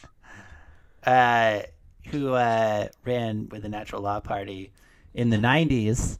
uh, 1.03 1.61
who 2.09 2.33
uh, 2.33 2.87
ran 3.05 3.49
with 3.49 3.63
the 3.63 3.69
Natural 3.69 4.01
Law 4.01 4.19
Party 4.19 4.71
in 5.15 5.29
the 5.29 5.37
'90s, 5.37 6.19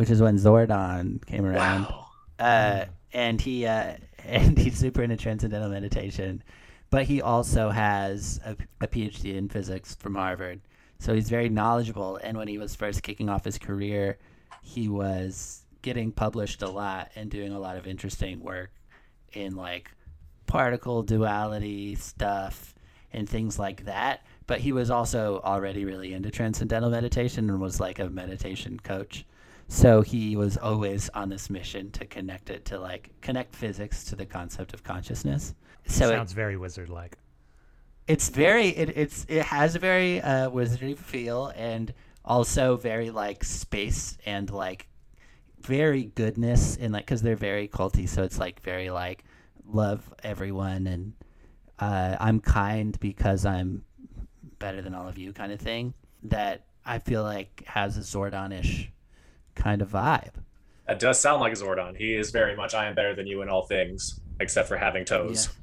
which 0.00 0.08
is 0.08 0.22
when 0.22 0.38
Zordon 0.38 1.22
came 1.26 1.44
around. 1.44 1.82
Wow. 1.82 2.06
uh, 2.38 2.84
and 3.12 3.38
he 3.38 3.66
uh, 3.66 3.96
and 4.24 4.56
he's 4.56 4.78
super 4.78 5.02
into 5.02 5.18
transcendental 5.18 5.68
meditation, 5.68 6.42
but 6.88 7.04
he 7.04 7.20
also 7.20 7.68
has 7.68 8.40
a, 8.46 8.56
a 8.80 8.88
PhD 8.88 9.36
in 9.36 9.50
physics 9.50 9.94
from 9.96 10.14
Harvard, 10.14 10.62
so 11.00 11.12
he's 11.12 11.28
very 11.28 11.50
knowledgeable. 11.50 12.16
And 12.16 12.38
when 12.38 12.48
he 12.48 12.56
was 12.56 12.74
first 12.74 13.02
kicking 13.02 13.28
off 13.28 13.44
his 13.44 13.58
career, 13.58 14.16
he 14.62 14.88
was 14.88 15.66
getting 15.82 16.12
published 16.12 16.62
a 16.62 16.70
lot 16.70 17.10
and 17.14 17.30
doing 17.30 17.52
a 17.52 17.58
lot 17.58 17.76
of 17.76 17.86
interesting 17.86 18.40
work 18.40 18.70
in 19.34 19.54
like 19.54 19.90
particle 20.46 21.02
duality 21.02 21.94
stuff 21.94 22.74
and 23.12 23.28
things 23.28 23.58
like 23.58 23.84
that. 23.84 24.24
But 24.46 24.60
he 24.60 24.72
was 24.72 24.90
also 24.90 25.42
already 25.44 25.84
really 25.84 26.14
into 26.14 26.30
transcendental 26.30 26.88
meditation 26.88 27.50
and 27.50 27.60
was 27.60 27.80
like 27.80 27.98
a 27.98 28.08
meditation 28.08 28.80
coach. 28.82 29.26
So 29.72 30.02
he 30.02 30.34
was 30.34 30.56
always 30.56 31.08
on 31.10 31.28
this 31.28 31.48
mission 31.48 31.92
to 31.92 32.04
connect 32.04 32.50
it 32.50 32.64
to 32.66 32.78
like 32.80 33.10
connect 33.20 33.54
physics 33.54 34.02
to 34.06 34.16
the 34.16 34.26
concept 34.26 34.74
of 34.74 34.82
consciousness. 34.82 35.54
So 35.86 36.06
it, 36.10 36.16
Sounds 36.16 36.32
very 36.32 36.56
wizard-like. 36.56 37.16
it's 38.08 38.28
very 38.30 38.68
it, 38.68 38.90
it's 38.96 39.24
it 39.28 39.44
has 39.44 39.76
a 39.76 39.78
very 39.78 40.20
uh, 40.20 40.50
wizardry 40.50 40.94
feel 40.94 41.52
and 41.54 41.94
also 42.24 42.76
very 42.76 43.10
like 43.10 43.44
space 43.44 44.18
and 44.26 44.50
like 44.50 44.88
very 45.60 46.04
goodness 46.16 46.76
and 46.76 46.92
like 46.92 47.06
because 47.06 47.22
they're 47.22 47.36
very 47.36 47.68
culty 47.68 48.08
so 48.08 48.22
it's 48.24 48.38
like 48.38 48.60
very 48.62 48.90
like 48.90 49.24
love 49.66 50.12
everyone 50.22 50.86
and 50.86 51.12
uh, 51.78 52.16
i'm 52.18 52.40
kind 52.40 52.98
because 53.00 53.44
i'm 53.46 53.84
better 54.58 54.82
than 54.82 54.94
all 54.94 55.06
of 55.08 55.16
you 55.18 55.32
kind 55.32 55.52
of 55.52 55.60
thing 55.60 55.94
that 56.22 56.64
i 56.84 56.98
feel 56.98 57.22
like 57.22 57.62
has 57.66 57.96
a 57.96 58.00
zordonish 58.00 58.88
kind 59.62 59.82
of 59.82 59.90
vibe 59.90 60.34
That 60.86 60.98
does 60.98 61.20
sound 61.20 61.40
like 61.40 61.52
Zordon. 61.54 61.96
He 61.96 62.14
is 62.14 62.30
very 62.30 62.56
much 62.56 62.74
I 62.74 62.86
am 62.86 62.94
better 62.94 63.14
than 63.14 63.26
you 63.26 63.42
in 63.42 63.48
all 63.48 63.62
things, 63.62 64.20
except 64.40 64.68
for 64.68 64.76
having 64.76 65.04
toes. 65.04 65.48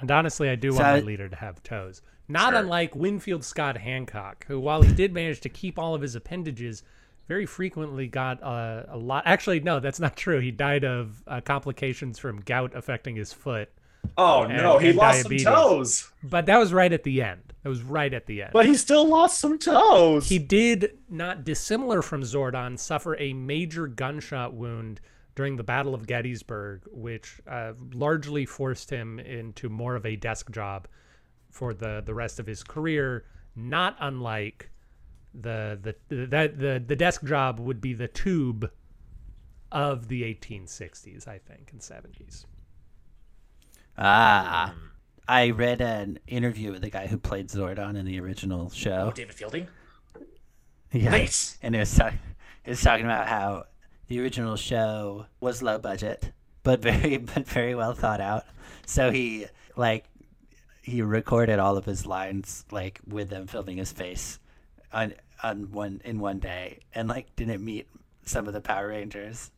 And 0.00 0.10
honestly, 0.10 0.48
I 0.48 0.54
do 0.54 0.72
So 0.72 0.76
want 0.78 0.88
my 0.88 1.00
leader 1.00 1.28
to 1.28 1.36
have 1.36 1.62
toes. 1.62 2.02
Not 2.28 2.52
Sure. 2.52 2.60
unlike 2.60 2.94
Winfield 2.94 3.44
Scott 3.44 3.78
Hancock, 3.78 4.44
who, 4.46 4.60
while 4.60 4.82
he 4.82 4.92
did 4.92 5.12
manage 5.12 5.40
to 5.40 5.48
keep 5.48 5.78
all 5.78 5.94
of 5.94 6.02
his 6.02 6.14
appendages, 6.14 6.82
very 7.26 7.46
frequently 7.46 8.06
got 8.06 8.42
uh, 8.42 8.84
a 8.88 8.96
lot. 8.96 9.24
Actually, 9.26 9.60
no, 9.60 9.80
that's 9.80 10.00
not 10.00 10.16
true. 10.16 10.38
He 10.40 10.50
died 10.50 10.84
of 10.84 11.22
uh, 11.26 11.40
complications 11.40 12.18
from 12.18 12.40
gout 12.40 12.74
affecting 12.74 13.16
his 13.16 13.32
foot. 13.32 13.70
Oh 14.16 14.42
And- 14.44 14.56
no, 14.56 14.78
he 14.78 14.92
lost 14.92 15.22
diabetes. 15.24 15.44
some 15.44 15.54
toes. 15.54 16.12
But 16.22 16.46
that 16.46 16.58
was 16.58 16.72
right 16.72 16.92
at 16.92 17.04
the 17.04 17.22
end. 17.22 17.40
That 17.62 17.68
was 17.68 17.82
right 17.82 18.12
at 18.12 18.26
the 18.26 18.42
end. 18.42 18.50
But 18.52 18.66
he 18.66 18.74
still 18.76 19.06
lost 19.06 19.38
some 19.40 19.58
toes. 19.58 20.28
He 20.28 20.38
did, 20.38 20.98
not 21.08 21.44
dissimilar 21.44 22.02
from 22.02 22.22
Zordon, 22.22 22.78
suffer 22.78 23.16
a 23.18 23.32
major 23.32 23.86
gunshot 23.86 24.54
wound 24.54 25.00
during 25.34 25.56
the 25.56 25.62
Battle 25.64 25.94
of 25.94 26.06
Gettysburg, 26.06 26.82
which 26.90 27.40
uh, 27.48 27.72
largely 27.92 28.44
forced 28.46 28.90
him 28.90 29.18
into 29.20 29.68
more 29.68 29.94
of 29.96 30.06
a 30.06 30.16
desk 30.16 30.50
job 30.50 30.88
for 31.50 31.74
the, 31.74 32.02
the 32.04 32.14
rest 32.14 32.38
of 32.40 32.46
his 32.46 32.62
career. 32.62 33.24
Not 33.54 33.96
unlike 34.00 34.70
the 35.34 35.78
the 35.80 35.94
the 36.08 36.26
the, 36.56 36.82
the 36.84 36.96
desk 36.96 37.24
job 37.24 37.60
would 37.60 37.80
be 37.80 37.92
the 37.92 38.08
tube 38.08 38.70
of 39.70 40.08
the 40.08 40.22
1860s, 40.22 41.28
I 41.28 41.38
think, 41.38 41.70
and 41.72 41.80
70s. 41.80 42.46
Ah 43.98 44.74
i 45.26 45.50
read 45.50 45.80
an 45.80 46.18
interview 46.26 46.70
with 46.72 46.82
the 46.82 46.90
guy 46.90 47.06
who 47.06 47.18
played 47.18 47.48
zordon 47.48 47.96
in 47.96 48.04
the 48.04 48.18
original 48.20 48.70
show 48.70 49.08
oh, 49.08 49.12
David 49.12 49.34
Fielding. 49.34 49.68
yeah. 50.92 51.10
Nice. 51.10 51.58
and 51.62 51.74
it 51.74 51.80
was, 51.80 51.94
talk- 51.94 52.14
it 52.64 52.70
was 52.70 52.80
talking 52.82 53.04
about 53.04 53.26
how 53.26 53.64
the 54.06 54.20
original 54.20 54.56
show 54.56 55.26
was 55.40 55.62
low 55.62 55.78
budget 55.78 56.32
but 56.62 56.80
very 56.82 57.16
but 57.18 57.46
very 57.46 57.74
well 57.74 57.92
thought 57.94 58.20
out 58.20 58.44
so 58.86 59.10
he 59.10 59.46
like 59.76 60.04
he 60.82 61.02
recorded 61.02 61.58
all 61.58 61.76
of 61.76 61.84
his 61.84 62.06
lines 62.06 62.64
like 62.70 63.00
with 63.06 63.28
them 63.28 63.46
filming 63.46 63.76
his 63.76 63.92
face 63.92 64.38
on 64.92 65.12
on 65.42 65.70
one 65.70 66.00
in 66.04 66.18
one 66.18 66.38
day 66.38 66.78
and 66.94 67.08
like 67.08 67.34
didn't 67.36 67.62
meet 67.64 67.86
some 68.24 68.46
of 68.46 68.54
the 68.54 68.60
power 68.60 68.88
rangers 68.88 69.50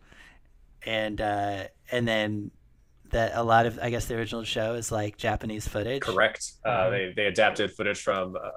and 0.85 1.21
uh 1.21 1.65
and 1.93 2.09
then 2.09 2.51
that 3.11 3.33
a 3.35 3.43
lot 3.43 3.67
of 3.67 3.79
i 3.83 3.91
guess 3.91 4.07
the 4.07 4.15
original 4.15 4.45
show 4.45 4.75
is 4.75 4.91
like 4.91 5.17
japanese 5.17 5.67
footage 5.67 6.03
Correct. 6.03 6.53
Uh, 6.65 6.91
they 6.91 7.13
they 7.15 7.27
adapted 7.27 7.71
footage 7.73 8.01
from 8.01 8.37
uh, 8.37 8.51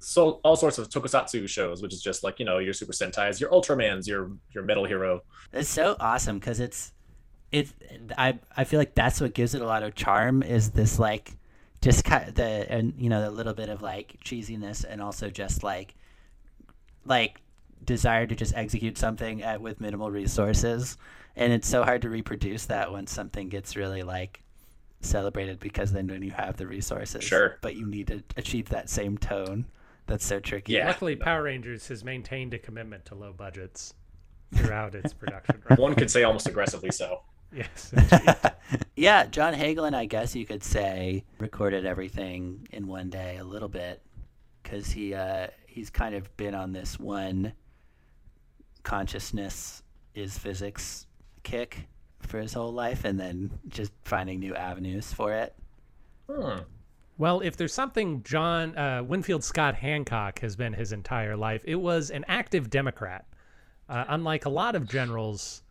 so 0.00 0.40
all 0.42 0.56
sorts 0.56 0.78
of 0.78 0.88
tokusatsu 0.88 1.46
shows, 1.48 1.82
which 1.82 1.92
is 1.92 2.02
just 2.02 2.24
like 2.24 2.38
you 2.38 2.44
know 2.44 2.58
your 2.58 2.72
Super 2.72 2.92
Sentais, 2.92 3.38
your 3.38 3.50
Ultramans, 3.50 4.08
your 4.08 4.32
your 4.52 4.64
Metal 4.64 4.84
Hero. 4.86 5.22
It's 5.52 5.68
so 5.68 5.94
awesome 6.00 6.38
because 6.38 6.58
it's 6.58 6.92
it. 7.52 7.68
I 8.16 8.38
I 8.56 8.64
feel 8.64 8.80
like 8.80 8.94
that's 8.94 9.20
what 9.20 9.34
gives 9.34 9.54
it 9.54 9.60
a 9.60 9.66
lot 9.66 9.82
of 9.82 9.94
charm. 9.94 10.42
Is 10.42 10.70
this 10.70 10.98
like 10.98 11.32
just 11.82 12.04
kind 12.04 12.28
of 12.28 12.34
the 12.34 12.66
and 12.72 12.94
you 12.96 13.10
know 13.10 13.20
the 13.20 13.30
little 13.30 13.52
bit 13.52 13.68
of 13.68 13.82
like 13.82 14.16
cheesiness 14.24 14.84
and 14.88 15.02
also 15.02 15.28
just 15.28 15.62
like 15.62 15.94
like 17.04 17.40
desire 17.84 18.26
to 18.26 18.34
just 18.34 18.54
execute 18.54 18.96
something 18.96 19.42
at 19.42 19.60
with 19.60 19.82
minimal 19.82 20.10
resources, 20.10 20.96
and 21.36 21.52
it's 21.52 21.68
so 21.68 21.82
hard 21.82 22.02
to 22.02 22.10
reproduce 22.10 22.66
that 22.66 22.92
when 22.92 23.06
something 23.06 23.48
gets 23.48 23.76
really 23.76 24.02
like 24.02 24.42
celebrated 25.00 25.58
because 25.60 25.92
then 25.92 26.06
when 26.08 26.22
you 26.22 26.30
have 26.30 26.56
the 26.56 26.66
resources, 26.66 27.24
Sure. 27.24 27.56
but 27.62 27.76
you 27.76 27.86
need 27.86 28.08
to 28.08 28.22
achieve 28.36 28.68
that 28.68 28.88
same 28.90 29.16
tone. 29.16 29.66
That's 30.06 30.24
so 30.26 30.40
tricky. 30.40 30.72
Yeah. 30.74 30.88
Luckily, 30.88 31.16
Power 31.16 31.44
Rangers 31.44 31.86
has 31.88 32.04
maintained 32.04 32.52
a 32.52 32.58
commitment 32.58 33.04
to 33.06 33.14
low 33.14 33.32
budgets 33.32 33.94
throughout 34.54 34.94
its 34.94 35.12
production. 35.12 35.62
Right? 35.70 35.78
One 35.78 35.94
could 35.94 36.10
say 36.10 36.24
almost 36.24 36.48
aggressively 36.48 36.90
so. 36.90 37.22
Yes. 37.52 37.92
yeah, 38.94 39.26
John 39.26 39.54
Hagelin, 39.54 39.92
I 39.92 40.04
guess 40.04 40.36
you 40.36 40.46
could 40.46 40.62
say, 40.62 41.24
recorded 41.40 41.84
everything 41.84 42.68
in 42.70 42.86
one 42.86 43.10
day 43.10 43.38
a 43.38 43.44
little 43.44 43.68
bit 43.68 44.00
because 44.62 44.88
he 44.92 45.14
uh, 45.14 45.48
he's 45.66 45.90
kind 45.90 46.14
of 46.14 46.36
been 46.36 46.54
on 46.54 46.72
this 46.72 46.96
one 47.00 47.52
consciousness 48.84 49.82
is 50.14 50.38
physics 50.38 51.06
kick 51.42 51.88
for 52.20 52.38
his 52.40 52.52
whole 52.52 52.72
life, 52.72 53.04
and 53.04 53.18
then 53.18 53.50
just 53.68 53.92
finding 54.04 54.40
new 54.40 54.54
avenues 54.54 55.12
for 55.12 55.32
it. 55.32 55.54
Hmm. 56.28 56.60
Well, 57.18 57.40
if 57.40 57.56
there's 57.56 57.74
something 57.74 58.22
John 58.22 58.76
uh, 58.78 59.02
Winfield 59.02 59.44
Scott 59.44 59.74
Hancock 59.74 60.38
has 60.40 60.56
been 60.56 60.72
his 60.72 60.92
entire 60.92 61.36
life, 61.36 61.62
it 61.64 61.74
was 61.74 62.10
an 62.10 62.24
active 62.28 62.70
Democrat. 62.70 63.26
Uh, 63.88 64.04
unlike 64.08 64.44
a 64.44 64.48
lot 64.48 64.76
of 64.76 64.88
generals 64.88 65.62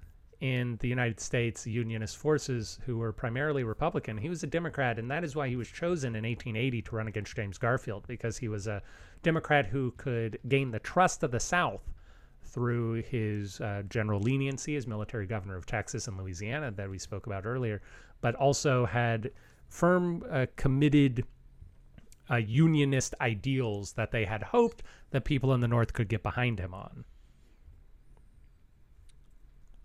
in 0.42 0.78
the 0.80 0.88
United 0.88 1.20
States 1.20 1.68
Unionist 1.68 2.18
forces 2.18 2.80
who 2.86 2.98
were 2.98 3.12
primarily 3.12 3.64
Republican. 3.64 4.18
He 4.18 4.30
was 4.30 4.44
a 4.44 4.48
Democrat, 4.48 4.98
and 4.98 5.10
that 5.12 5.24
is 5.24 5.36
why 5.36 5.50
he 5.50 5.56
was 5.56 5.68
chosen 5.68 6.16
in 6.16 6.24
1880 6.24 6.82
to 6.84 6.96
run 6.96 7.08
against 7.08 7.36
James 7.36 7.58
Garfield 7.58 8.06
because 8.08 8.38
he 8.38 8.48
was 8.48 8.68
a 8.68 8.82
Democrat 9.22 9.68
who 9.68 9.92
could 9.98 10.40
gain 10.48 10.72
the 10.72 10.80
trust 10.80 11.24
of 11.24 11.32
the 11.32 11.40
South 11.40 11.82
through 12.50 13.04
his 13.04 13.62
uh, 13.62 13.84
general 13.90 14.20
leniency 14.20 14.76
as 14.76 14.88
military 14.88 15.26
governor 15.26 15.56
of 15.56 15.66
Texas 15.66 16.08
and 16.08 16.18
Louisiana 16.18 16.72
that 16.72 16.90
we 16.90 16.98
spoke 16.98 17.28
about 17.28 17.46
earlier, 17.46 17.82
but 18.22 18.36
also 18.36 18.86
had 18.86 19.32
firm, 19.68 20.24
uh, 20.30 20.48
committed 20.56 21.26
uh, 22.30 22.36
unionist 22.36 23.16
ideals 23.22 23.94
that 23.94 24.12
they 24.12 24.26
had 24.26 24.44
hoped 24.44 24.84
that 25.12 25.24
people 25.24 25.54
in 25.54 25.62
the 25.62 25.68
North 25.68 25.94
could 25.94 26.08
get 26.08 26.24
behind 26.24 26.60
him 26.60 26.74
on. 26.74 27.06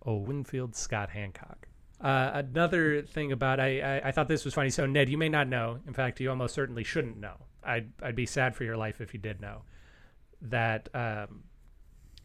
Oh, 0.05 0.17
Winfield 0.17 0.77
Scott 0.77 1.11
Hancock. 1.11 1.69
Uh, 2.01 2.31
another 2.35 3.03
thing 3.03 3.33
about 3.33 3.59
I, 3.61 3.81
I 3.81 4.09
I 4.09 4.13
thought 4.13 4.29
this 4.29 4.45
was 4.45 4.53
funny. 4.53 4.69
So 4.69 4.85
Ned, 4.85 5.09
you 5.09 5.17
may 5.17 5.31
not 5.31 5.49
know. 5.49 5.79
In 5.87 5.95
fact, 5.95 6.21
you 6.21 6.29
almost 6.29 6.55
certainly 6.55 6.85
shouldn't 6.85 7.17
know. 7.17 7.37
I'd 7.63 7.91
I'd 8.03 8.17
be 8.17 8.27
sad 8.27 8.55
for 8.55 8.65
your 8.65 8.77
life 8.77 9.01
if 9.01 9.15
you 9.15 9.21
did 9.21 9.41
know 9.41 9.63
that 10.43 10.89
um, 10.95 11.45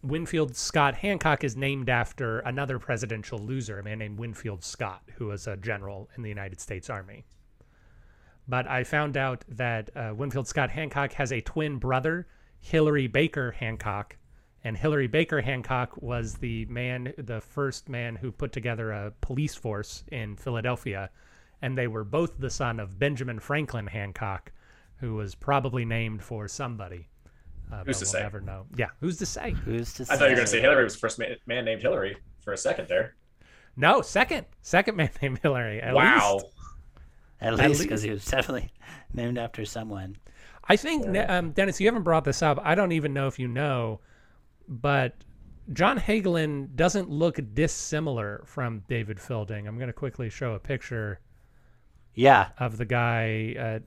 Winfield 0.02 0.56
Scott 0.56 0.96
Hancock 0.96 1.44
is 1.44 1.58
named 1.58 1.90
after 1.90 2.40
another 2.40 2.80
presidential 2.80 3.38
loser, 3.38 3.80
a 3.80 3.84
man 3.84 4.00
named 4.00 4.18
Winfield 4.18 4.64
Scott, 4.64 5.04
who 5.16 5.28
was 5.28 5.46
a 5.46 5.58
general 5.58 6.10
in 6.16 6.24
the 6.24 6.30
United 6.30 6.62
States 6.62 6.90
Army. 6.90 7.26
But 8.48 8.66
I 8.66 8.86
found 8.86 9.18
out 9.18 9.44
that 9.50 9.90
uh, 9.98 10.14
Winfield 10.16 10.48
Scott 10.48 10.70
Hancock 10.70 11.12
has 11.14 11.34
a 11.34 11.42
twin 11.42 11.80
brother, 11.80 12.28
Hilary 12.62 13.08
Baker 13.08 13.52
Hancock, 13.52 14.16
and 14.64 14.78
Hilary 14.78 15.08
Baker 15.08 15.42
Hancock 15.42 16.02
was 16.02 16.36
the 16.36 16.64
man, 16.66 17.14
the 17.18 17.42
first 17.42 17.90
man 17.90 18.16
who 18.16 18.32
put 18.32 18.54
together 18.54 18.92
a 18.92 19.12
police 19.20 19.56
force 19.56 20.06
in 20.14 20.38
Philadelphia, 20.38 21.10
and 21.62 21.78
they 21.78 21.88
were 21.88 22.06
both 22.06 22.40
the 22.40 22.50
son 22.50 22.80
of 22.80 23.00
Benjamin 23.00 23.40
Franklin 23.40 23.88
Hancock, 23.88 24.54
who 25.00 25.16
was 25.16 25.36
probably 25.36 25.84
named 25.84 26.24
for 26.24 26.48
somebody. 26.48 27.09
Uh, 27.72 27.84
Who's 27.84 27.86
but 27.86 27.94
to 27.94 28.06
we'll 28.06 28.12
say? 28.12 28.20
Never 28.22 28.42
know. 28.42 28.66
Yeah, 28.76 28.88
who's 29.00 29.18
to 29.18 29.26
say? 29.26 29.52
Who's 29.52 29.94
to 29.96 30.04
I 30.04 30.16
thought 30.16 30.26
you 30.26 30.30
were 30.32 30.36
going 30.36 30.46
to 30.46 30.48
say 30.48 30.62
Hillary 30.62 30.84
was 30.84 30.94
the 30.94 31.00
first 31.00 31.20
man, 31.20 31.36
man 31.46 31.66
named 31.66 31.82
Hillary 31.82 32.18
for 32.40 32.54
a 32.54 32.58
second 32.58 32.88
there. 32.88 33.16
No, 33.76 34.02
second, 34.02 34.46
second 34.62 34.96
man 34.96 35.10
named 35.22 35.40
Hillary. 35.42 35.82
At 35.82 35.94
wow. 35.94 36.34
least. 36.36 36.46
At 37.42 37.54
At 37.54 37.70
least 37.70 37.82
because 37.82 38.02
he 38.02 38.10
was 38.10 38.26
definitely 38.26 38.72
named 39.14 39.38
after 39.38 39.64
someone. 39.66 40.18
I 40.68 40.76
think, 40.76 41.08
Ne- 41.08 41.20
um, 41.26 41.52
Dennis, 41.52 41.80
you 41.80 41.88
haven't 41.88 42.04
brought 42.04 42.26
this 42.26 42.42
up. 42.42 42.60
I 42.62 42.76
don't 42.76 42.92
even 42.92 43.14
know 43.14 43.28
if 43.28 43.40
you 43.40 43.48
know, 43.48 44.02
but 44.68 45.16
John 45.72 45.98
Hagelin 46.00 46.76
doesn't 46.76 47.10
look 47.10 47.40
dissimilar 47.54 48.44
from 48.46 48.84
David 48.88 49.20
Fielding. 49.20 49.68
I'm 49.68 49.78
going 49.78 49.88
to 49.88 49.94
quickly 49.94 50.30
show 50.30 50.54
a 50.54 50.60
picture 50.60 51.20
Yeah, 52.14 52.50
of 52.60 52.78
the 52.78 52.86
guy, 52.86 53.56
uh, 53.58 53.80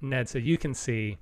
Ned, 0.00 0.28
so 0.28 0.38
you 0.38 0.56
can 0.56 0.72
see. 0.74 1.18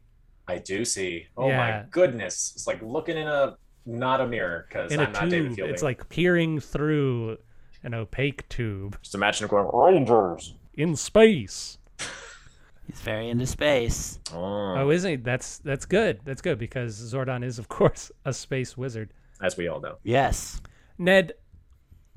I 0.48 0.58
do 0.58 0.84
see. 0.84 1.26
Oh 1.36 1.48
Yeah. 1.48 1.56
my 1.58 1.84
goodness. 1.90 2.52
It's 2.56 2.66
like 2.66 2.80
looking 2.82 3.16
in 3.16 3.26
a 3.28 3.56
not 3.86 4.20
a 4.20 4.26
mirror 4.26 4.66
because 4.68 4.90
in 4.92 5.00
I'm 5.00 5.10
a 5.10 5.12
not 5.12 5.28
David 5.28 5.48
tube. 5.48 5.56
Fielding. 5.56 5.74
It's 5.74 5.82
like 5.82 6.08
peering 6.08 6.60
through 6.60 7.38
an 7.84 7.94
opaque 7.94 8.48
tube 8.48 8.98
just 9.02 9.14
imagine 9.14 9.44
him 9.44 9.50
going 9.50 9.70
Rangers. 9.72 10.54
in 10.74 10.96
space. 10.96 11.78
he's 12.86 13.00
very 13.00 13.28
into 13.30 13.46
space. 13.46 14.18
Oh, 14.34 14.74
Oh, 14.78 14.90
isn't 14.90 15.10
he? 15.10 15.16
That's 15.16 15.58
that's 15.58 15.84
good. 15.86 16.20
That's 16.24 16.40
good 16.42 16.58
because 16.58 16.98
Zordon 17.12 17.44
is, 17.44 17.58
of 17.58 17.68
course, 17.78 18.10
a 18.24 18.32
space 18.32 18.76
wizard. 18.76 19.12
as 19.42 19.56
we 19.56 19.68
all 19.68 19.80
know. 19.80 19.96
Yes. 20.02 20.60
Ned, 20.98 21.34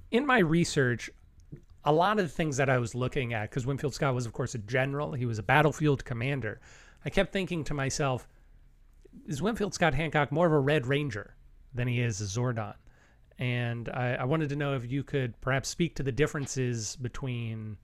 in 0.09 0.25
my 0.25 0.39
research, 0.39 1.09
a 1.85 1.93
lot 1.93 2.19
of 2.19 2.25
the 2.25 2.31
things 2.31 2.57
that 2.57 2.69
I 2.69 2.77
was 2.79 2.95
looking 2.95 3.33
at, 3.33 3.49
because 3.49 3.65
Winfield 3.65 3.93
Scott 3.93 4.13
was, 4.15 4.25
of 4.25 4.33
course, 4.33 4.55
a 4.55 4.59
general, 4.59 5.13
he 5.13 5.25
was 5.25 5.37
a 5.39 5.43
battlefield 5.43 6.03
commander. 6.03 6.59
I 7.05 7.09
kept 7.09 7.33
thinking 7.33 7.63
to 7.65 7.73
myself, 7.73 8.27
is 9.27 9.41
Winfield 9.41 9.73
Scott 9.73 9.93
Hancock 9.93 10.31
more 10.31 10.45
of 10.45 10.53
a 10.53 10.59
Red 10.59 10.87
Ranger 10.87 11.35
than 11.73 11.87
he 11.87 12.01
is 12.01 12.21
a 12.21 12.25
Zordon? 12.25 12.75
And 13.39 13.89
I, 13.89 14.15
I 14.15 14.23
wanted 14.25 14.49
to 14.49 14.55
know 14.55 14.75
if 14.75 14.89
you 14.89 15.03
could 15.03 15.39
perhaps 15.41 15.69
speak 15.69 15.95
to 15.95 16.03
the 16.03 16.11
differences 16.11 16.95
between 16.97 17.77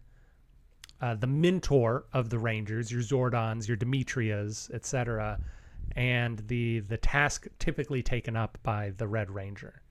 uh, 1.01 1.15
the 1.15 1.27
mentor 1.27 2.05
of 2.13 2.29
the 2.29 2.39
Rangers, 2.39 2.91
your 2.91 3.01
Zordons, 3.01 3.67
your 3.67 3.77
Dimitrias, 3.77 4.69
etc., 4.73 5.39
and 5.95 6.39
the 6.47 6.81
the 6.81 6.97
task 6.97 7.47
typically 7.59 8.03
taken 8.03 8.35
up 8.35 8.57
by 8.61 8.91
the 8.97 9.07
Red 9.07 9.31
Ranger. 9.31 9.81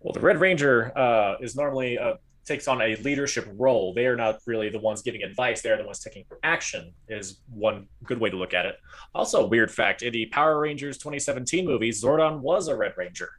Well, 0.00 0.12
the 0.12 0.20
Red 0.20 0.38
Ranger 0.40 0.96
uh, 0.96 1.36
is 1.40 1.56
normally 1.56 1.98
uh, 1.98 2.14
takes 2.50 2.66
on 2.68 2.80
a 2.82 2.96
leadership 2.96 3.46
role. 3.56 3.94
They 3.94 4.06
are 4.06 4.16
not 4.16 4.38
really 4.46 4.68
the 4.70 4.80
ones 4.80 5.02
giving 5.02 5.22
advice; 5.22 5.62
they 5.62 5.70
are 5.70 5.76
the 5.76 5.84
ones 5.84 6.00
taking 6.00 6.24
action. 6.42 6.92
Is 7.08 7.40
one 7.48 7.86
good 8.04 8.18
way 8.20 8.28
to 8.30 8.36
look 8.36 8.54
at 8.54 8.66
it. 8.66 8.76
Also, 9.14 9.46
weird 9.46 9.70
fact: 9.70 10.02
in 10.02 10.12
the 10.12 10.26
Power 10.26 10.58
Rangers 10.60 10.98
2017 10.98 11.64
movie, 11.64 11.90
Zordon 11.90 12.40
was 12.40 12.68
a 12.68 12.76
Red 12.76 12.94
Ranger. 12.96 13.30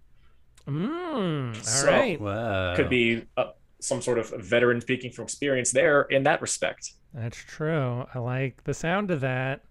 Mm, 0.68 1.56
all 1.58 1.64
So- 1.64 1.88
right. 1.88 2.20
Whoa. 2.20 2.74
Could 2.76 2.90
be 2.90 3.26
uh, 3.38 3.52
some 3.80 4.02
sort 4.02 4.18
of 4.20 4.30
veteran 4.40 4.80
speaking 4.82 5.12
from 5.12 5.24
experience 5.24 5.72
there 5.72 6.04
in 6.04 6.24
that 6.24 6.42
respect. 6.42 6.92
That's 7.14 7.38
true. 7.38 8.06
I 8.14 8.20
like 8.20 8.64
the 8.64 8.74
sound 8.74 9.12
of 9.12 9.22
that. 9.22 9.62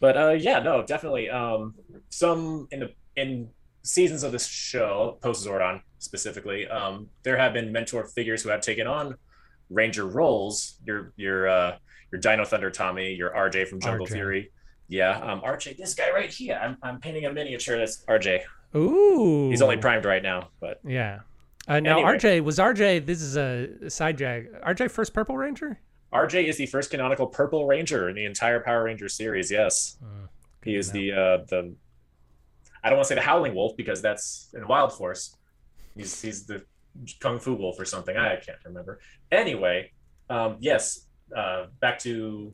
But 0.00 0.16
uh, 0.16 0.30
yeah, 0.30 0.58
no, 0.60 0.82
definitely. 0.82 1.30
Um, 1.30 1.74
some 2.10 2.66
in 2.72 2.80
the 2.80 2.90
in 3.16 3.48
seasons 3.82 4.22
of 4.24 4.32
this 4.32 4.46
show, 4.46 5.18
post 5.22 5.46
Zordon 5.46 5.82
specifically, 6.04 6.68
um, 6.68 7.08
there 7.22 7.36
have 7.36 7.52
been 7.52 7.72
mentor 7.72 8.04
figures 8.06 8.42
who 8.42 8.50
have 8.50 8.60
taken 8.60 8.86
on 8.86 9.16
ranger 9.70 10.06
roles. 10.06 10.78
Your 10.86 11.12
your 11.16 11.48
uh, 11.48 11.76
your 12.12 12.20
Dino 12.20 12.44
Thunder 12.44 12.70
Tommy, 12.70 13.12
your 13.14 13.30
RJ 13.30 13.66
from 13.68 13.80
Jungle 13.80 14.06
RJ. 14.06 14.10
Fury. 14.12 14.50
Yeah, 14.88 15.18
um, 15.18 15.40
RJ, 15.40 15.78
this 15.78 15.94
guy 15.94 16.10
right 16.12 16.30
here. 16.30 16.60
I'm, 16.62 16.76
I'm 16.82 17.00
painting 17.00 17.24
a 17.24 17.32
miniature. 17.32 17.78
That's 17.78 18.04
RJ. 18.04 18.42
Ooh. 18.76 19.48
He's 19.50 19.62
only 19.62 19.78
primed 19.78 20.04
right 20.04 20.22
now, 20.22 20.48
but 20.60 20.78
Yeah. 20.84 21.20
Uh, 21.66 21.80
now, 21.80 21.94
Anyway. 21.94 22.18
RJ, 22.18 22.44
was 22.44 22.58
RJ, 22.58 23.06
this 23.06 23.22
is 23.22 23.36
a 23.38 23.88
side 23.88 24.18
jag. 24.18 24.48
RJ 24.62 24.90
first 24.90 25.14
Purple 25.14 25.38
Ranger? 25.38 25.80
RJ 26.12 26.44
is 26.44 26.58
the 26.58 26.66
first 26.66 26.90
canonical 26.90 27.26
Purple 27.26 27.66
Ranger 27.66 28.10
in 28.10 28.14
the 28.14 28.26
entire 28.26 28.60
Power 28.60 28.84
Ranger 28.84 29.08
series. 29.08 29.50
Yes, 29.50 29.96
Mm, 30.04 30.28
he 30.62 30.76
is 30.76 30.92
the 30.92 31.12
uh, 31.12 31.38
the. 31.48 31.74
I 32.82 32.90
don't 32.90 32.98
want 32.98 33.06
to 33.06 33.08
say 33.08 33.14
the 33.14 33.22
Howling 33.22 33.54
Wolf 33.54 33.74
because 33.78 34.02
that's 34.02 34.50
in 34.52 34.68
Wild 34.68 34.92
Force. 34.92 35.34
He's 35.96 36.20
he's 36.20 36.46
the 36.46 36.64
Kung 37.20 37.38
Fu 37.38 37.54
Wolf 37.54 37.78
or 37.78 37.84
something. 37.84 38.16
I 38.16 38.36
can't 38.36 38.58
remember. 38.64 39.00
Anyway, 39.30 39.90
um, 40.30 40.56
yes. 40.60 41.06
Uh, 41.34 41.66
back 41.80 41.98
to 41.98 42.52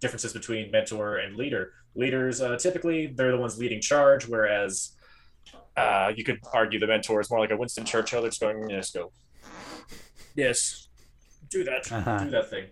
differences 0.00 0.32
between 0.32 0.70
mentor 0.70 1.18
and 1.18 1.36
leader. 1.36 1.72
Leaders 1.94 2.40
uh, 2.40 2.56
typically 2.56 3.06
they're 3.06 3.30
the 3.32 3.38
ones 3.38 3.58
leading 3.58 3.80
charge, 3.80 4.26
whereas 4.26 4.92
uh, 5.76 6.12
you 6.14 6.24
could 6.24 6.38
argue 6.52 6.78
the 6.80 6.86
mentor 6.86 7.20
is 7.20 7.30
more 7.30 7.38
like 7.40 7.50
a 7.50 7.56
Winston 7.56 7.84
Churchill. 7.84 8.24
Just 8.24 8.40
going, 8.40 8.68
yes, 8.68 8.90
go. 8.90 9.12
Yes, 10.34 10.88
do 11.50 11.62
that, 11.64 11.90
Uh-huh. 11.92 12.24
do 12.24 12.30
that 12.30 12.50
thing. 12.50 12.66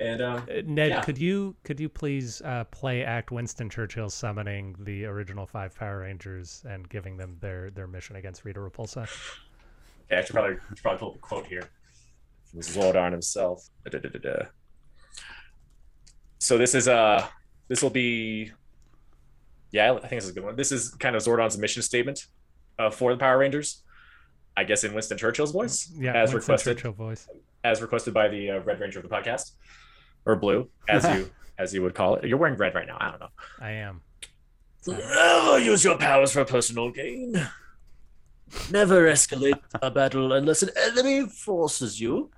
And 0.00 0.22
uh, 0.22 0.40
Uh, 0.48 0.62
Ned, 0.64 0.88
Yeah. 0.90 1.00
could 1.02 1.18
you 1.18 1.54
could 1.62 1.78
you 1.78 1.88
please 1.90 2.40
uh, 2.42 2.64
play 2.64 3.04
act 3.04 3.30
Winston 3.30 3.68
Churchill 3.68 4.08
summoning 4.08 4.74
the 4.80 5.04
original 5.04 5.46
five 5.46 5.74
Power 5.76 6.00
Rangers 6.00 6.64
and 6.68 6.88
giving 6.88 7.16
them 7.18 7.36
their 7.40 7.70
their 7.70 7.86
mission 7.86 8.16
against 8.16 8.44
Rita 8.44 8.60
Repulsa? 8.60 9.02
Okay, 10.06 10.18
I 10.18 10.24
should 10.24 10.34
probably 10.34 10.56
should 10.70 10.82
probably 10.82 10.98
pull 10.98 11.08
up 11.10 11.16
a 11.16 11.18
quote 11.18 11.46
here 11.46 11.68
from 12.50 12.60
Zordon 12.60 13.12
himself. 13.12 13.68
Da-da-da-da-da. 13.84 14.46
So 16.38 16.56
this 16.58 16.74
is 16.74 16.88
uh 16.88 17.26
this 17.68 17.82
will 17.82 17.90
be 17.90 18.50
yeah, 19.72 19.92
I 19.92 19.98
think 20.00 20.10
this 20.12 20.24
is 20.24 20.30
a 20.30 20.32
good 20.32 20.44
one. 20.44 20.56
This 20.56 20.72
is 20.72 20.90
kind 20.94 21.14
of 21.14 21.22
Zordon's 21.22 21.56
mission 21.56 21.82
statement 21.82 22.26
uh, 22.78 22.90
for 22.90 23.12
the 23.12 23.18
Power 23.18 23.38
Rangers. 23.38 23.82
I 24.56 24.64
guess 24.64 24.82
in 24.82 24.92
Winston 24.94 25.16
Churchill's 25.16 25.52
voice, 25.52 25.88
Yeah, 25.94 26.10
as 26.14 26.32
Winston 26.34 26.38
requested, 26.54 26.76
Churchill 26.78 26.92
voice. 26.92 27.28
as 27.62 27.80
requested 27.80 28.12
by 28.12 28.26
the 28.28 28.50
uh, 28.50 28.58
Red 28.60 28.80
Ranger 28.80 28.98
of 28.98 29.08
the 29.08 29.14
podcast, 29.14 29.52
or 30.26 30.36
blue, 30.36 30.68
as 30.88 31.04
you 31.04 31.30
as 31.58 31.74
you 31.74 31.82
would 31.82 31.94
call 31.94 32.16
it. 32.16 32.24
You're 32.24 32.38
wearing 32.38 32.56
red 32.56 32.74
right 32.74 32.86
now. 32.86 32.96
I 33.00 33.10
don't 33.10 33.20
know. 33.20 33.28
I 33.60 33.70
am. 33.72 34.00
Never 34.86 35.58
use 35.58 35.84
your 35.84 35.98
powers 35.98 36.32
for 36.32 36.44
personal 36.44 36.90
gain. 36.90 37.48
Never 38.70 39.08
escalate 39.10 39.60
a 39.80 39.90
battle 39.90 40.32
unless 40.32 40.62
an 40.62 40.70
enemy 40.76 41.28
forces 41.28 42.00
you. 42.00 42.30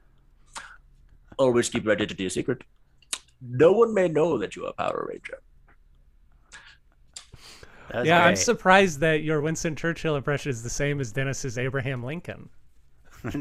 Always 1.38 1.68
keep 1.68 1.86
ready 1.86 2.06
to 2.06 2.14
do 2.14 2.28
secret. 2.28 2.62
No 3.40 3.72
one 3.72 3.94
may 3.94 4.08
know 4.08 4.38
that 4.38 4.54
you 4.54 4.66
are 4.66 4.72
Power 4.72 5.06
Ranger. 5.08 5.40
That 7.90 8.00
was 8.00 8.08
Yeah, 8.08 8.24
I'm 8.24 8.36
surprised 8.36 9.00
that 9.00 9.22
your 9.22 9.40
Winston 9.40 9.74
Churchill 9.74 10.16
impression 10.16 10.50
is 10.50 10.62
the 10.62 10.70
same 10.70 11.00
as 11.00 11.12
Dennis's 11.12 11.58
Abraham 11.58 12.02
Lincoln. 12.02 12.48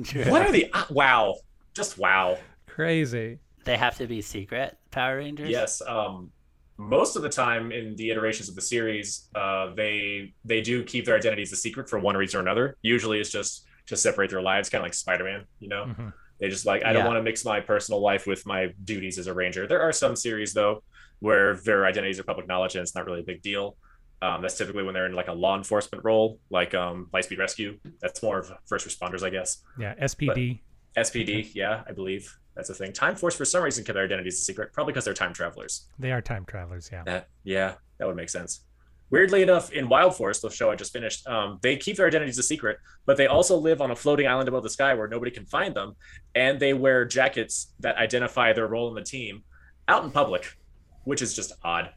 True. 0.04 0.26
What 0.28 0.44
are 0.44 0.52
the 0.52 0.72
uh, 0.74 0.86
wow? 0.90 1.36
Just 1.74 1.98
wow. 1.98 2.38
Crazy. 2.68 3.40
They 3.64 3.78
have 3.78 3.98
to 3.98 4.08
be 4.08 4.22
secret 4.22 4.78
Power 4.92 5.18
Rangers. 5.18 5.50
Yes. 5.50 5.82
Um, 5.86 6.32
most 6.78 7.16
of 7.16 7.22
the 7.22 7.30
time 7.30 7.72
in 7.72 7.96
the 7.96 8.10
iterations 8.10 8.50
of 8.50 8.56
the 8.56 8.62
series, 8.62 9.30
uh, 9.36 9.74
they 9.76 10.34
they 10.44 10.62
do 10.62 10.84
keep 10.84 11.06
their 11.06 11.16
identities 11.16 11.52
a 11.54 11.56
secret 11.56 11.90
for 11.90 12.00
one 12.00 12.18
reason 12.18 12.40
or 12.40 12.42
another. 12.42 12.78
Usually, 12.82 13.20
it's 13.20 13.30
just 13.30 13.66
to 13.88 13.96
separate 13.96 14.30
their 14.32 14.42
lives, 14.42 14.70
kind 14.70 14.82
of 14.82 14.86
like 14.86 14.94
Spider-Man. 14.94 15.46
You 15.60 15.70
know, 15.70 15.86
Mhm. 15.86 16.14
they 16.40 16.50
just 16.50 16.66
like 16.66 16.84
I 16.84 16.92
don't 16.94 17.06
want 17.06 17.18
to 17.18 17.24
mix 17.24 17.46
my 17.46 17.60
personal 17.60 18.02
life 18.02 18.26
with 18.26 18.46
my 18.48 18.74
duties 18.84 19.20
as 19.20 19.28
a 19.28 19.34
ranger. 19.34 19.68
There 19.68 19.82
are 19.82 19.92
some 19.92 20.16
series 20.16 20.54
though 20.54 20.84
where 21.20 21.56
their 21.58 21.86
identities 21.86 22.20
are 22.20 22.24
public 22.24 22.48
knowledge 22.48 22.74
and 22.76 22.82
it's 22.82 22.96
not 22.96 23.06
really 23.06 23.20
a 23.20 23.24
big 23.24 23.44
deal. 23.44 23.78
Um, 24.24 24.42
that's 24.42 24.58
typically 24.58 24.82
when 24.84 24.94
they're 24.96 25.06
in 25.08 25.14
like 25.14 25.28
a 25.28 25.34
law 25.34 25.56
enforcement 25.58 26.04
role, 26.04 26.40
like 26.50 26.74
um, 26.74 27.10
Lightspeed 27.14 27.38
Rescue. 27.38 27.78
That's 28.02 28.24
more 28.24 28.40
of 28.40 28.52
first 28.68 28.88
responders, 28.88 29.22
I 29.24 29.30
guess. 29.30 29.64
Yeah, 29.80 29.94
SPD. 30.02 30.62
SPD, 30.98 31.52
yeah, 31.54 31.84
I 31.88 31.92
believe 31.92 32.36
that's 32.56 32.70
a 32.70 32.74
thing. 32.74 32.92
Time 32.94 33.16
Force, 33.16 33.36
for 33.36 33.46
some 33.46 33.64
reason, 33.64 33.84
kept 33.84 33.96
their 33.96 34.04
identities 34.06 34.40
a 34.40 34.44
secret, 34.44 34.74
probably 34.74 34.94
because 34.94 35.06
they're 35.06 35.14
time 35.14 35.34
travelers. 35.34 35.88
They 36.00 36.12
are 36.12 36.22
time 36.22 36.46
travelers. 36.46 36.90
Yeah. 36.92 37.04
That, 37.06 37.28
yeah, 37.44 37.76
that 37.98 38.08
would 38.08 38.16
make 38.16 38.30
sense. 38.30 38.62
Weirdly 39.10 39.42
enough, 39.42 39.72
in 39.74 39.90
Wild 39.90 40.16
Force, 40.16 40.40
the 40.40 40.50
show 40.50 40.72
I 40.72 40.76
just 40.76 40.94
finished, 40.94 41.28
um, 41.28 41.60
they 41.62 41.76
keep 41.76 41.98
their 41.98 42.08
identities 42.08 42.38
a 42.38 42.44
secret, 42.44 42.78
but 43.06 43.18
they 43.18 43.28
also 43.28 43.58
live 43.58 43.82
on 43.82 43.92
a 43.92 43.96
floating 43.96 44.26
island 44.26 44.48
above 44.48 44.64
the 44.64 44.70
sky 44.70 44.94
where 44.94 45.08
nobody 45.10 45.32
can 45.32 45.46
find 45.46 45.76
them, 45.76 45.96
and 46.34 46.60
they 46.60 46.74
wear 46.74 47.04
jackets 47.06 47.74
that 47.82 47.98
identify 47.98 48.54
their 48.54 48.68
role 48.68 48.88
in 48.88 48.96
the 48.96 49.04
team 49.04 49.44
out 49.90 50.06
in 50.06 50.12
public, 50.12 50.56
which 51.04 51.22
is 51.22 51.34
just 51.36 51.52
odd. 51.64 51.90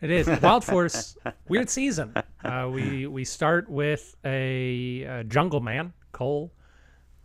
It 0.00 0.10
is 0.10 0.28
Wild 0.40 0.64
Force. 0.72 1.16
weird 1.48 1.68
season. 1.68 2.14
Uh, 2.44 2.70
we 2.72 3.06
we 3.08 3.24
start 3.24 3.68
with 3.68 4.14
a, 4.24 5.04
uh 5.06 5.22
jungle 5.24 5.60
man, 5.60 5.92
Cole, 6.12 6.52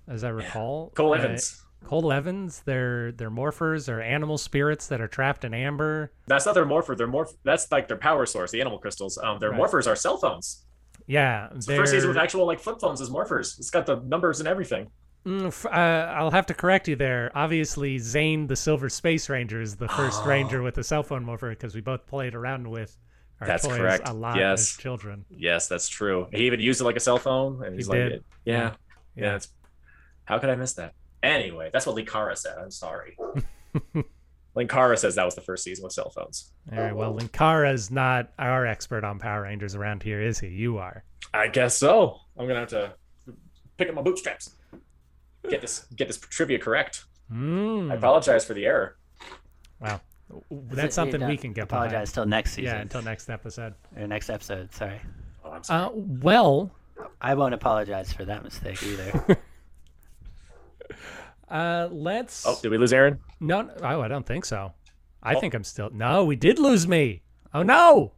as 0.07 0.23
I 0.23 0.29
recall. 0.29 0.91
Cole 0.95 1.13
Uh, 1.13 1.17
Evans. 1.17 1.61
Cole 1.85 2.11
Evans. 2.11 2.61
They're 2.65 3.11
they're 3.11 3.31
morphers. 3.31 3.85
They're 3.85 4.01
animal 4.01 4.37
spirits 4.37 4.87
that 4.87 4.99
are 5.01 5.07
trapped 5.07 5.45
in 5.45 5.53
amber. 5.53 6.11
That's 6.27 6.45
not 6.45 6.55
their 6.55 6.65
morpher. 6.65 6.95
Their 6.95 7.07
morph. 7.07 7.33
That's 7.43 7.71
like 7.71 7.87
their 7.87 7.97
power 7.97 8.25
source, 8.25 8.51
the 8.51 8.59
animal 8.61 8.79
crystals. 8.79 9.17
Um, 9.17 9.39
their 9.39 9.51
Right. 9.51 9.59
morphers 9.61 9.87
are 9.87 9.95
cell 9.95 10.17
phones. 10.17 10.65
Yeah, 11.07 11.49
It's 11.55 11.67
the 11.67 11.75
first 11.75 11.91
season 11.91 12.09
with 12.09 12.17
actual 12.17 12.45
like 12.47 12.59
flip 12.59 12.79
phones 12.79 12.99
as 13.01 13.09
morphers. 13.09 13.59
It's 13.59 13.69
got 13.69 13.85
the 13.85 13.97
numbers 13.97 14.39
and 14.39 14.47
everything. 14.49 14.89
Mm, 15.25 15.65
uh, 15.65 15.69
I'll 15.69 16.31
have 16.31 16.45
to 16.47 16.53
correct 16.53 16.87
you 16.87 16.95
there. 16.95 17.31
Obviously, 17.35 17.97
Zane, 17.99 18.47
the 18.47 18.55
Silver 18.55 18.89
Space 18.89 19.29
Ranger, 19.29 19.61
is 19.61 19.75
the 19.75 19.87
first 19.87 20.23
ranger 20.25 20.61
with 20.63 20.77
a 20.79 20.83
cell 20.83 21.03
phone 21.03 21.23
morpher 21.23 21.49
because 21.49 21.75
we 21.75 21.81
both 21.81 22.05
played 22.07 22.33
around 22.35 22.67
with 22.69 22.95
our 23.41 23.47
That's 23.47 23.67
toys 23.67 23.77
correct. 23.77 24.07
a 24.07 24.13
lot 24.13 24.37
Yes. 24.37 24.61
as 24.61 24.77
children. 24.77 25.25
Yes, 25.29 25.67
that's 25.67 25.87
true. 25.89 26.27
He 26.31 26.45
even 26.45 26.59
used 26.59 26.79
it 26.81 26.83
like 26.85 26.95
a 26.95 26.99
cell 26.99 27.17
phone, 27.19 27.63
and 27.63 27.75
he's 27.75 27.87
like, 27.89 27.97
did. 27.97 28.23
yeah, 28.45 28.73
yeah. 29.15 29.31
Yeah. 29.33 29.39
how 30.25 30.39
could 30.39 30.49
I 30.49 30.55
miss 30.55 30.73
that? 30.73 30.93
Anyway, 31.25 31.69
that's 31.73 31.85
what 31.85 31.95
Linkara 31.95 32.37
said. 32.37 32.57
I'm 32.57 32.71
sorry. 32.71 33.17
Linkara 34.55 34.97
says 34.97 35.15
that 35.15 35.25
was 35.25 35.35
the 35.35 35.41
first 35.41 35.63
season 35.63 35.83
with 35.83 35.91
cell 35.93 36.09
phones. 36.09 36.53
All 36.71 36.79
right. 36.79 36.95
Well, 36.95 37.13
Linkara's 37.13 37.91
not 37.91 38.31
our 38.39 38.65
expert 38.65 39.03
on 39.03 39.19
Power 39.19 39.41
Rangers 39.41 39.75
around 39.75 40.01
here, 40.03 40.21
is 40.21 40.39
he? 40.39 40.47
You 40.47 40.77
are. 40.77 41.03
I 41.33 41.47
guess 41.47 41.77
so. 41.77 42.19
I'm 42.37 42.47
gonna 42.47 42.59
have 42.61 42.69
to 42.69 42.93
pick 43.77 43.89
up 43.89 43.95
my 43.95 44.01
bootstraps. 44.01 44.51
Get 45.49 45.61
this 45.61 45.85
get 45.95 46.07
this 46.07 46.17
trivia 46.17 46.59
correct. 46.59 47.05
Mm. 47.31 47.91
I 47.91 47.95
apologize 47.95 48.45
for 48.45 48.53
the 48.53 48.65
error. 48.65 48.97
Wow. 49.81 49.99
That's 50.49 50.89
it- 50.89 50.93
something 50.93 51.25
we 51.27 51.37
can 51.37 51.51
get 51.53 51.65
Apologize 51.65 52.11
till 52.13 52.25
next 52.25 52.51
season. 52.51 52.75
Yeah, 52.75 52.81
until 52.81 53.01
next 53.01 53.29
episode. 53.29 53.73
or 53.97 54.07
next 54.07 54.29
episode. 54.29 54.73
Sorry, 54.73 55.01
Oh, 55.43 55.51
I'm 55.51 55.63
sorry. 55.63 55.85
Uh, 55.85 55.89
well, 55.93 56.71
I 57.21 57.33
won't 57.35 57.53
apologize 57.53 58.13
for 58.13 58.25
that 58.25 58.43
mistake 58.43 58.81
either. 58.83 59.37
uh, 61.49 61.87
let's. 61.91 62.45
oh, 62.45 62.57
did 62.61 62.69
we 62.71 62.77
lose 62.77 62.93
Aaron? 62.93 63.19
No, 63.39 63.61
no, 63.63 63.73
oh, 63.81 64.01
I 64.01 64.07
don't 64.07 64.25
think 64.25 64.45
so. 64.45 64.73
I 65.23 65.35
Oh. 65.35 65.39
think 65.39 65.53
I'm 65.53 65.63
still. 65.63 65.89
No, 65.91 66.23
we 66.25 66.35
did 66.35 66.59
lose 66.59 66.87
me. 66.87 67.21
Oh 67.53 67.63
no. 67.63 68.13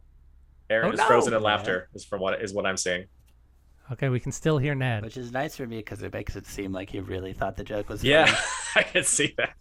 Aaron 0.70 0.88
Oh, 0.88 0.92
is 0.92 0.98
no. 0.98 1.06
frozen 1.06 1.32
in 1.34 1.42
laughter. 1.42 1.88
Is 1.94 2.04
from 2.04 2.20
what 2.20 2.42
is 2.42 2.52
what 2.52 2.66
I'm 2.66 2.76
saying. 2.76 3.06
Okay, 3.90 4.10
we 4.10 4.20
can 4.20 4.32
still 4.32 4.58
hear 4.58 4.74
Ned. 4.74 5.02
Which 5.02 5.16
is 5.16 5.32
nice 5.32 5.56
for 5.56 5.66
me 5.66 5.78
because 5.78 6.02
it 6.02 6.12
makes 6.12 6.36
it 6.36 6.46
seem 6.46 6.72
like 6.72 6.90
he 6.90 7.00
really 7.00 7.32
thought 7.32 7.56
the 7.56 7.64
joke 7.64 7.88
was 7.88 8.04
Yeah, 8.04 8.26
funny 8.26 8.36
I 8.76 8.82
can 8.90 9.04
see 9.04 9.34
that. 9.38 9.54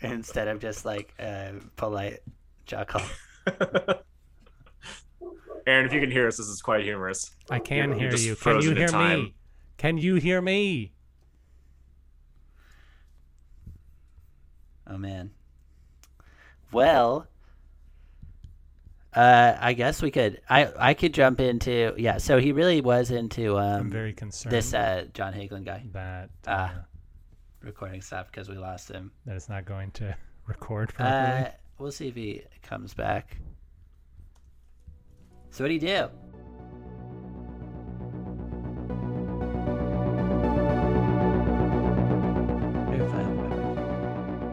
instead 0.00 0.46
of 0.46 0.60
just 0.60 0.84
like 0.84 1.12
a 1.18 1.54
polite 1.74 2.20
joke. 2.64 2.94
Aaron, 5.66 5.84
if 5.86 5.92
you 5.92 6.00
can 6.00 6.10
hear 6.12 6.28
us, 6.28 6.36
this 6.36 6.46
is 6.46 6.62
quite 6.62 6.84
humorous. 6.84 7.32
I 7.50 7.58
can 7.58 7.90
You're 7.90 8.10
hear 8.10 8.14
you. 8.14 8.36
Can 8.36 8.60
you 8.60 8.74
hear 8.74 8.86
time. 8.86 9.18
me? 9.20 9.34
Can 9.78 9.98
you 9.98 10.14
hear 10.14 10.40
me? 10.40 10.92
Oh 14.96 14.98
man. 14.98 15.30
Well, 16.72 17.26
uh, 19.12 19.54
I 19.60 19.74
guess 19.74 20.00
we 20.00 20.10
could. 20.10 20.40
I 20.48 20.72
I 20.78 20.94
could 20.94 21.12
jump 21.12 21.38
into 21.38 21.92
yeah. 21.98 22.16
So 22.16 22.38
he 22.38 22.52
really 22.52 22.80
was 22.80 23.10
into 23.10 23.58
Um, 23.58 23.80
I'm 23.82 23.90
very 23.90 24.14
concerned 24.14 24.52
this 24.54 24.72
uh 24.72 25.04
John 25.12 25.34
Hagelin 25.34 25.64
guy 25.66 25.84
that 25.92 26.30
uh, 26.46 26.68
Ah. 26.72 26.84
recording 27.60 28.00
stuff 28.00 28.28
because 28.30 28.48
we 28.48 28.56
lost 28.56 28.90
him. 28.90 29.12
that 29.26 29.36
it's 29.36 29.50
not 29.50 29.66
going 29.66 29.90
to 29.92 30.16
record 30.46 30.94
properly. 30.94 31.44
Uh, 31.46 31.50
we'll 31.78 31.92
see 31.92 32.08
if 32.08 32.14
he 32.14 32.42
comes 32.62 32.94
back. 32.94 33.36
So 35.50 35.62
what 35.64 35.68
do 35.68 35.74
you 35.74 35.80
do? 35.80 36.08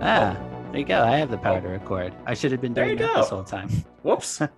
Ah, 0.06 0.38
there 0.72 0.82
you 0.82 0.86
go. 0.86 1.02
I 1.02 1.16
have 1.16 1.32
the 1.32 1.38
power 1.38 1.62
to 1.62 1.68
record. 1.70 2.14
I 2.26 2.34
should 2.34 2.52
have 2.52 2.60
been 2.60 2.74
doing 2.74 2.98
that 2.98 3.08
go. 3.08 3.22
this 3.22 3.30
whole 3.30 3.46
time. 3.46 3.70
Whoops. 4.04 4.42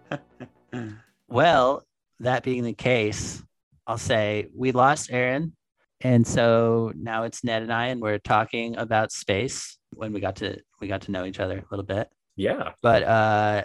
Well, 1.28 1.84
that 2.20 2.44
being 2.44 2.64
the 2.64 2.74
case, 2.74 3.42
I'll 3.88 3.98
say 3.98 4.48
we 4.56 4.72
lost 4.72 5.12
Aaron. 5.12 5.56
And 6.02 6.26
so 6.26 6.92
now 6.96 7.24
it's 7.24 7.44
Ned 7.44 7.64
and 7.64 7.74
I, 7.74 7.88
and 7.88 8.02
we're 8.02 8.20
talking 8.20 8.78
about 8.78 9.12
space 9.12 9.78
when 9.94 10.14
we 10.14 10.20
got 10.20 10.38
to 10.38 10.60
we 10.80 10.88
got 10.88 11.02
to 11.04 11.12
know 11.12 11.26
each 11.26 11.40
other 11.40 11.58
a 11.58 11.66
little 11.72 11.86
bit. 11.86 12.10
Yeah. 12.36 12.74
But 12.82 13.04
uh 13.04 13.64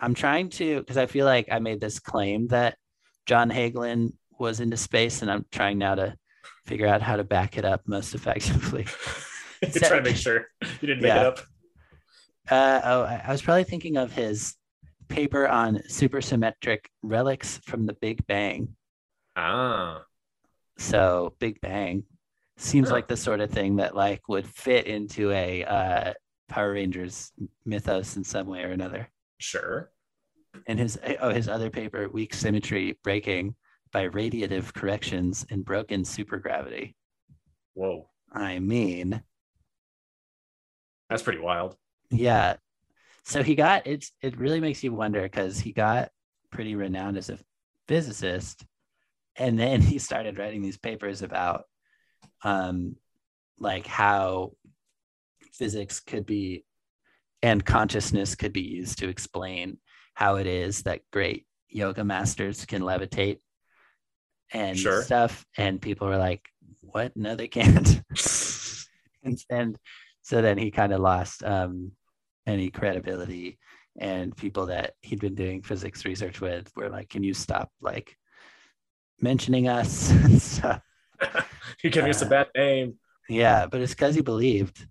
I'm 0.00 0.14
trying 0.14 0.50
to 0.50 0.80
because 0.80 0.98
I 0.98 1.06
feel 1.06 1.24
like 1.24 1.48
I 1.50 1.60
made 1.60 1.80
this 1.80 1.98
claim 1.98 2.48
that 2.48 2.76
John 3.26 3.50
Hagelin 3.50 4.12
was 4.38 4.60
into 4.60 4.76
space, 4.76 5.22
and 5.22 5.30
I'm 5.30 5.46
trying 5.52 5.78
now 5.78 5.94
to 5.94 6.16
figure 6.66 6.88
out 6.88 7.00
how 7.02 7.16
to 7.16 7.24
back 7.24 7.56
it 7.56 7.64
up 7.64 7.82
most 7.86 8.14
effectively. 8.14 8.86
You're 9.74 9.88
trying 9.88 10.02
to 10.04 10.10
make 10.10 10.16
sure 10.16 10.46
you 10.80 10.88
didn't 10.88 11.02
make 11.02 11.08
Yeah. 11.08 11.20
it 11.20 11.26
up. 11.26 11.38
Uh, 12.50 12.80
oh, 12.84 13.02
I 13.02 13.22
I 13.26 13.30
was 13.32 13.42
probably 13.42 13.64
thinking 13.64 13.96
of 13.96 14.12
his 14.12 14.56
paper 15.08 15.46
on 15.46 15.78
supersymmetric 15.88 16.80
relics 17.02 17.58
from 17.66 17.86
the 17.86 17.92
Big 17.94 18.26
Bang. 18.26 18.74
Ah. 19.36 20.02
So 20.78 21.34
Big 21.38 21.60
Bang 21.60 22.04
seems 22.56 22.88
Huh. 22.88 22.94
like 22.96 23.08
the 23.08 23.16
sort 23.16 23.40
of 23.40 23.50
thing 23.50 23.76
that 23.76 23.94
like 23.94 24.28
would 24.28 24.46
fit 24.46 24.86
into 24.86 25.30
a 25.30 25.64
uh, 25.64 26.14
Power 26.48 26.72
Rangers 26.72 27.32
mythos 27.64 28.16
in 28.16 28.24
some 28.24 28.46
way 28.46 28.62
or 28.64 28.70
another. 28.70 29.08
Sure. 29.38 29.90
And 30.66 30.78
his 30.78 30.98
oh 31.20 31.30
his 31.30 31.48
other 31.48 31.70
paper, 31.70 32.08
weak 32.08 32.34
symmetry 32.34 32.98
breaking 33.04 33.54
by 33.92 34.08
radiative 34.08 34.74
corrections 34.74 35.46
in 35.50 35.62
broken 35.62 36.02
supergravity. 36.02 36.94
Whoa. 37.74 38.08
I 38.32 38.58
mean, 38.58 39.22
That's 41.12 41.22
pretty 41.22 41.40
wild. 41.40 41.76
yeah. 42.10 42.56
So 43.24 43.42
he 43.42 43.54
got 43.54 43.86
it's 43.86 44.12
it 44.22 44.38
really 44.38 44.60
makes 44.60 44.82
you 44.82 44.92
wonder 44.94 45.22
because 45.22 45.58
he 45.58 45.72
got 45.72 46.10
pretty 46.50 46.74
renowned 46.74 47.16
as 47.18 47.28
a 47.30 47.38
physicist, 47.86 48.64
and 49.36 49.58
then 49.58 49.80
he 49.90 49.98
started 49.98 50.38
writing 50.38 50.62
these 50.62 50.78
papers 50.78 51.20
about 51.22 51.64
um 52.42 52.96
like 53.58 53.86
how 53.86 54.52
physics 55.52 56.00
could 56.00 56.24
be 56.24 56.64
and 57.42 57.64
consciousness 57.64 58.34
could 58.34 58.54
be 58.54 58.62
used 58.62 58.98
to 59.00 59.08
explain 59.08 59.76
how 60.14 60.36
it 60.36 60.46
is 60.46 60.82
that 60.84 61.02
great 61.12 61.46
yoga 61.68 62.02
masters 62.04 62.64
can 62.64 62.80
levitate 62.82 63.38
and 64.52 64.78
Sure. 64.78 65.02
stuff 65.02 65.44
and 65.56 65.80
people 65.80 66.08
were 66.08 66.16
like 66.16 66.42
what 66.80 67.12
no 67.16 67.36
they 67.36 67.48
can't 67.48 68.02
and, 69.22 69.38
and 69.50 69.76
so 70.22 70.40
then 70.42 70.58
he 70.58 70.70
kind 70.70 70.92
of 70.92 71.00
lost 71.00 71.42
um, 71.44 71.92
any 72.46 72.70
credibility 72.70 73.58
and 73.98 74.36
people 74.36 74.66
that 74.66 74.94
he'd 75.02 75.20
been 75.20 75.34
doing 75.34 75.62
physics 75.62 76.04
research 76.04 76.40
with 76.40 76.70
were 76.76 76.88
like 76.88 77.08
can 77.10 77.22
you 77.22 77.34
stop 77.34 77.70
like 77.80 78.16
mentioning 79.20 79.68
us? 79.68 80.12
Stuff 80.42 80.82
You're 81.82 81.90
giving 81.92 82.10
us 82.10 82.22
a 82.22 82.26
Uh, 82.26 82.30
bad 82.30 82.48
name. 82.56 82.98
yeah 83.28 83.66
but 83.66 83.80
it's 83.80 83.92
because 83.94 84.14
he 84.14 84.22
believed. 84.22 84.86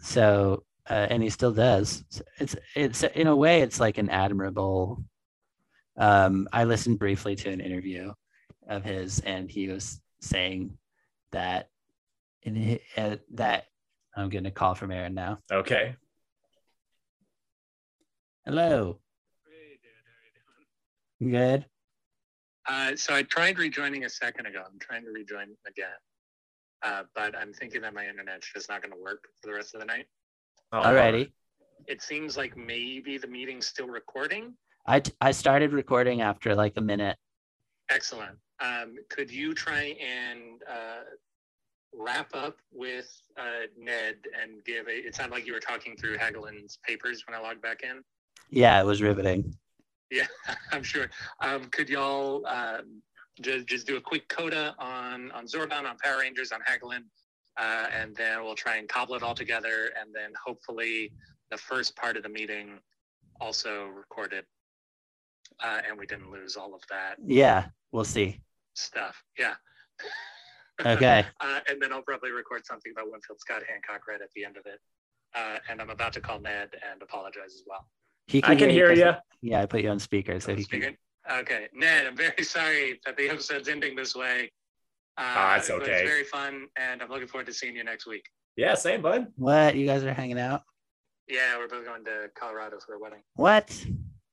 So 0.00 0.64
uh, 0.88 1.06
and 1.10 1.22
he 1.22 1.30
still 1.30 1.52
does. 1.52 2.04
It's 2.38 2.56
it's 2.74 3.02
in 3.02 3.26
a 3.26 3.36
way 3.36 3.60
it's 3.62 3.80
like 3.80 3.98
an 3.98 4.08
admirable 4.10 5.02
um 5.96 6.46
i 6.52 6.62
listened 6.62 6.98
briefly 6.98 7.34
to 7.34 7.50
an 7.50 7.60
interview 7.60 8.12
of 8.68 8.84
his 8.84 9.18
and 9.20 9.50
he 9.50 9.66
was 9.68 10.00
saying 10.20 10.78
that 11.32 11.68
in 12.42 12.54
hi- 12.54 12.80
uh, 12.96 13.16
that 13.32 13.64
i'm 14.18 14.28
getting 14.28 14.46
a 14.46 14.50
call 14.50 14.74
from 14.74 14.90
aaron 14.90 15.14
now 15.14 15.38
Okay. 15.52 15.94
hello 18.44 18.98
Hey, 19.46 19.78
dude. 19.82 19.90
How 21.20 21.20
you 21.20 21.30
doing? 21.30 21.32
good 21.32 21.66
Uh, 22.68 22.96
so 22.96 23.14
I 23.14 23.22
tried 23.22 23.58
rejoining 23.58 24.04
a 24.04 24.10
second 24.10 24.44
ago. 24.46 24.62
I'm 24.66 24.78
trying 24.78 25.02
to 25.04 25.10
rejoin 25.10 25.48
again. 25.66 25.86
Uh, 26.82 27.04
but 27.14 27.34
I'm 27.34 27.52
thinking 27.54 27.80
that 27.80 27.94
my 27.94 28.06
internet's 28.06 28.46
just 28.52 28.68
not 28.68 28.82
going 28.82 28.92
to 28.92 29.00
work 29.02 29.24
for 29.40 29.46
the 29.48 29.54
rest 29.54 29.74
of 29.74 29.80
the 29.80 29.86
night. 29.86 30.04
Oh, 30.72 30.80
Alrighty. 30.82 31.32
It 31.86 32.02
seems 32.02 32.36
like 32.36 32.58
maybe 32.58 33.16
the 33.16 33.26
meeting's 33.26 33.66
still 33.66 33.86
recording. 33.88 34.52
I, 34.84 35.00
t- 35.00 35.12
I 35.22 35.30
started 35.32 35.72
recording 35.72 36.20
after 36.20 36.54
like 36.54 36.74
a 36.76 36.82
minute. 36.82 37.16
Excellent. 37.88 38.36
Um, 38.60 38.96
could 39.08 39.30
you 39.30 39.54
try 39.54 39.96
and 39.98 40.62
uh, 40.70 41.04
wrap 41.94 42.34
up 42.34 42.56
with 42.72 43.08
uh, 43.38 43.66
Ned 43.78 44.16
and 44.40 44.64
give 44.64 44.86
a? 44.88 45.06
It 45.06 45.14
sounded 45.14 45.34
like 45.34 45.46
you 45.46 45.52
were 45.52 45.60
talking 45.60 45.96
through 45.96 46.16
Hagelin's 46.18 46.78
papers 46.86 47.24
when 47.26 47.34
I 47.38 47.40
logged 47.42 47.62
back 47.62 47.82
in. 47.82 48.02
Yeah, 48.50 48.80
it 48.80 48.84
was 48.86 49.02
riveting. 49.02 49.54
Yeah, 50.10 50.26
I'm 50.72 50.82
sure. 50.82 51.08
Um, 51.42 51.66
could 51.66 51.88
y'all 51.88 52.46
um, 52.46 53.02
just 53.40 53.66
just 53.66 53.86
do 53.86 53.96
a 53.96 54.00
quick 54.00 54.28
coda 54.28 54.74
on 54.78 55.30
on 55.32 55.46
Zordon, 55.46 55.84
on 55.84 55.96
Power 55.98 56.20
Rangers, 56.20 56.52
on 56.52 56.60
Hagelin, 56.60 57.02
uh, 57.58 57.86
and 57.94 58.14
then 58.16 58.42
we'll 58.42 58.54
try 58.54 58.76
and 58.76 58.88
cobble 58.88 59.14
it 59.16 59.22
all 59.22 59.34
together, 59.34 59.90
and 60.00 60.14
then 60.14 60.30
hopefully 60.44 61.12
the 61.50 61.56
first 61.58 61.94
part 61.96 62.16
of 62.16 62.22
the 62.22 62.28
meeting 62.28 62.78
also 63.40 63.86
recorded, 63.86 64.44
uh, 65.62 65.80
and 65.88 65.98
we 65.98 66.06
didn't 66.06 66.30
lose 66.30 66.56
all 66.56 66.74
of 66.74 66.82
that 66.90 67.16
Yeah, 67.24 67.66
we'll 67.92 68.04
see. 68.04 68.40
stuff. 68.74 69.22
Yeah. 69.38 69.54
Okay. 70.84 71.24
uh, 71.40 71.60
and 71.68 71.80
then 71.80 71.92
I'll 71.92 72.02
probably 72.02 72.30
record 72.30 72.64
something 72.66 72.92
about 72.92 73.10
Winfield 73.10 73.40
Scott 73.40 73.62
Hancock 73.68 74.06
right 74.08 74.20
at 74.20 74.28
the 74.34 74.44
end 74.44 74.56
of 74.56 74.66
it. 74.66 74.78
Uh, 75.34 75.58
and 75.68 75.80
I'm 75.80 75.90
about 75.90 76.12
to 76.14 76.20
call 76.20 76.40
Ned 76.40 76.70
and 76.90 77.02
apologize 77.02 77.54
as 77.54 77.62
well. 77.66 77.86
He 78.26 78.42
I 78.44 78.54
can 78.54 78.70
hear 78.70 78.92
you. 78.92 79.12
Yeah, 79.42 79.62
I 79.62 79.66
put 79.66 79.82
you 79.82 79.90
on 79.90 79.98
speaker 79.98 80.38
so 80.40 80.54
he 80.54 80.64
can. 80.64 80.96
Okay, 81.30 81.66
Ned, 81.74 82.06
I'm 82.06 82.16
very 82.16 82.42
sorry 82.42 83.00
that 83.04 83.16
the 83.16 83.28
episode's 83.28 83.68
ending 83.68 83.94
this 83.94 84.14
way. 84.14 84.50
Uh, 85.18 85.22
Ah, 85.24 85.56
it's 85.56 85.68
but 85.68 85.82
okay. 85.82 85.92
It's 86.02 86.08
very 86.10 86.24
fun, 86.24 86.68
and 86.76 87.02
I'm 87.02 87.08
looking 87.10 87.28
forward 87.28 87.46
to 87.46 87.52
seeing 87.52 87.76
you 87.76 87.84
next 87.84 88.06
week. 88.06 88.24
Yeah, 88.56 88.74
same, 88.74 89.02
bud. 89.02 89.26
What? 89.36 89.74
You 89.76 89.84
guys 89.86 90.02
are 90.04 90.12
hanging 90.14 90.38
out? 90.38 90.62
Yeah, 91.28 91.58
we're 91.58 91.68
both 91.68 91.84
going 91.84 92.04
to 92.04 92.30
Colorado 92.34 92.78
for 92.84 92.94
a 92.94 92.98
wedding. 92.98 93.20
What? 93.34 93.84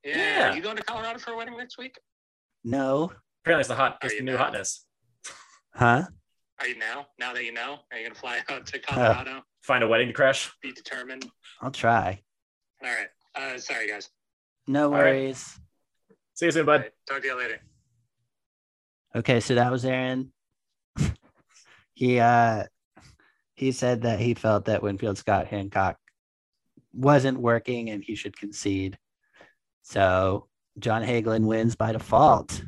Yeah, 0.04 0.18
Yeah. 0.18 0.52
are 0.52 0.56
you 0.56 0.62
going 0.62 0.78
to 0.78 0.84
Colorado 0.84 1.20
for 1.20 1.32
a 1.32 1.38
wedding 1.38 1.58
next 1.58 1.78
week? 1.78 2.00
No. 2.64 3.12
Apparently, 3.44 3.62
it's 3.62 3.68
the 3.70 3.76
hot, 3.76 3.98
it's 4.04 4.16
the 4.16 4.22
new 4.22 4.34
now? 4.34 4.38
hotness. 4.38 4.86
Huh? 5.74 6.04
Are 6.60 6.68
you 6.68 6.78
now? 6.78 7.08
Now 7.20 7.34
that 7.34 7.44
you 7.44 7.52
know, 7.52 7.80
are 7.92 7.98
you 7.98 8.04
going 8.04 8.14
to 8.14 8.20
fly 8.20 8.38
out 8.50 8.62
Uh, 8.62 8.64
to 8.64 8.80
Colorado? 8.88 9.42
Find 9.64 9.84
a 9.84 9.88
wedding 9.88 10.08
to 10.08 10.14
crash. 10.14 10.52
Be 10.62 10.72
determined. 10.72 11.30
I'll 11.62 11.72
try. 11.72 12.22
All 12.84 12.90
right. 12.90 13.08
Uh, 13.36 13.58
sorry, 13.58 13.88
guys. 13.90 14.10
No 14.68 14.90
right. 14.90 14.98
worries. 15.00 15.60
See 16.34 16.46
you 16.46 16.52
soon, 16.52 16.62
All 16.62 16.66
bud. 16.68 16.82
right, 16.82 16.92
talk 17.08 17.22
to 17.22 17.28
you 17.28 17.38
later. 17.38 17.60
Okay, 19.16 19.40
so 19.40 19.56
that 19.56 19.72
was 19.72 19.86
Aaron. 19.86 20.32
he 21.94 22.20
uh 22.20 22.64
he 23.56 23.72
said 23.72 24.02
that 24.02 24.20
he 24.20 24.34
felt 24.34 24.66
that 24.66 24.84
Winfield 24.84 25.18
Scott 25.18 25.48
Hancock 25.48 25.98
wasn't 26.94 27.40
working 27.40 27.90
and 27.90 28.04
he 28.04 28.16
should 28.16 28.38
concede. 28.38 28.98
So 29.84 30.48
John 30.80 31.04
Hagelin 31.04 31.46
wins 31.46 31.76
by 31.76 31.94
default. 31.94 32.62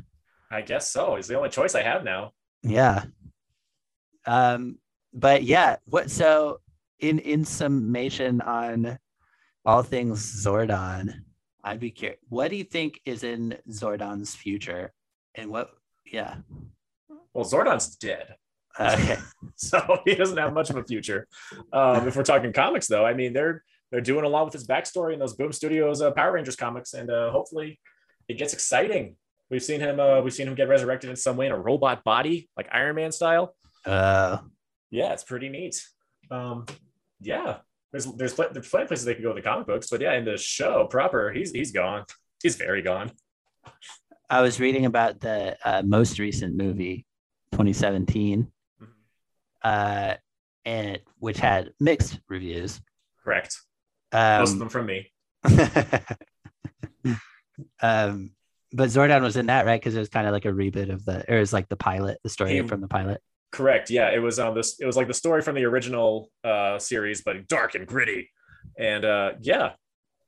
I 0.50 0.62
guess 0.62 0.90
so. 0.90 1.16
It's 1.16 1.28
the 1.28 1.36
only 1.36 1.50
choice 1.50 1.74
I 1.74 1.82
have 1.82 2.04
now. 2.04 2.32
Yeah. 2.62 3.04
Um, 4.28 4.78
but 5.14 5.42
yeah, 5.42 5.76
what 5.86 6.10
so 6.10 6.60
in 7.00 7.18
in 7.20 7.44
summation 7.44 8.40
on 8.42 8.98
all 9.64 9.82
things 9.82 10.44
Zordon, 10.44 11.14
I'd 11.64 11.80
be 11.80 11.90
curious. 11.90 12.20
What 12.28 12.50
do 12.50 12.56
you 12.56 12.64
think 12.64 13.00
is 13.06 13.24
in 13.24 13.56
Zordon's 13.70 14.34
future? 14.34 14.92
And 15.34 15.50
what 15.50 15.70
yeah. 16.04 16.36
Well, 17.32 17.44
Zordon's 17.44 17.96
dead. 17.96 18.36
Okay. 18.78 19.16
so 19.56 20.00
he 20.04 20.14
doesn't 20.14 20.36
have 20.36 20.52
much 20.52 20.70
of 20.70 20.76
a 20.76 20.84
future. 20.84 21.26
Um, 21.72 22.06
if 22.06 22.14
we're 22.14 22.22
talking 22.22 22.52
comics, 22.52 22.86
though, 22.86 23.06
I 23.06 23.14
mean 23.14 23.32
they're 23.32 23.64
they're 23.90 24.02
doing 24.02 24.24
a 24.24 24.28
lot 24.28 24.44
with 24.44 24.52
his 24.52 24.66
backstory 24.66 25.14
in 25.14 25.18
those 25.18 25.34
Boom 25.34 25.52
Studios 25.52 26.02
uh, 26.02 26.10
Power 26.10 26.32
Rangers 26.32 26.56
comics, 26.56 26.92
and 26.92 27.10
uh, 27.10 27.30
hopefully 27.30 27.80
it 28.28 28.36
gets 28.36 28.52
exciting. 28.52 29.16
We've 29.50 29.62
seen 29.62 29.80
him 29.80 29.98
uh, 29.98 30.20
we've 30.20 30.34
seen 30.34 30.48
him 30.48 30.54
get 30.54 30.68
resurrected 30.68 31.08
in 31.08 31.16
some 31.16 31.38
way 31.38 31.46
in 31.46 31.52
a 31.52 31.58
robot 31.58 32.04
body, 32.04 32.50
like 32.58 32.68
Iron 32.72 32.96
Man 32.96 33.10
style. 33.10 33.54
Uh 33.88 34.38
Yeah, 34.90 35.12
it's 35.12 35.24
pretty 35.24 35.48
neat. 35.48 35.82
Um, 36.30 36.66
yeah, 37.20 37.58
there's 37.90 38.04
there's 38.16 38.34
pl- 38.34 38.48
there's 38.52 38.68
plenty 38.68 38.82
of 38.84 38.88
places 38.88 39.04
they 39.06 39.14
could 39.14 39.22
go 39.22 39.32
with 39.32 39.42
the 39.42 39.48
comic 39.48 39.66
books, 39.66 39.88
but 39.90 40.00
yeah, 40.00 40.12
in 40.14 40.24
the 40.24 40.36
show 40.36 40.86
proper, 40.86 41.32
he's 41.32 41.50
he's 41.52 41.72
gone. 41.72 42.04
He's 42.42 42.56
very 42.56 42.82
gone. 42.82 43.10
I 44.30 44.42
was 44.42 44.60
reading 44.60 44.84
about 44.84 45.20
the 45.20 45.56
uh, 45.64 45.82
most 45.84 46.18
recent 46.18 46.54
movie, 46.54 47.06
2017, 47.52 48.52
Mhm. 48.82 48.86
uh, 49.62 50.14
and 50.66 50.98
which 51.18 51.38
had 51.38 51.72
mixed 51.80 52.20
reviews. 52.28 52.80
Correct. 53.24 53.56
Most 54.12 54.50
of 54.50 54.52
Um, 54.54 54.58
them 54.58 54.68
from 54.68 54.86
me. 54.86 55.10
um, 57.82 58.30
but 58.72 58.90
Zordon 58.90 59.22
was 59.22 59.36
in 59.36 59.46
that, 59.46 59.64
right? 59.66 59.80
Because 59.80 59.96
it 59.96 59.98
was 59.98 60.08
kind 60.10 60.26
of 60.26 60.32
like 60.32 60.44
a 60.44 60.48
reboot 60.52 60.92
of 60.92 61.04
the, 61.04 61.24
or 61.30 61.36
it 61.36 61.40
was 61.40 61.52
like 61.54 61.68
the 61.68 61.76
pilot, 61.76 62.18
the 62.22 62.28
story 62.28 62.52
He- 62.60 62.62
from 62.68 62.80
the 62.82 62.88
pilot. 62.88 63.22
Correct. 63.50 63.90
Yeah, 63.90 64.10
it 64.10 64.18
was 64.18 64.38
um 64.38 64.54
this 64.54 64.78
it 64.80 64.86
was 64.86 64.96
like 64.96 65.08
the 65.08 65.14
story 65.14 65.42
from 65.42 65.54
the 65.54 65.64
original 65.64 66.30
uh 66.44 66.78
series, 66.78 67.22
but 67.22 67.48
dark 67.48 67.74
and 67.74 67.86
gritty. 67.86 68.30
And 68.78 69.04
uh 69.04 69.32
yeah, 69.40 69.72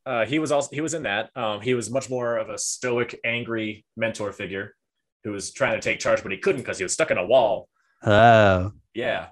uh 0.06 0.24
he 0.24 0.38
was 0.38 0.52
also 0.52 0.70
he 0.72 0.80
was 0.80 0.94
in 0.94 1.02
that. 1.04 1.30
Um 1.36 1.60
he 1.60 1.74
was 1.74 1.90
much 1.90 2.08
more 2.08 2.36
of 2.36 2.48
a 2.48 2.58
stoic, 2.58 3.18
angry 3.24 3.84
mentor 3.96 4.32
figure 4.32 4.74
who 5.24 5.32
was 5.32 5.52
trying 5.52 5.74
to 5.78 5.80
take 5.82 5.98
charge, 6.00 6.22
but 6.22 6.32
he 6.32 6.38
couldn't 6.38 6.62
because 6.62 6.78
he 6.78 6.84
was 6.84 6.94
stuck 6.94 7.10
in 7.10 7.18
a 7.18 7.26
wall. 7.26 7.68
Oh, 8.02 8.72
Yeah, 8.94 9.26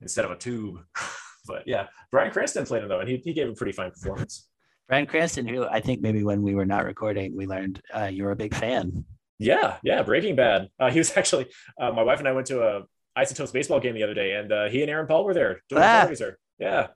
instead 0.00 0.24
of 0.24 0.30
a 0.30 0.36
tube. 0.36 0.78
but 1.46 1.64
yeah, 1.66 1.88
Bryan 2.12 2.30
Cranston 2.30 2.64
played 2.64 2.82
him 2.84 2.88
though, 2.88 3.00
and 3.00 3.08
he, 3.08 3.16
he 3.16 3.32
gave 3.32 3.48
a 3.48 3.54
pretty 3.54 3.72
fine 3.72 3.90
performance. 3.90 4.48
Bryan 4.88 5.06
Cranston, 5.06 5.46
who 5.46 5.64
I 5.64 5.80
think 5.80 6.00
maybe 6.00 6.22
when 6.22 6.42
we 6.42 6.54
were 6.54 6.66
not 6.66 6.84
recording, 6.84 7.36
we 7.36 7.46
learned 7.46 7.80
uh, 7.92 8.04
you 8.04 8.22
were 8.24 8.30
a 8.30 8.36
big 8.36 8.54
fan. 8.54 9.04
Yeah, 9.38 9.78
yeah, 9.82 10.02
Breaking 10.02 10.36
Bad. 10.36 10.68
Uh, 10.78 10.90
he 10.90 10.98
was 10.98 11.12
actually 11.16 11.48
uh, 11.80 11.90
my 11.90 12.02
wife 12.04 12.20
and 12.20 12.28
I 12.28 12.32
went 12.32 12.46
to 12.48 12.62
a 12.62 12.82
Isotopes 13.16 13.50
baseball 13.52 13.80
game 13.80 13.94
the 13.94 14.02
other 14.02 14.14
day, 14.14 14.32
and 14.34 14.50
uh, 14.52 14.68
he 14.68 14.82
and 14.82 14.90
Aaron 14.90 15.06
Paul 15.06 15.24
were 15.24 15.34
there 15.34 15.60
doing 15.68 15.82
Ah. 15.84 16.02
a 16.02 16.06
fundraiser. 16.08 16.34
Yeah. 16.58 16.88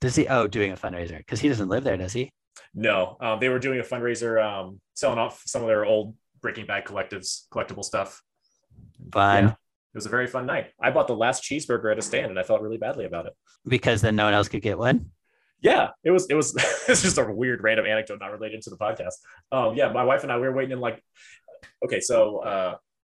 Does 0.00 0.16
he? 0.16 0.26
Oh, 0.28 0.46
doing 0.46 0.72
a 0.72 0.76
fundraiser 0.76 1.18
because 1.18 1.40
he 1.40 1.48
doesn't 1.48 1.68
live 1.68 1.84
there, 1.84 1.96
does 1.96 2.12
he? 2.12 2.32
No, 2.74 3.16
um, 3.20 3.40
they 3.40 3.48
were 3.48 3.58
doing 3.58 3.80
a 3.80 3.82
fundraiser, 3.82 4.42
um, 4.44 4.80
selling 4.94 5.18
off 5.18 5.42
some 5.46 5.62
of 5.62 5.68
their 5.68 5.84
old 5.84 6.14
Breaking 6.40 6.66
Bad 6.66 6.84
collectives, 6.84 7.48
collectible 7.50 7.84
stuff. 7.84 8.22
Fun 9.12 9.44
Yeah. 9.44 9.50
It 9.50 9.98
was 9.98 10.06
a 10.06 10.10
very 10.10 10.26
fun 10.26 10.44
night. 10.46 10.72
I 10.80 10.90
bought 10.90 11.06
the 11.06 11.14
last 11.16 11.44
cheeseburger 11.44 11.92
at 11.92 11.98
a 11.98 12.02
stand, 12.02 12.26
and 12.30 12.38
I 12.38 12.42
felt 12.42 12.60
really 12.62 12.78
badly 12.78 13.04
about 13.04 13.26
it. 13.26 13.32
because 13.66 14.02
then 14.02 14.16
no 14.16 14.24
one 14.24 14.34
else 14.34 14.48
could 14.48 14.60
get 14.62 14.76
one. 14.76 15.10
Yeah, 15.60 15.90
it 16.02 16.10
was. 16.10 16.26
It 16.28 16.34
was. 16.34 16.54
it's 16.88 17.00
just 17.02 17.16
a 17.16 17.24
weird 17.24 17.62
random 17.62 17.86
anecdote 17.86 18.18
not 18.20 18.32
related 18.32 18.60
to 18.62 18.70
the 18.70 18.76
podcast. 18.76 19.14
Um, 19.52 19.74
yeah, 19.76 19.90
my 19.92 20.04
wife 20.04 20.22
and 20.24 20.30
I 20.32 20.36
we 20.36 20.42
were 20.42 20.52
waiting 20.52 20.72
in 20.72 20.80
like. 20.80 21.02
Okay, 21.84 22.00
so 22.00 22.38
uh, 22.38 22.74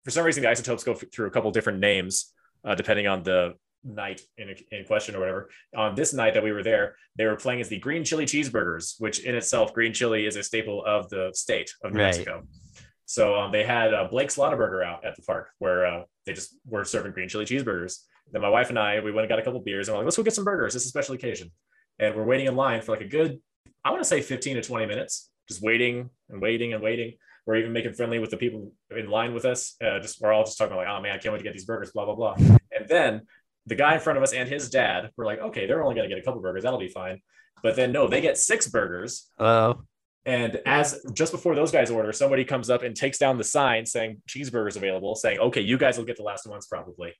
for 0.05 0.11
some 0.11 0.23
reason 0.23 0.43
the 0.43 0.49
isotopes 0.49 0.83
go 0.83 0.93
through 0.93 1.27
a 1.27 1.31
couple 1.31 1.51
different 1.51 1.79
names 1.79 2.31
uh, 2.63 2.75
depending 2.75 3.07
on 3.07 3.23
the 3.23 3.53
night 3.83 4.21
in, 4.37 4.55
in 4.71 4.85
question 4.85 5.15
or 5.15 5.19
whatever. 5.19 5.49
On 5.75 5.95
this 5.95 6.13
night 6.13 6.33
that 6.33 6.43
we 6.43 6.51
were 6.51 6.63
there, 6.63 6.95
they 7.17 7.25
were 7.25 7.35
playing 7.35 7.61
as 7.61 7.69
the 7.69 7.79
green 7.79 8.03
chili 8.03 8.25
cheeseburgers, 8.25 8.95
which 8.99 9.19
in 9.19 9.35
itself, 9.35 9.73
green 9.73 9.93
chili 9.93 10.25
is 10.25 10.35
a 10.35 10.43
staple 10.43 10.83
of 10.85 11.09
the 11.09 11.31
state 11.33 11.71
of 11.83 11.91
New 11.93 11.99
Right. 11.99 12.05
Mexico. 12.07 12.43
So 13.05 13.35
um, 13.35 13.51
they 13.51 13.63
had 13.63 13.93
uh, 13.93 14.07
Blake's 14.09 14.37
Lotaburger 14.37 14.83
out 14.83 15.05
at 15.05 15.15
the 15.15 15.21
park 15.21 15.49
where 15.59 15.85
uh, 15.85 16.03
they 16.25 16.33
just 16.33 16.57
were 16.65 16.83
serving 16.83 17.11
green 17.11 17.29
chili 17.29 17.45
cheeseburgers. 17.45 17.99
Then 18.31 18.41
my 18.41 18.49
wife 18.49 18.69
and 18.69 18.79
I, 18.79 18.99
we 18.99 19.11
went 19.11 19.25
and 19.25 19.29
got 19.29 19.39
a 19.39 19.43
couple 19.43 19.59
beers 19.59 19.87
and 19.87 19.93
we're 19.93 19.99
like, 19.99 20.05
let's 20.05 20.17
go 20.17 20.23
get 20.23 20.33
some 20.33 20.45
burgers. 20.45 20.73
This 20.73 20.83
is 20.83 20.87
a 20.87 20.89
special 20.89 21.13
occasion. 21.13 21.51
And 21.99 22.15
we're 22.15 22.23
waiting 22.23 22.47
in 22.47 22.55
line 22.55 22.81
for 22.81 22.91
like 22.91 23.01
a 23.01 23.07
good, 23.07 23.39
I 23.83 23.91
want 23.91 24.01
to 24.01 24.09
say 24.09 24.21
15 24.21 24.55
to 24.55 24.61
20 24.63 24.87
minutes, 24.87 25.29
just 25.47 25.61
waiting 25.61 26.09
and 26.29 26.41
waiting 26.41 26.73
and 26.73 26.81
waiting. 26.81 27.13
We're 27.45 27.57
even 27.57 27.73
making 27.73 27.93
friendly 27.93 28.19
with 28.19 28.31
the 28.31 28.37
people 28.37 28.71
in 28.95 29.09
line 29.09 29.33
with 29.33 29.45
us. 29.45 29.75
Uh, 29.83 29.99
just 29.99 30.19
we're 30.21 30.33
all 30.33 30.43
just 30.43 30.57
talking 30.57 30.75
like, 30.75 30.87
oh 30.87 30.99
man, 31.01 31.13
I 31.13 31.17
can't 31.17 31.31
wait 31.31 31.39
to 31.39 31.43
get 31.43 31.53
these 31.53 31.65
burgers, 31.65 31.91
blah 31.91 32.05
blah 32.05 32.15
blah. 32.15 32.35
And 32.71 32.87
then 32.87 33.21
the 33.67 33.75
guy 33.75 33.95
in 33.95 33.99
front 33.99 34.17
of 34.17 34.23
us 34.23 34.33
and 34.33 34.47
his 34.49 34.69
dad 34.69 35.11
were 35.15 35.25
like, 35.25 35.39
okay, 35.39 35.65
they're 35.65 35.83
only 35.83 35.95
gonna 35.95 36.07
get 36.07 36.17
a 36.17 36.21
couple 36.21 36.41
burgers, 36.41 36.63
that'll 36.63 36.79
be 36.79 36.89
fine. 36.89 37.21
But 37.63 37.75
then 37.75 37.91
no, 37.91 38.07
they 38.07 38.21
get 38.21 38.37
six 38.37 38.67
burgers. 38.67 39.31
Oh, 39.39 39.81
And 40.25 40.59
as 40.65 41.03
just 41.13 41.31
before 41.31 41.55
those 41.55 41.71
guys 41.71 41.91
order, 41.91 42.11
somebody 42.11 42.45
comes 42.45 42.69
up 42.69 42.83
and 42.83 42.95
takes 42.95 43.17
down 43.17 43.37
the 43.37 43.43
sign 43.43 43.85
saying 43.85 44.21
cheeseburgers 44.27 44.75
available, 44.75 45.15
saying, 45.15 45.39
okay, 45.39 45.61
you 45.61 45.77
guys 45.77 45.97
will 45.97 46.05
get 46.05 46.17
the 46.17 46.23
last 46.23 46.47
ones 46.47 46.67
probably, 46.67 47.13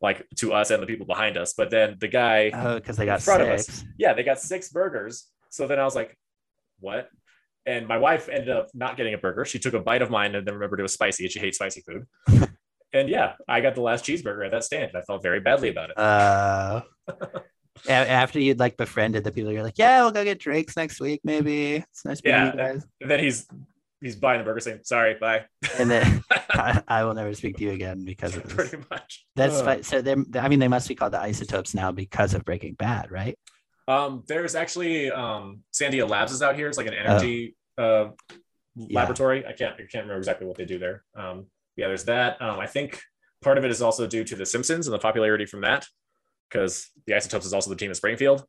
like 0.00 0.26
to 0.36 0.52
us 0.52 0.70
and 0.70 0.82
the 0.82 0.86
people 0.86 1.06
behind 1.06 1.36
us. 1.36 1.54
But 1.54 1.70
then 1.70 1.96
the 1.98 2.08
guy 2.08 2.50
oh, 2.52 2.74
because 2.74 2.96
they 2.96 3.06
got 3.06 3.20
in 3.20 3.20
front 3.22 3.42
of 3.42 3.48
us. 3.48 3.84
yeah, 3.98 4.12
they 4.12 4.22
got 4.22 4.40
six 4.40 4.68
burgers. 4.68 5.26
So 5.50 5.66
then 5.66 5.78
I 5.78 5.84
was 5.84 5.94
like, 5.94 6.16
what? 6.80 7.08
And 7.66 7.86
my 7.86 7.98
wife 7.98 8.28
ended 8.28 8.48
up 8.50 8.68
not 8.74 8.96
getting 8.96 9.14
a 9.14 9.18
burger. 9.18 9.44
She 9.44 9.58
took 9.58 9.74
a 9.74 9.80
bite 9.80 10.02
of 10.02 10.10
mine 10.10 10.34
and 10.34 10.46
then 10.46 10.54
remembered 10.54 10.80
it 10.80 10.82
was 10.84 10.94
spicy 10.94 11.24
and 11.24 11.32
she 11.32 11.38
hates 11.40 11.58
spicy 11.58 11.82
food. 11.82 12.04
and 12.92 13.08
yeah, 13.08 13.34
I 13.46 13.60
got 13.60 13.74
the 13.74 13.82
last 13.82 14.04
cheeseburger 14.04 14.44
at 14.46 14.52
that 14.52 14.64
stand. 14.64 14.92
I 14.96 15.02
felt 15.02 15.22
very 15.22 15.40
badly 15.40 15.68
about 15.68 15.90
it. 15.90 15.98
Uh, 15.98 16.80
after 17.88 18.40
you'd 18.40 18.58
like 18.58 18.76
befriended 18.76 19.24
the 19.24 19.32
people, 19.32 19.52
you're 19.52 19.62
like, 19.62 19.78
yeah, 19.78 20.02
we'll 20.02 20.10
go 20.10 20.24
get 20.24 20.38
drinks 20.38 20.76
next 20.76 21.00
week, 21.00 21.20
maybe. 21.24 21.76
It's 21.76 22.04
nice 22.04 22.22
meeting 22.24 22.40
Yeah. 22.40 22.52
you 22.52 22.56
guys. 22.58 22.86
And 23.00 23.10
then 23.10 23.20
he's 23.20 23.46
he's 24.00 24.16
buying 24.16 24.38
the 24.38 24.44
burger, 24.44 24.60
saying 24.60 24.80
sorry, 24.84 25.14
bye. 25.20 25.44
And 25.78 25.90
then 25.90 26.24
I, 26.50 26.82
I 26.88 27.04
will 27.04 27.14
never 27.14 27.34
speak 27.34 27.58
to 27.58 27.64
you 27.64 27.72
again 27.72 28.04
because 28.04 28.34
of 28.36 28.44
this. 28.44 28.54
Pretty 28.54 28.78
much. 28.90 29.26
That's 29.36 29.60
Uh, 29.60 29.64
fine. 29.64 29.82
So 29.82 30.00
they're, 30.00 30.24
I 30.36 30.48
mean, 30.48 30.58
they 30.58 30.68
must 30.68 30.88
be 30.88 30.94
called 30.94 31.12
the 31.12 31.20
isotopes 31.20 31.74
now 31.74 31.92
because 31.92 32.32
of 32.34 32.44
Breaking 32.44 32.74
Bad, 32.74 33.10
right? 33.10 33.38
Um, 33.90 34.22
there's 34.28 34.54
actually 34.54 35.10
um, 35.10 35.60
Sandia 35.72 36.08
Labs 36.08 36.32
is 36.32 36.42
out 36.42 36.54
here. 36.56 36.68
It's 36.68 36.78
like 36.78 36.86
an 36.86 36.94
energy 36.94 37.56
uh, 37.76 38.06
laboratory. 38.76 39.44
I 39.46 39.52
can't 39.52 39.74
I 39.74 39.78
can't 39.90 40.04
remember 40.04 40.18
exactly 40.18 40.46
what 40.46 40.56
they 40.56 40.64
do 40.64 40.78
there. 40.78 41.02
Um, 41.16 41.46
yeah, 41.76 41.88
there's 41.88 42.04
that. 42.04 42.40
Um, 42.40 42.58
I 42.60 42.66
think 42.66 43.00
part 43.42 43.58
of 43.58 43.64
it 43.64 43.70
is 43.70 43.82
also 43.82 44.06
due 44.06 44.24
to 44.24 44.36
The 44.36 44.46
Simpsons 44.46 44.86
and 44.86 44.94
the 44.94 44.98
popularity 44.98 45.46
from 45.46 45.62
that, 45.62 45.86
because 46.48 46.88
the 47.06 47.14
Isotopes 47.14 47.46
is 47.46 47.52
also 47.52 47.70
the 47.70 47.76
team 47.76 47.90
at 47.90 47.96
Springfield. 47.96 48.44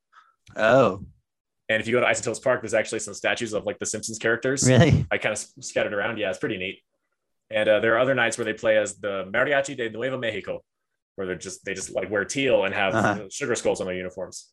Oh, 0.56 1.04
And 1.70 1.80
if 1.82 1.88
you 1.88 1.94
go 1.94 2.02
to 2.02 2.08
Isotopes 2.08 2.40
Park, 2.40 2.62
there's 2.62 2.74
actually 2.74 3.00
some 3.00 3.14
statues 3.14 3.54
of 3.54 3.64
like 3.66 3.80
the 3.80 3.86
Simpsons 3.86 4.20
characters. 4.20 4.68
really? 4.68 5.06
I 5.12 5.18
kind 5.18 5.34
of 5.34 5.40
scattered 5.62 5.94
around. 5.94 6.18
Yeah, 6.18 6.30
it's 6.30 6.40
pretty 6.40 6.58
neat. 6.58 6.80
And 7.50 7.68
uh, 7.70 7.80
there 7.80 7.94
are 7.96 8.00
other 8.00 8.16
nights 8.16 8.38
where 8.38 8.46
they 8.46 8.54
play 8.54 8.78
as 8.78 8.96
the 8.98 9.30
Mariachi 9.34 9.76
de 9.78 9.90
Nuevo 9.90 10.18
Mexico, 10.18 10.64
where 11.16 11.26
they're 11.28 11.36
just 11.48 11.64
they 11.66 11.74
just 11.74 11.92
like 11.94 12.10
wear 12.12 12.26
teal 12.26 12.66
and 12.66 12.74
have 12.76 12.94
Uh-huh. 12.96 13.26
sugar 13.32 13.56
skulls 13.56 13.82
on 13.82 13.88
their 13.88 13.96
uniforms. 13.96 14.52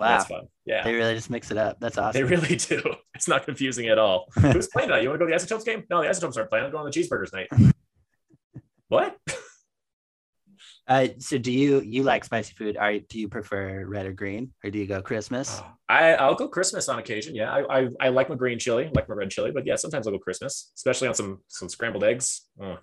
Wow. 0.00 0.08
That's 0.08 0.24
fun. 0.28 0.46
Yeah. 0.64 0.82
They 0.82 0.94
really 0.94 1.14
just 1.14 1.28
mix 1.30 1.50
it 1.50 1.58
up. 1.58 1.78
That's 1.78 1.98
awesome. 1.98 2.18
They 2.18 2.24
really 2.24 2.56
do. 2.56 2.82
It's 3.14 3.28
not 3.28 3.44
confusing 3.44 3.88
at 3.88 3.98
all. 3.98 4.26
Who's 4.34 4.68
playing 4.68 4.88
that? 4.88 5.02
You 5.02 5.10
want 5.10 5.20
to 5.20 5.26
go 5.26 5.26
to 5.26 5.30
the 5.30 5.34
Isotopes 5.36 5.64
game? 5.64 5.84
No, 5.90 6.02
the 6.02 6.08
Isotopes 6.08 6.36
aren't 6.36 6.48
playing. 6.48 6.64
I'm 6.64 6.72
going 6.72 6.90
to 6.90 6.98
the 7.00 7.06
Cheeseburgers 7.06 7.32
night. 7.32 7.48
what? 8.88 9.16
Uh, 10.88 11.08
so 11.18 11.38
do 11.38 11.52
you 11.52 11.80
you 11.82 12.02
like 12.02 12.24
spicy 12.24 12.52
food? 12.54 12.76
Are 12.76 12.98
do 12.98 13.20
you 13.20 13.28
prefer 13.28 13.84
red 13.86 14.06
or 14.06 14.12
green, 14.12 14.52
or 14.64 14.70
do 14.70 14.78
you 14.78 14.86
go 14.86 15.00
Christmas? 15.00 15.62
I 15.88 16.14
I'll 16.14 16.34
go 16.34 16.48
Christmas 16.48 16.88
on 16.88 16.98
occasion. 16.98 17.36
Yeah, 17.36 17.52
I 17.52 17.82
I, 17.82 17.88
I 18.00 18.08
like 18.08 18.28
my 18.28 18.34
green 18.34 18.58
chili, 18.58 18.86
I 18.86 18.90
like 18.92 19.08
my 19.08 19.14
red 19.14 19.30
chili, 19.30 19.52
but 19.52 19.64
yeah, 19.66 19.76
sometimes 19.76 20.08
I'll 20.08 20.12
go 20.12 20.18
Christmas, 20.18 20.72
especially 20.74 21.06
on 21.06 21.14
some 21.14 21.42
some 21.46 21.68
scrambled 21.68 22.02
eggs. 22.02 22.42
Mm, 22.60 22.78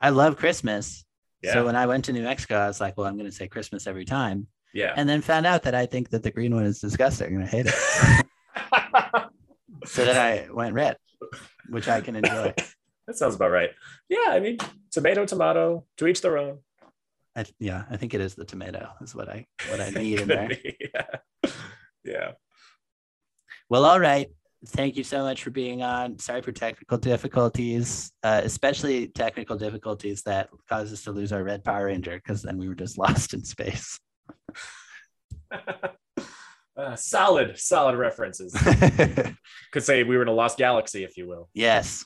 I 0.00 0.10
love 0.10 0.36
Christmas. 0.36 1.04
yeah, 1.42 1.54
So 1.54 1.64
when 1.64 1.74
I 1.74 1.86
went 1.86 2.04
to 2.04 2.12
New 2.12 2.22
Mexico, 2.22 2.58
I 2.58 2.68
was 2.68 2.80
like, 2.80 2.96
well, 2.96 3.06
I'm 3.08 3.16
going 3.16 3.28
to 3.28 3.34
say 3.36 3.48
Christmas 3.48 3.88
every 3.88 4.04
time, 4.04 4.46
yeah. 4.76 4.92
and 4.96 5.08
then 5.08 5.22
found 5.22 5.46
out 5.46 5.62
that 5.62 5.74
I 5.74 5.86
think 5.86 6.10
that 6.10 6.22
the 6.22 6.30
green 6.30 6.54
one 6.54 6.64
is 6.64 6.80
disgusting 6.80 7.34
and 7.34 7.44
I 7.44 7.46
hate 7.46 7.66
it. 7.66 7.74
so 9.86 10.04
then 10.04 10.16
I 10.16 10.52
went 10.52 10.74
red, 10.74 10.96
which 11.68 11.88
I 11.88 12.02
can 12.02 12.16
enjoy. 12.16 12.52
that 13.06 13.16
sounds 13.16 13.34
about 13.34 13.50
right. 13.50 13.70
Yeah, 14.08 14.26
I 14.28 14.40
mean, 14.40 14.58
tomato, 14.90 15.24
tomato, 15.24 15.84
to 15.96 16.06
each 16.06 16.20
their 16.20 16.36
own. 16.36 16.58
I, 17.34 17.46
yeah, 17.58 17.84
I 17.90 17.96
think 17.96 18.14
it 18.14 18.20
is 18.20 18.34
the 18.34 18.44
tomato 18.44 18.90
is 19.00 19.14
what 19.14 19.28
I 19.28 19.46
what 19.68 19.80
I 19.80 19.90
need 19.96 20.20
in 20.20 20.28
there. 20.28 20.50
yeah. 20.80 21.50
yeah. 22.04 22.32
Well, 23.68 23.84
all 23.84 24.00
right. 24.00 24.28
Thank 24.68 24.96
you 24.96 25.04
so 25.04 25.22
much 25.22 25.42
for 25.42 25.50
being 25.50 25.82
on. 25.82 26.18
Sorry 26.18 26.40
for 26.40 26.50
technical 26.50 26.98
difficulties, 26.98 28.10
uh, 28.22 28.40
especially 28.42 29.08
technical 29.08 29.56
difficulties 29.56 30.22
that 30.22 30.48
caused 30.68 30.92
us 30.92 31.04
to 31.04 31.12
lose 31.12 31.32
our 31.32 31.44
red 31.44 31.62
Power 31.62 31.86
Ranger 31.86 32.16
because 32.16 32.42
then 32.42 32.58
we 32.58 32.68
were 32.68 32.74
just 32.74 32.98
lost 32.98 33.34
in 33.34 33.44
space. 33.44 33.98
Uh, 36.78 36.94
solid, 36.94 37.58
solid 37.58 37.96
references. 37.96 38.52
Could 39.72 39.82
say 39.82 40.02
we 40.02 40.14
were 40.14 40.20
in 40.20 40.28
a 40.28 40.32
lost 40.32 40.58
galaxy, 40.58 41.04
if 41.04 41.16
you 41.16 41.26
will. 41.26 41.48
yes, 41.54 42.04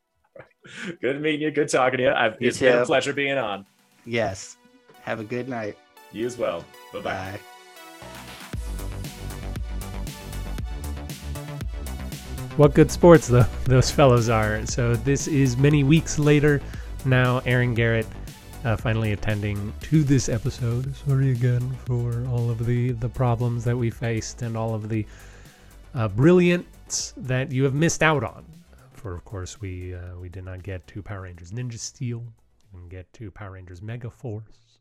Good 1.00 1.22
meeting 1.22 1.40
you. 1.40 1.50
Good 1.50 1.70
talking 1.70 1.96
to 1.96 2.02
you. 2.04 2.10
I've, 2.10 2.36
You 2.38 2.48
it's 2.48 2.58
been 2.60 2.76
a 2.76 2.84
pleasure 2.84 3.14
being 3.14 3.38
on. 3.38 3.64
yes. 4.04 4.58
Have 5.04 5.20
a 5.20 5.24
good 5.24 5.48
night. 5.48 5.78
You 6.12 6.26
as 6.26 6.36
well. 6.36 6.66
Bye 6.92 7.00
bye. 7.00 7.02
Bye. 7.14 7.40
What 12.58 12.74
good 12.74 12.90
sports 12.90 13.28
though 13.28 13.46
those 13.64 13.90
fellows 13.90 14.28
are. 14.28 14.66
So 14.66 14.96
this 14.96 15.28
is 15.28 15.56
many 15.56 15.84
weeks 15.84 16.18
later. 16.18 16.60
Now 17.04 17.40
Aaron 17.46 17.72
Garrett 17.72 18.06
uh, 18.68 18.76
finally 18.76 19.12
attending 19.12 19.72
to 19.80 20.04
this 20.04 20.28
episode. 20.28 20.94
Sorry 20.94 21.30
again 21.30 21.74
for 21.86 22.26
all 22.26 22.50
of 22.50 22.66
the 22.66 22.92
the 22.92 23.08
problems 23.08 23.64
that 23.64 23.74
we 23.74 23.88
faced 23.88 24.42
and 24.42 24.58
all 24.58 24.74
of 24.74 24.90
the 24.90 25.06
uh, 25.94 26.08
brilliance 26.08 27.14
that 27.16 27.50
you 27.50 27.64
have 27.64 27.72
missed 27.72 28.02
out 28.02 28.22
on. 28.22 28.44
For 28.92 29.14
of 29.14 29.24
course 29.24 29.58
we 29.58 29.94
uh, 29.94 30.18
we 30.20 30.28
did 30.28 30.44
not 30.44 30.62
get 30.62 30.86
to 30.88 31.02
Power 31.02 31.22
Rangers 31.22 31.50
Ninja 31.50 31.78
Steel. 31.78 32.18
We 32.18 32.80
didn't 32.80 32.90
get 32.90 33.10
to 33.14 33.30
Power 33.30 33.52
Rangers 33.52 33.80
Mega 33.80 34.10
Force. 34.10 34.80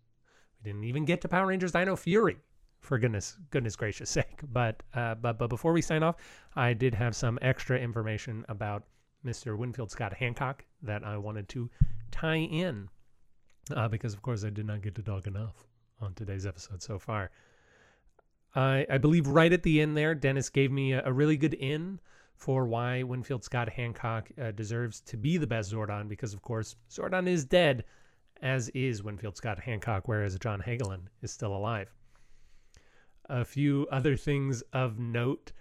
We 0.57 0.69
didn't 0.69 0.83
even 0.83 1.05
get 1.05 1.21
to 1.21 1.29
Power 1.29 1.47
Rangers 1.47 1.71
Dino 1.71 1.95
Fury. 1.95 2.35
For 2.81 2.99
goodness 2.99 3.37
goodness 3.51 3.77
gracious 3.77 4.09
sake. 4.19 4.41
But 4.51 4.83
uh, 4.95 5.15
but 5.15 5.37
but 5.37 5.47
before 5.47 5.71
we 5.71 5.81
sign 5.81 6.03
off. 6.03 6.17
I 6.57 6.73
did 6.73 6.93
have 6.93 7.15
some 7.15 7.39
extra 7.41 7.79
information 7.79 8.43
about 8.49 8.83
Mr. 9.25 9.57
Winfield 9.57 9.91
Scott 9.91 10.13
Hancock 10.13 10.65
that 10.83 11.05
I 11.05 11.15
wanted 11.15 11.47
to 11.49 11.69
tie 12.11 12.35
in 12.35 12.89
uh, 13.75 13.87
because, 13.87 14.13
of 14.13 14.21
course, 14.21 14.43
I 14.43 14.49
did 14.49 14.65
not 14.65 14.81
get 14.81 14.95
to 14.95 15.01
talk 15.01 15.27
enough 15.27 15.65
on 16.01 16.13
today's 16.13 16.45
episode 16.45 16.81
so 16.81 16.99
far. 16.99 17.31
I, 18.55 18.85
I 18.89 18.97
believe 18.97 19.27
right 19.27 19.51
at 19.51 19.63
the 19.63 19.81
end 19.81 19.95
there, 19.95 20.15
Dennis 20.15 20.49
gave 20.49 20.71
me 20.71 20.93
a, 20.93 21.03
a 21.05 21.13
really 21.13 21.37
good 21.37 21.53
in 21.53 21.99
for 22.35 22.65
why 22.65 23.03
Winfield 23.03 23.43
Scott 23.43 23.69
Hancock 23.69 24.29
uh, 24.41 24.51
deserves 24.51 25.01
to 25.01 25.17
be 25.17 25.37
the 25.37 25.47
best 25.47 25.73
Zordon 25.73 26.07
because, 26.07 26.33
of 26.33 26.41
course, 26.41 26.75
Zordon 26.89 27.27
is 27.27 27.45
dead, 27.45 27.83
as 28.41 28.69
is 28.69 29.03
Winfield 29.03 29.35
Scott 29.35 29.59
Hancock, 29.59 30.07
whereas 30.07 30.37
John 30.37 30.61
Hagelin 30.61 31.01
is 31.21 31.31
still 31.31 31.55
alive. 31.55 31.93
A 33.29 33.43
few 33.43 33.87
other 33.91 34.15
things 34.15 34.61
of 34.73 34.99
note. 34.99 35.51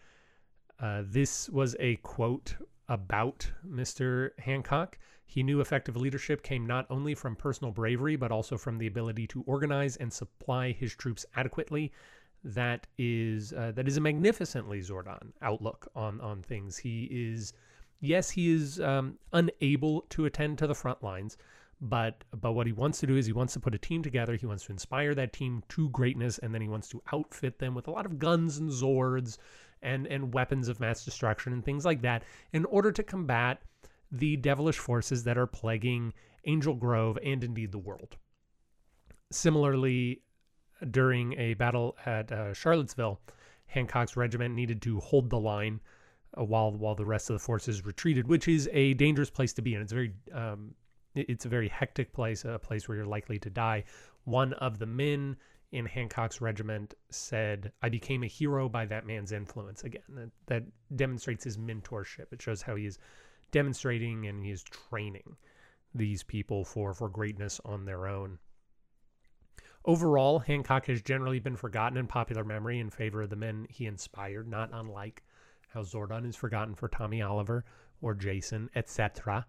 Uh, 0.78 1.02
this 1.06 1.48
was 1.48 1.74
a 1.80 1.96
quote 1.96 2.54
about 2.88 3.50
Mr. 3.66 4.30
Hancock. 4.38 4.98
He 5.26 5.42
knew 5.42 5.60
effective 5.60 5.96
leadership 5.96 6.42
came 6.42 6.66
not 6.66 6.86
only 6.88 7.14
from 7.14 7.34
personal 7.34 7.72
bravery, 7.72 8.16
but 8.16 8.30
also 8.30 8.56
from 8.56 8.78
the 8.78 8.86
ability 8.86 9.26
to 9.28 9.42
organize 9.42 9.96
and 9.96 10.12
supply 10.12 10.70
his 10.72 10.94
troops 10.94 11.26
adequately. 11.34 11.92
That 12.44 12.86
is 12.96 13.52
uh, 13.52 13.72
that 13.74 13.88
is 13.88 13.96
a 13.96 14.00
magnificently 14.00 14.80
Zordon 14.80 15.32
outlook 15.42 15.88
on 15.96 16.20
on 16.20 16.42
things. 16.42 16.76
He 16.76 17.08
is, 17.10 17.52
yes, 18.00 18.30
he 18.30 18.52
is 18.52 18.80
um, 18.80 19.18
unable 19.32 20.02
to 20.10 20.26
attend 20.26 20.58
to 20.58 20.68
the 20.68 20.74
front 20.74 21.02
lines, 21.02 21.36
but 21.80 22.22
but 22.40 22.52
what 22.52 22.68
he 22.68 22.72
wants 22.72 23.00
to 23.00 23.06
do 23.08 23.16
is 23.16 23.26
he 23.26 23.32
wants 23.32 23.54
to 23.54 23.60
put 23.60 23.74
a 23.74 23.78
team 23.78 24.00
together. 24.00 24.36
He 24.36 24.46
wants 24.46 24.64
to 24.66 24.72
inspire 24.72 25.12
that 25.16 25.32
team 25.32 25.64
to 25.70 25.88
greatness, 25.88 26.38
and 26.38 26.54
then 26.54 26.62
he 26.62 26.68
wants 26.68 26.88
to 26.90 27.02
outfit 27.12 27.58
them 27.58 27.74
with 27.74 27.88
a 27.88 27.90
lot 27.90 28.06
of 28.06 28.20
guns 28.20 28.58
and 28.58 28.70
Zords 28.70 29.38
and 29.86 30.06
and 30.08 30.34
weapons 30.34 30.68
of 30.68 30.80
mass 30.80 31.04
destruction 31.04 31.52
and 31.52 31.64
things 31.64 31.84
like 31.84 32.02
that 32.02 32.22
in 32.52 32.64
order 32.66 32.92
to 32.92 33.02
combat 33.02 33.62
the 34.12 34.36
devilish 34.36 34.78
forces 34.78 35.24
that 35.24 35.38
are 35.38 35.46
plaguing 35.46 36.12
Angel 36.44 36.74
Grove 36.74 37.18
and 37.24 37.42
indeed 37.42 37.72
the 37.72 37.78
world. 37.78 38.16
Similarly, 39.32 40.22
during 40.90 41.32
a 41.38 41.54
battle 41.54 41.96
at 42.04 42.30
uh, 42.30 42.52
Charlottesville, 42.52 43.20
Hancock's 43.66 44.16
regiment 44.16 44.54
needed 44.54 44.82
to 44.82 45.00
hold 45.00 45.30
the 45.30 45.40
line 45.40 45.80
uh, 46.38 46.44
while 46.44 46.72
while 46.72 46.94
the 46.94 47.04
rest 47.04 47.30
of 47.30 47.34
the 47.34 47.40
forces 47.40 47.84
retreated, 47.84 48.28
which 48.28 48.46
is 48.48 48.68
a 48.72 48.94
dangerous 48.94 49.30
place 49.30 49.52
to 49.54 49.62
be 49.62 49.74
and 49.74 49.82
It's 49.82 49.92
very 49.92 50.12
um, 50.32 50.74
it's 51.14 51.46
a 51.46 51.48
very 51.48 51.68
hectic 51.68 52.12
place, 52.12 52.44
a 52.44 52.58
place 52.58 52.88
where 52.88 52.98
you're 52.98 53.06
likely 53.06 53.38
to 53.38 53.50
die. 53.50 53.84
One 54.24 54.52
of 54.54 54.78
the 54.78 54.86
men 54.86 55.36
in 55.72 55.86
Hancock's 55.86 56.40
regiment 56.40 56.94
said, 57.10 57.72
I 57.82 57.88
became 57.88 58.22
a 58.22 58.28
hero 58.28 58.68
by 58.68 58.86
that 58.86 59.06
man's 59.06 59.32
influence. 59.32 59.84
Again, 59.84 60.02
that, 60.10 60.30
that 60.46 60.62
demonstrates 60.96 61.44
his 61.44 61.58
mentorship. 61.58 62.32
It 62.32 62.40
shows 62.42 62.62
how 62.62 62.76
he 62.76 62.86
is 62.86 62.98
demonstrating 63.50 64.26
and 64.26 64.44
he 64.44 64.50
is 64.50 64.62
training 64.62 65.36
these 65.94 66.22
people 66.22 66.64
for, 66.64 66.94
for 66.94 67.08
greatness 67.08 67.60
on 67.64 67.84
their 67.84 68.06
own. 68.06 68.38
Overall, 69.84 70.40
Hancock 70.40 70.86
has 70.86 71.00
generally 71.00 71.38
been 71.38 71.56
forgotten 71.56 71.96
in 71.96 72.06
popular 72.06 72.44
memory 72.44 72.80
in 72.80 72.90
favor 72.90 73.22
of 73.22 73.30
the 73.30 73.36
men 73.36 73.66
he 73.70 73.86
inspired, 73.86 74.48
not 74.48 74.70
unlike 74.72 75.22
how 75.68 75.82
Zordon 75.82 76.26
is 76.26 76.34
forgotten 76.34 76.74
for 76.74 76.88
Tommy 76.88 77.22
Oliver 77.22 77.64
or 78.00 78.14
Jason, 78.14 78.68
etc. 78.74 79.46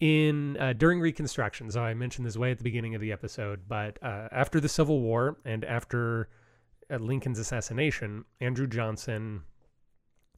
in 0.00 0.56
uh, 0.58 0.72
during 0.72 1.00
Reconstruction. 1.00 1.70
So 1.70 1.82
I 1.82 1.94
mentioned 1.94 2.26
this 2.26 2.36
way 2.36 2.50
at 2.50 2.58
the 2.58 2.64
beginning 2.64 2.94
of 2.94 3.00
the 3.00 3.12
episode, 3.12 3.60
but 3.68 4.02
uh, 4.02 4.28
after 4.32 4.58
the 4.58 4.68
Civil 4.68 5.00
War 5.00 5.36
and 5.44 5.64
after 5.64 6.28
uh, 6.90 6.96
Lincoln's 6.96 7.38
assassination, 7.38 8.24
Andrew 8.40 8.66
Johnson 8.66 9.42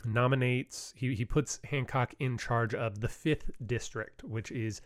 nominates 0.05 0.93
he 0.97 1.15
he 1.15 1.25
puts 1.25 1.61
Hancock 1.65 2.13
in 2.19 2.37
charge 2.37 2.75
of 2.75 3.01
the 3.01 3.09
fifth 3.09 3.51
district, 3.65 4.25
which 4.25 4.51
is 4.51 4.83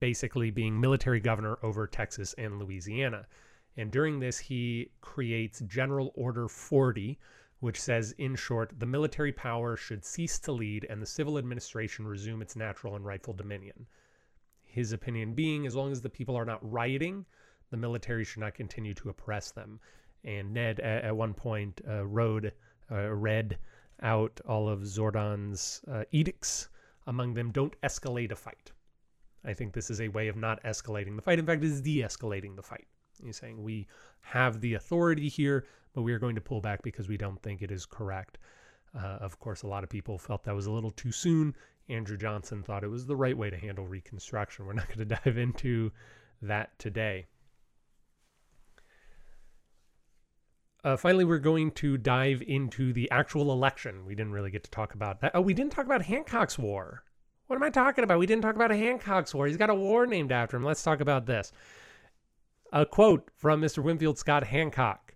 basically 0.00 0.50
being 0.50 0.80
military 0.80 1.20
governor 1.20 1.58
over 1.62 1.86
Texas 1.86 2.34
and 2.38 2.58
Louisiana. 2.58 3.26
And 3.76 3.92
during 3.92 4.18
this, 4.18 4.38
he 4.38 4.90
creates 5.00 5.60
General 5.60 6.12
Order 6.16 6.48
40, 6.48 7.16
which 7.60 7.80
says, 7.80 8.12
in 8.18 8.34
short, 8.34 8.72
the 8.76 8.86
military 8.86 9.30
power 9.30 9.76
should 9.76 10.04
cease 10.04 10.40
to 10.40 10.50
lead 10.50 10.84
and 10.90 11.00
the 11.00 11.06
civil 11.06 11.38
administration 11.38 12.04
resume 12.04 12.42
its 12.42 12.56
natural 12.56 12.96
and 12.96 13.04
rightful 13.06 13.34
dominion. 13.34 13.86
His 14.78 14.92
opinion 14.92 15.34
being, 15.34 15.66
as 15.66 15.74
long 15.74 15.90
as 15.90 16.00
the 16.00 16.08
people 16.08 16.36
are 16.36 16.44
not 16.44 16.60
rioting, 16.62 17.26
the 17.70 17.76
military 17.76 18.22
should 18.22 18.38
not 18.38 18.54
continue 18.54 18.94
to 18.94 19.08
oppress 19.08 19.50
them. 19.50 19.80
And 20.22 20.54
Ned, 20.54 20.78
at, 20.78 21.02
at 21.02 21.16
one 21.16 21.34
point, 21.34 21.80
uh, 21.88 22.06
rode, 22.06 22.52
uh, 22.88 23.10
read 23.10 23.58
out 24.02 24.40
all 24.46 24.68
of 24.68 24.82
Zordon's 24.82 25.82
uh, 25.90 26.04
edicts. 26.12 26.68
Among 27.08 27.34
them, 27.34 27.50
don't 27.50 27.74
escalate 27.82 28.30
a 28.30 28.36
fight. 28.36 28.70
I 29.44 29.52
think 29.52 29.72
this 29.72 29.90
is 29.90 30.00
a 30.00 30.06
way 30.08 30.28
of 30.28 30.36
not 30.36 30.62
escalating 30.62 31.16
the 31.16 31.22
fight. 31.22 31.40
In 31.40 31.46
fact, 31.46 31.64
it 31.64 31.66
is 31.66 31.82
de 31.82 31.98
escalating 32.02 32.54
the 32.54 32.62
fight. 32.62 32.86
He's 33.20 33.36
saying 33.36 33.60
we 33.60 33.88
have 34.20 34.60
the 34.60 34.74
authority 34.74 35.28
here, 35.28 35.66
but 35.92 36.02
we 36.02 36.12
are 36.12 36.20
going 36.20 36.36
to 36.36 36.40
pull 36.40 36.60
back 36.60 36.82
because 36.82 37.08
we 37.08 37.16
don't 37.16 37.42
think 37.42 37.62
it 37.62 37.72
is 37.72 37.84
correct. 37.84 38.38
Uh, 38.96 39.18
of 39.20 39.40
course, 39.40 39.62
a 39.62 39.66
lot 39.66 39.82
of 39.82 39.90
people 39.90 40.18
felt 40.18 40.44
that 40.44 40.54
was 40.54 40.66
a 40.66 40.70
little 40.70 40.92
too 40.92 41.10
soon. 41.10 41.56
Andrew 41.88 42.16
Johnson 42.16 42.62
thought 42.62 42.84
it 42.84 42.88
was 42.88 43.06
the 43.06 43.16
right 43.16 43.36
way 43.36 43.50
to 43.50 43.56
handle 43.56 43.86
Reconstruction. 43.86 44.66
We're 44.66 44.74
not 44.74 44.88
going 44.88 44.98
to 45.08 45.16
dive 45.16 45.38
into 45.38 45.92
that 46.42 46.78
today. 46.78 47.26
Uh, 50.84 50.96
finally, 50.96 51.24
we're 51.24 51.38
going 51.38 51.72
to 51.72 51.98
dive 51.98 52.42
into 52.46 52.92
the 52.92 53.10
actual 53.10 53.52
election. 53.52 54.06
We 54.06 54.14
didn't 54.14 54.32
really 54.32 54.50
get 54.50 54.64
to 54.64 54.70
talk 54.70 54.94
about 54.94 55.20
that. 55.20 55.32
Oh, 55.34 55.40
we 55.40 55.54
didn't 55.54 55.72
talk 55.72 55.86
about 55.86 56.02
Hancock's 56.02 56.58
War. 56.58 57.02
What 57.48 57.56
am 57.56 57.62
I 57.62 57.70
talking 57.70 58.04
about? 58.04 58.18
We 58.18 58.26
didn't 58.26 58.42
talk 58.42 58.54
about 58.54 58.70
a 58.70 58.76
Hancock's 58.76 59.34
War. 59.34 59.46
He's 59.46 59.56
got 59.56 59.70
a 59.70 59.74
war 59.74 60.06
named 60.06 60.30
after 60.30 60.56
him. 60.56 60.64
Let's 60.64 60.82
talk 60.82 61.00
about 61.00 61.26
this. 61.26 61.52
A 62.72 62.86
quote 62.86 63.30
from 63.34 63.60
Mr. 63.60 63.82
Winfield 63.82 64.18
Scott 64.18 64.44
Hancock 64.44 65.07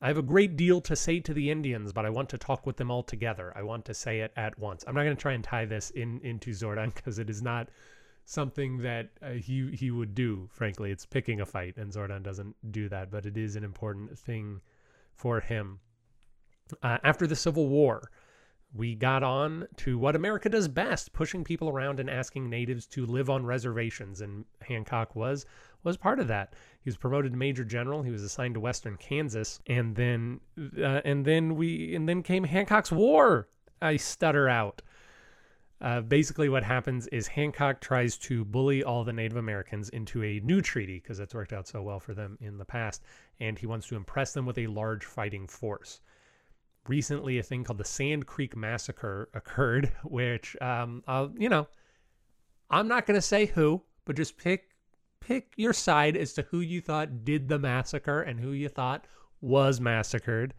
I 0.00 0.08
have 0.08 0.18
a 0.18 0.22
great 0.22 0.56
deal 0.56 0.80
to 0.82 0.94
say 0.94 1.20
to 1.20 1.32
the 1.32 1.50
Indians, 1.50 1.92
but 1.92 2.04
I 2.04 2.10
want 2.10 2.28
to 2.30 2.38
talk 2.38 2.66
with 2.66 2.76
them 2.76 2.90
all 2.90 3.02
together. 3.02 3.52
I 3.56 3.62
want 3.62 3.86
to 3.86 3.94
say 3.94 4.20
it 4.20 4.32
at 4.36 4.58
once. 4.58 4.84
I'm 4.86 4.94
not 4.94 5.04
going 5.04 5.16
to 5.16 5.20
try 5.20 5.32
and 5.32 5.42
tie 5.42 5.64
this 5.64 5.90
in 5.90 6.20
into 6.22 6.50
Zordon 6.50 6.94
because 6.94 7.18
it 7.18 7.30
is 7.30 7.42
not 7.42 7.70
something 8.26 8.78
that 8.78 9.08
uh, 9.22 9.30
he 9.30 9.70
he 9.72 9.90
would 9.90 10.14
do. 10.14 10.48
Frankly, 10.52 10.90
it's 10.90 11.06
picking 11.06 11.40
a 11.40 11.46
fight, 11.46 11.78
and 11.78 11.92
Zordon 11.92 12.22
doesn't 12.22 12.54
do 12.70 12.88
that. 12.90 13.10
But 13.10 13.24
it 13.24 13.38
is 13.38 13.56
an 13.56 13.64
important 13.64 14.18
thing 14.18 14.60
for 15.14 15.40
him. 15.40 15.80
Uh, 16.82 16.98
after 17.02 17.26
the 17.26 17.36
Civil 17.36 17.68
War, 17.68 18.10
we 18.74 18.94
got 18.94 19.22
on 19.22 19.66
to 19.78 19.98
what 19.98 20.16
America 20.16 20.48
does 20.48 20.68
best, 20.68 21.12
pushing 21.12 21.42
people 21.44 21.70
around 21.70 22.00
and 22.00 22.10
asking 22.10 22.50
natives 22.50 22.86
to 22.88 23.06
live 23.06 23.30
on 23.30 23.46
reservations. 23.46 24.20
And 24.20 24.44
Hancock 24.60 25.16
was 25.16 25.46
was 25.86 25.96
part 25.96 26.20
of 26.20 26.28
that. 26.28 26.54
He 26.80 26.88
was 26.88 26.96
promoted 26.96 27.32
to 27.32 27.38
major 27.38 27.64
general. 27.64 28.02
He 28.02 28.10
was 28.10 28.22
assigned 28.22 28.54
to 28.54 28.60
Western 28.60 28.96
Kansas, 28.96 29.60
and 29.66 29.94
then 29.94 30.40
uh, 30.78 31.00
and 31.04 31.24
then 31.24 31.56
we 31.56 31.94
and 31.94 32.08
then 32.08 32.22
came 32.22 32.44
Hancock's 32.44 32.92
War. 32.92 33.48
I 33.80 33.96
stutter 33.96 34.48
out. 34.48 34.82
Uh, 35.80 36.00
basically, 36.00 36.48
what 36.48 36.62
happens 36.62 37.06
is 37.08 37.26
Hancock 37.26 37.80
tries 37.80 38.16
to 38.18 38.44
bully 38.44 38.82
all 38.82 39.04
the 39.04 39.12
Native 39.12 39.36
Americans 39.36 39.90
into 39.90 40.24
a 40.24 40.40
new 40.40 40.62
treaty 40.62 40.98
because 40.98 41.18
that's 41.18 41.34
worked 41.34 41.52
out 41.52 41.68
so 41.68 41.82
well 41.82 42.00
for 42.00 42.14
them 42.14 42.38
in 42.40 42.56
the 42.56 42.64
past, 42.64 43.02
and 43.40 43.58
he 43.58 43.66
wants 43.66 43.86
to 43.88 43.96
impress 43.96 44.32
them 44.32 44.46
with 44.46 44.56
a 44.58 44.66
large 44.66 45.04
fighting 45.04 45.46
force 45.46 46.00
recently 46.88 47.38
a 47.38 47.42
thing 47.42 47.64
called 47.64 47.78
the 47.78 47.84
Sand 47.84 48.26
Creek 48.26 48.56
Massacre 48.56 49.28
occurred, 49.34 49.92
which, 50.04 50.56
um, 50.60 51.02
I'll, 51.06 51.32
you 51.36 51.48
know, 51.48 51.66
I'm 52.70 52.88
not 52.88 53.06
going 53.06 53.16
to 53.16 53.22
say 53.22 53.46
who, 53.46 53.82
but 54.04 54.16
just 54.16 54.36
pick 54.36 54.70
pick 55.20 55.52
your 55.56 55.72
side 55.72 56.16
as 56.16 56.32
to 56.34 56.42
who 56.42 56.60
you 56.60 56.80
thought 56.80 57.24
did 57.24 57.48
the 57.48 57.58
massacre 57.58 58.22
and 58.22 58.40
who 58.40 58.52
you 58.52 58.68
thought 58.68 59.06
was 59.40 59.80
massacred, 59.80 60.54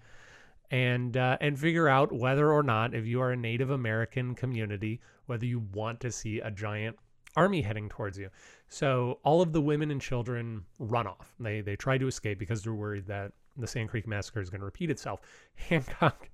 and 0.71 1.15
uh, 1.17 1.37
and 1.41 1.59
figure 1.59 1.87
out 1.87 2.11
whether 2.11 2.51
or 2.51 2.63
not, 2.63 2.93
if 2.93 3.05
you 3.05 3.21
are 3.21 3.31
a 3.31 3.37
Native 3.37 3.69
American 3.69 4.35
community, 4.35 5.01
whether 5.25 5.45
you 5.45 5.59
want 5.73 5.99
to 6.01 6.11
see 6.11 6.39
a 6.39 6.51
giant 6.51 6.97
army 7.35 7.61
heading 7.61 7.87
towards 7.87 8.17
you. 8.17 8.29
So 8.67 9.19
all 9.23 9.41
of 9.41 9.53
the 9.53 9.61
women 9.61 9.91
and 9.91 10.01
children 10.01 10.65
run 10.79 11.07
off. 11.07 11.33
They 11.39 11.61
they 11.61 11.75
try 11.75 11.97
to 11.97 12.07
escape 12.07 12.39
because 12.39 12.63
they're 12.63 12.73
worried 12.73 13.07
that 13.07 13.31
the 13.55 13.67
Sand 13.67 13.89
Creek 13.89 14.07
Massacre 14.07 14.41
is 14.41 14.49
going 14.49 14.59
to 14.59 14.65
repeat 14.65 14.89
itself. 14.89 15.21
Hancock, 15.55 16.29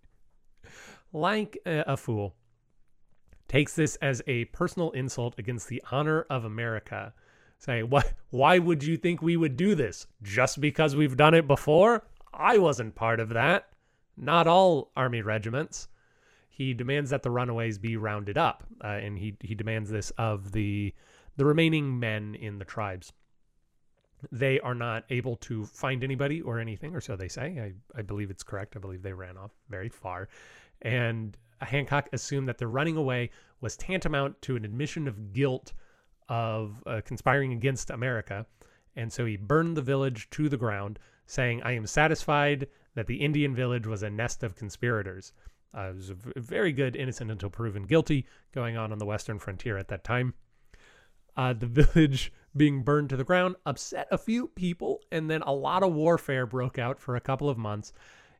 like 1.12 1.58
a, 1.66 1.84
a 1.88 1.98
fool, 1.98 2.36
takes 3.48 3.76
this 3.76 3.96
as 3.98 4.22
a 4.28 4.46
personal 4.46 4.92
insult 4.92 5.36
against 5.38 5.68
the 5.68 5.84
honor 5.92 6.26
of 6.30 6.46
America. 6.46 7.14
Saying, 7.64 7.90
"What? 7.90 8.14
Why 8.30 8.60
would 8.60 8.84
you 8.84 8.98
think 8.98 9.22
we 9.22 9.38
would 9.38 9.56
do 9.56 9.74
this? 9.74 10.06
Just 10.22 10.60
because 10.60 10.96
we've 10.96 11.16
done 11.16 11.34
it 11.34 11.48
before? 11.48 12.06
I 12.34 12.58
wasn't 12.58 12.96
part 12.96 13.20
of 13.20 13.30
that. 13.30 13.70
Not 14.18 14.48
all 14.48 14.92
army 14.98 15.22
regiments." 15.22 15.88
He 16.50 16.74
demands 16.74 17.10
that 17.10 17.24
the 17.24 17.32
runaways 17.32 17.78
be 17.80 17.96
rounded 17.96 18.38
up, 18.38 18.64
uh, 18.84 18.88
and 18.88 19.18
he 19.18 19.38
he 19.40 19.56
demands 19.56 19.90
this 19.90 20.12
of 20.12 20.52
the 20.52 20.94
the 21.38 21.46
remaining 21.46 22.00
men 22.00 22.36
in 22.36 22.60
the 22.60 22.66
tribes 22.66 23.14
they 24.32 24.60
are 24.62 24.76
not 24.76 25.04
able 25.10 25.36
to 25.36 25.66
find 25.66 26.04
anybody 26.04 26.42
or 26.42 26.60
anything, 26.60 26.96
or 26.96 27.02
so 27.02 27.16
they 27.16 27.28
say. 27.28 27.60
I, 27.60 28.00
I 28.00 28.02
believe 28.02 28.30
it's 28.30 28.44
correct. 28.44 28.76
I 28.76 28.80
believe 28.80 29.02
they 29.02 29.14
ran 29.14 29.38
off 29.38 29.52
very 29.70 29.90
far. 29.90 30.30
And 30.82 31.38
Hancock 31.62 32.10
assumed 32.14 32.48
that 32.48 32.58
the 32.58 32.68
running 32.68 32.98
away 32.98 33.32
was 33.62 33.76
tantamount 33.78 34.42
to 34.44 34.56
an 34.56 34.66
admission 34.66 35.08
of 35.08 35.34
guilt 35.34 35.74
of 36.30 36.84
uh, 36.86 37.02
conspiring 37.06 37.54
against 37.54 37.90
America. 37.90 38.46
And 38.96 39.12
so 39.12 39.26
he 39.26 39.38
burned 39.38 39.78
the 39.78 39.82
village 39.82 40.30
to 40.32 40.50
the 40.50 40.58
ground, 40.58 41.00
saying, 41.26 41.62
I 41.64 41.72
am 41.74 41.88
satisfied 41.88 42.68
that 42.96 43.08
the 43.08 43.18
Indian 43.18 43.56
village 43.56 43.88
was 43.88 44.04
a 44.04 44.10
nest 44.10 44.44
of 44.44 44.56
conspirators. 44.56 45.34
Uh, 45.76 45.90
it 45.90 45.96
was 45.96 46.10
a 46.12 46.16
very 46.36 46.72
good 46.72 46.96
innocent 46.96 47.32
until 47.32 47.50
proven 47.50 47.84
guilty 47.84 48.28
going 48.54 48.78
on 48.78 48.92
on 48.92 49.00
the 49.00 49.06
western 49.06 49.40
frontier 49.40 49.78
at 49.78 49.88
that 49.88 50.04
time. 50.04 50.34
Uh, 51.36 51.54
the 51.54 51.66
village 51.94 52.32
being 52.56 52.84
burned 52.84 53.10
to 53.10 53.18
the 53.18 53.24
ground 53.24 53.56
upset 53.66 54.08
a 54.12 54.18
few 54.18 54.48
people, 54.50 55.02
and 55.12 55.30
then 55.30 55.42
a 55.42 55.54
lot 55.54 55.82
of 55.82 55.94
warfare 55.94 56.46
broke 56.46 56.78
out 56.78 57.00
for 57.00 57.16
a 57.16 57.22
couple 57.22 57.50
of 57.50 57.58
months. 57.58 57.94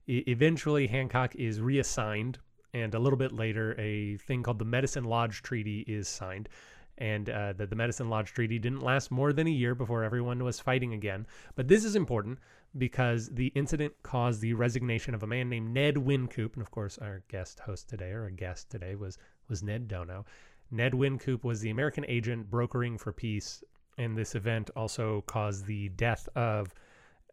Eventually, 0.08 0.88
Hancock 0.88 1.34
is 1.36 1.62
reassigned, 1.62 2.38
and 2.74 2.94
a 2.94 3.00
little 3.00 3.18
bit 3.18 3.32
later, 3.32 3.74
a 3.80 4.18
thing 4.18 4.44
called 4.44 4.60
the 4.60 4.66
Medicine 4.66 5.06
Lodge 5.06 5.42
Treaty 5.42 5.80
is 5.88 6.08
signed. 6.08 6.50
And 6.98 7.30
uh, 7.30 7.54
the, 7.54 7.66
the 7.66 7.76
Medicine 7.76 8.10
Lodge 8.10 8.32
Treaty 8.34 8.60
didn't 8.60 8.82
last 8.82 9.12
more 9.12 9.34
than 9.34 9.48
a 9.48 9.52
year 9.52 9.76
before 9.76 10.04
everyone 10.04 10.44
was 10.44 10.60
fighting 10.60 10.94
again. 10.94 11.26
But 11.56 11.68
this 11.68 11.84
is 11.84 11.96
important 11.96 12.40
because 12.78 13.30
the 13.30 13.48
incident 13.48 13.94
caused 14.04 14.42
the 14.42 14.54
resignation 14.54 15.14
of 15.14 15.24
a 15.24 15.28
man 15.28 15.50
named 15.50 15.74
Ned 15.74 15.96
Wynkoop, 15.96 16.54
And 16.54 16.62
of 16.62 16.72
course, 16.72 16.98
our 17.00 17.24
guest 17.28 17.60
host 17.60 17.90
today, 17.90 18.12
or 18.12 18.26
a 18.26 18.32
guest 18.32 18.70
today, 18.70 18.96
was, 18.96 19.18
was 19.50 19.64
Ned 19.64 19.88
Dhonau. 19.88 20.26
Ned 20.72 20.94
Wynkoop 20.94 21.44
was 21.44 21.62
the 21.62 21.70
American 21.70 22.06
agent 22.08 22.50
brokering 22.50 22.98
for 22.98 23.12
peace 23.12 23.64
and 23.98 24.18
this 24.18 24.36
event 24.36 24.70
also 24.76 25.24
caused 25.28 25.66
the 25.66 25.90
death 25.90 26.28
of 26.36 26.74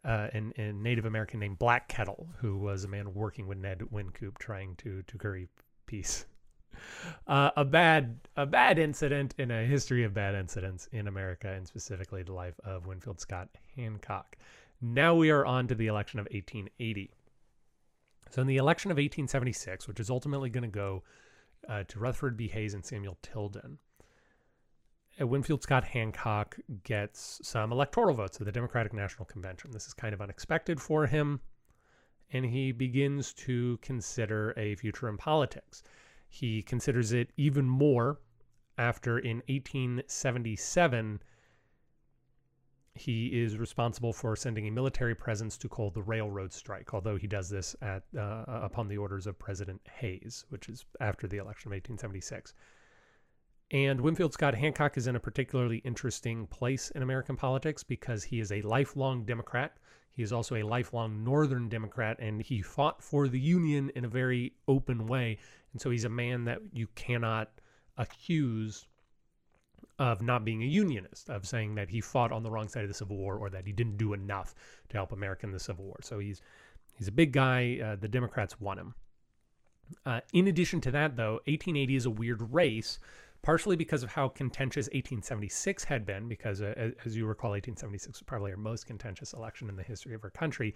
uh, 0.05 0.29
an, 0.33 0.53
a 0.57 0.73
Native 0.73 1.05
American 1.05 1.41
named 1.41 1.59
Black 1.59 1.89
Kettle, 1.89 2.29
who 2.39 2.57
was 2.59 2.85
a 2.85 2.89
man 2.89 3.13
working 3.15 3.47
with 3.47 3.59
Ned 3.59 3.81
Wynkoop 3.93 4.39
trying 4.39 4.77
to 4.77 5.03
to 5.03 5.19
curry 5.19 5.49
peace. 5.87 6.27
Uh, 7.27 7.51
a 7.57 7.65
bad 7.65 8.19
a 8.37 8.45
bad 8.45 8.77
incident 8.77 9.35
in 9.39 9.53
a 9.53 9.65
history 9.65 10.03
of 10.03 10.13
bad 10.13 10.35
incidents 10.35 10.89
in 10.91 11.07
America, 11.07 11.49
and 11.49 11.67
specifically 11.67 12.25
the 12.25 12.33
life 12.33 12.59
of 12.65 12.87
Winfield 12.87 13.21
Scott 13.21 13.49
Hancock. 13.77 14.37
Now 14.81 15.15
we 15.15 15.31
are 15.31 15.47
on 15.47 15.69
to 15.69 15.77
the 15.77 15.87
election 15.87 16.19
of 16.19 16.25
1880. 16.25 17.13
So 18.31 18.41
in 18.41 18.49
the 18.49 18.57
election 18.57 18.91
of 18.91 18.97
1876, 18.97 19.87
which 19.87 20.01
is 20.01 20.11
ultimately 20.11 20.51
going 20.51 20.63
to 20.63 20.69
go 20.69 21.05
uh, 21.69 21.85
to 21.87 22.01
Rutherford 22.01 22.37
B. 22.37 22.49
Hayes 22.49 22.75
and 22.75 22.85
Samuel 22.85 23.19
Tilden, 23.23 23.79
Winfield 25.19 25.63
Scott 25.63 25.85
Hancock 25.85 26.57
gets 26.85 27.41
some 27.43 27.73
electoral 27.73 28.15
votes 28.15 28.41
at 28.41 28.47
the 28.47 28.53
Democratic 28.53 28.93
National 28.93 29.25
Convention. 29.25 29.71
This 29.71 29.87
is 29.87 29.95
kind 29.95 30.15
of 30.15 30.21
unexpected 30.21 30.81
for 30.81 31.07
him, 31.07 31.41
and 32.33 32.47
he 32.47 32.73
begins 32.73 33.33
to 33.35 33.79
consider 33.83 34.55
a 34.57 34.77
future 34.77 35.09
in 35.09 35.19
politics. 35.19 35.83
He 36.31 36.63
considers 36.63 37.13
it 37.13 37.33
even 37.37 37.69
more 37.69 38.21
after 38.79 39.19
in 39.19 39.43
1877 39.49 41.21
he 42.95 43.43
is 43.43 43.57
responsible 43.57 44.13
for 44.13 44.35
sending 44.37 44.67
a 44.67 44.71
military 44.71 45.15
presence 45.15 45.57
to 45.59 45.69
call 45.69 45.91
the 45.91 46.03
railroad 46.03 46.53
strike, 46.53 46.93
although 46.95 47.17
he 47.17 47.27
does 47.27 47.49
this 47.49 47.75
at 47.83 48.03
uh, 48.17 48.45
upon 48.47 48.89
the 48.89 48.97
orders 48.97 49.27
of 49.27 49.39
President 49.39 49.81
Hayes, 49.99 50.45
which 50.49 50.69
is 50.69 50.85
after 51.01 51.27
the 51.27 51.39
election 51.39 51.69
of 51.69 51.77
1876. 51.77 52.55
And 53.73 54.01
Winfield 54.01 54.33
Scott 54.33 54.55
Hancock 54.55 54.97
is 54.97 55.07
in 55.07 55.17
a 55.17 55.21
particularly 55.21 55.79
interesting 55.79 56.47
place 56.47 56.91
in 56.91 57.03
American 57.03 57.37
politics 57.37 57.83
because 57.83 58.25
he 58.25 58.41
is 58.41 58.51
a 58.51 58.63
lifelong 58.63 59.25
Democrat. 59.25 59.77
He 60.11 60.23
is 60.23 60.33
also 60.33 60.57
a 60.57 60.65
lifelong 60.65 61.23
Northern 61.23 61.69
Democrat, 61.69 62.17
and 62.19 62.43
he 62.43 62.63
fought 62.63 63.03
for 63.03 63.29
the 63.29 63.39
Union 63.39 63.91
in 63.95 64.05
a 64.05 64.09
very 64.09 64.55
open 64.67 65.07
way. 65.07 65.39
And 65.73 65.81
so 65.81 65.91
he's 65.91 66.05
a 66.05 66.11
man 66.11 66.45
that 66.45 66.61
you 66.73 66.89
cannot 66.95 67.51
accuse 67.97 68.87
of 69.99 70.23
not 70.23 70.45
being 70.45 70.63
a 70.63 70.67
unionist, 70.67 71.29
of 71.29 71.47
saying 71.47 71.75
that 71.75 71.91
he 71.91 72.01
fought 72.01 72.33
on 72.33 72.43
the 72.43 72.51
wrong 72.51 72.69
side 72.69 72.83
of 72.83 72.89
the 72.89 72.95
Civil 72.95 73.17
War 73.17 73.37
or 73.37 73.51
that 73.51 73.67
he 73.67 73.73
didn't 73.73 73.99
do 73.99 74.15
enough 74.15 74.55
to 74.89 74.97
help 74.97 75.13
America 75.13 75.47
in 75.47 75.53
the 75.53 75.61
Civil 75.61 75.85
War. 75.85 75.99
So 76.03 76.19
he's 76.19 76.41
he's 76.97 77.09
a 77.09 77.13
big 77.13 77.33
guy. 77.33 77.79
Uh, 77.83 77.97
the 77.97 78.09
Democrats 78.09 78.61
want 78.61 78.81
him. 78.81 78.95
Uh, 80.07 80.21
in 80.33 80.47
addition 80.49 80.81
to 80.81 80.91
that, 80.93 81.17
though, 81.17 81.35
1880 81.47 81.97
is 81.97 82.07
a 82.07 82.11
weird 82.11 82.53
race 82.53 82.99
partially 83.43 83.77
because 83.77 84.03
of 84.03 84.11
how 84.11 84.29
contentious 84.29 84.87
1876 84.87 85.85
had 85.85 86.05
been, 86.05 86.29
because 86.29 86.61
uh, 86.61 86.91
as 87.05 87.17
you 87.17 87.27
recall, 87.27 87.51
1876 87.51 88.21
was 88.21 88.23
probably 88.23 88.51
our 88.51 88.57
most 88.57 88.87
contentious 88.87 89.33
election 89.33 89.69
in 89.69 89.77
the 89.77 89.83
history 89.83 90.15
of 90.15 90.23
our 90.25 90.31
country. 90.31 90.75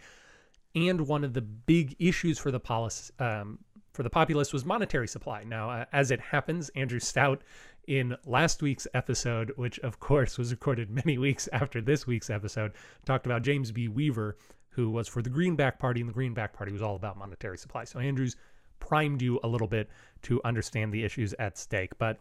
And 0.74 1.02
one 1.06 1.24
of 1.24 1.34
the 1.34 1.42
big 1.42 1.94
issues 1.98 2.38
for 2.38 2.50
the 2.50 2.60
policy, 2.60 3.12
um, 3.18 3.58
for 3.94 4.02
the 4.02 4.10
populace 4.10 4.52
was 4.52 4.64
monetary 4.64 5.06
supply. 5.06 5.44
Now, 5.44 5.70
uh, 5.70 5.84
as 5.92 6.10
it 6.10 6.20
happens, 6.20 6.68
Andrew 6.70 6.98
Stout 6.98 7.42
in 7.86 8.16
last 8.26 8.60
week's 8.60 8.88
episode, 8.92 9.52
which 9.56 9.78
of 9.80 10.00
course 10.00 10.36
was 10.36 10.50
recorded 10.50 10.90
many 11.04 11.16
weeks 11.16 11.48
after 11.52 11.80
this 11.80 12.06
week's 12.06 12.28
episode, 12.28 12.72
talked 13.06 13.24
about 13.24 13.42
James 13.42 13.70
B. 13.70 13.86
Weaver, 13.86 14.36
who 14.70 14.90
was 14.90 15.06
for 15.06 15.22
the 15.22 15.30
Greenback 15.30 15.78
Party, 15.78 16.00
and 16.00 16.10
the 16.10 16.14
Greenback 16.14 16.52
Party 16.52 16.72
was 16.72 16.82
all 16.82 16.96
about 16.96 17.16
monetary 17.16 17.56
supply. 17.56 17.84
So 17.84 18.00
Andrews 18.00 18.34
primed 18.80 19.22
you 19.22 19.38
a 19.44 19.48
little 19.48 19.68
bit 19.68 19.88
to 20.22 20.40
understand 20.44 20.92
the 20.92 21.04
issues 21.04 21.32
at 21.38 21.56
stake. 21.56 21.96
But 21.96 22.18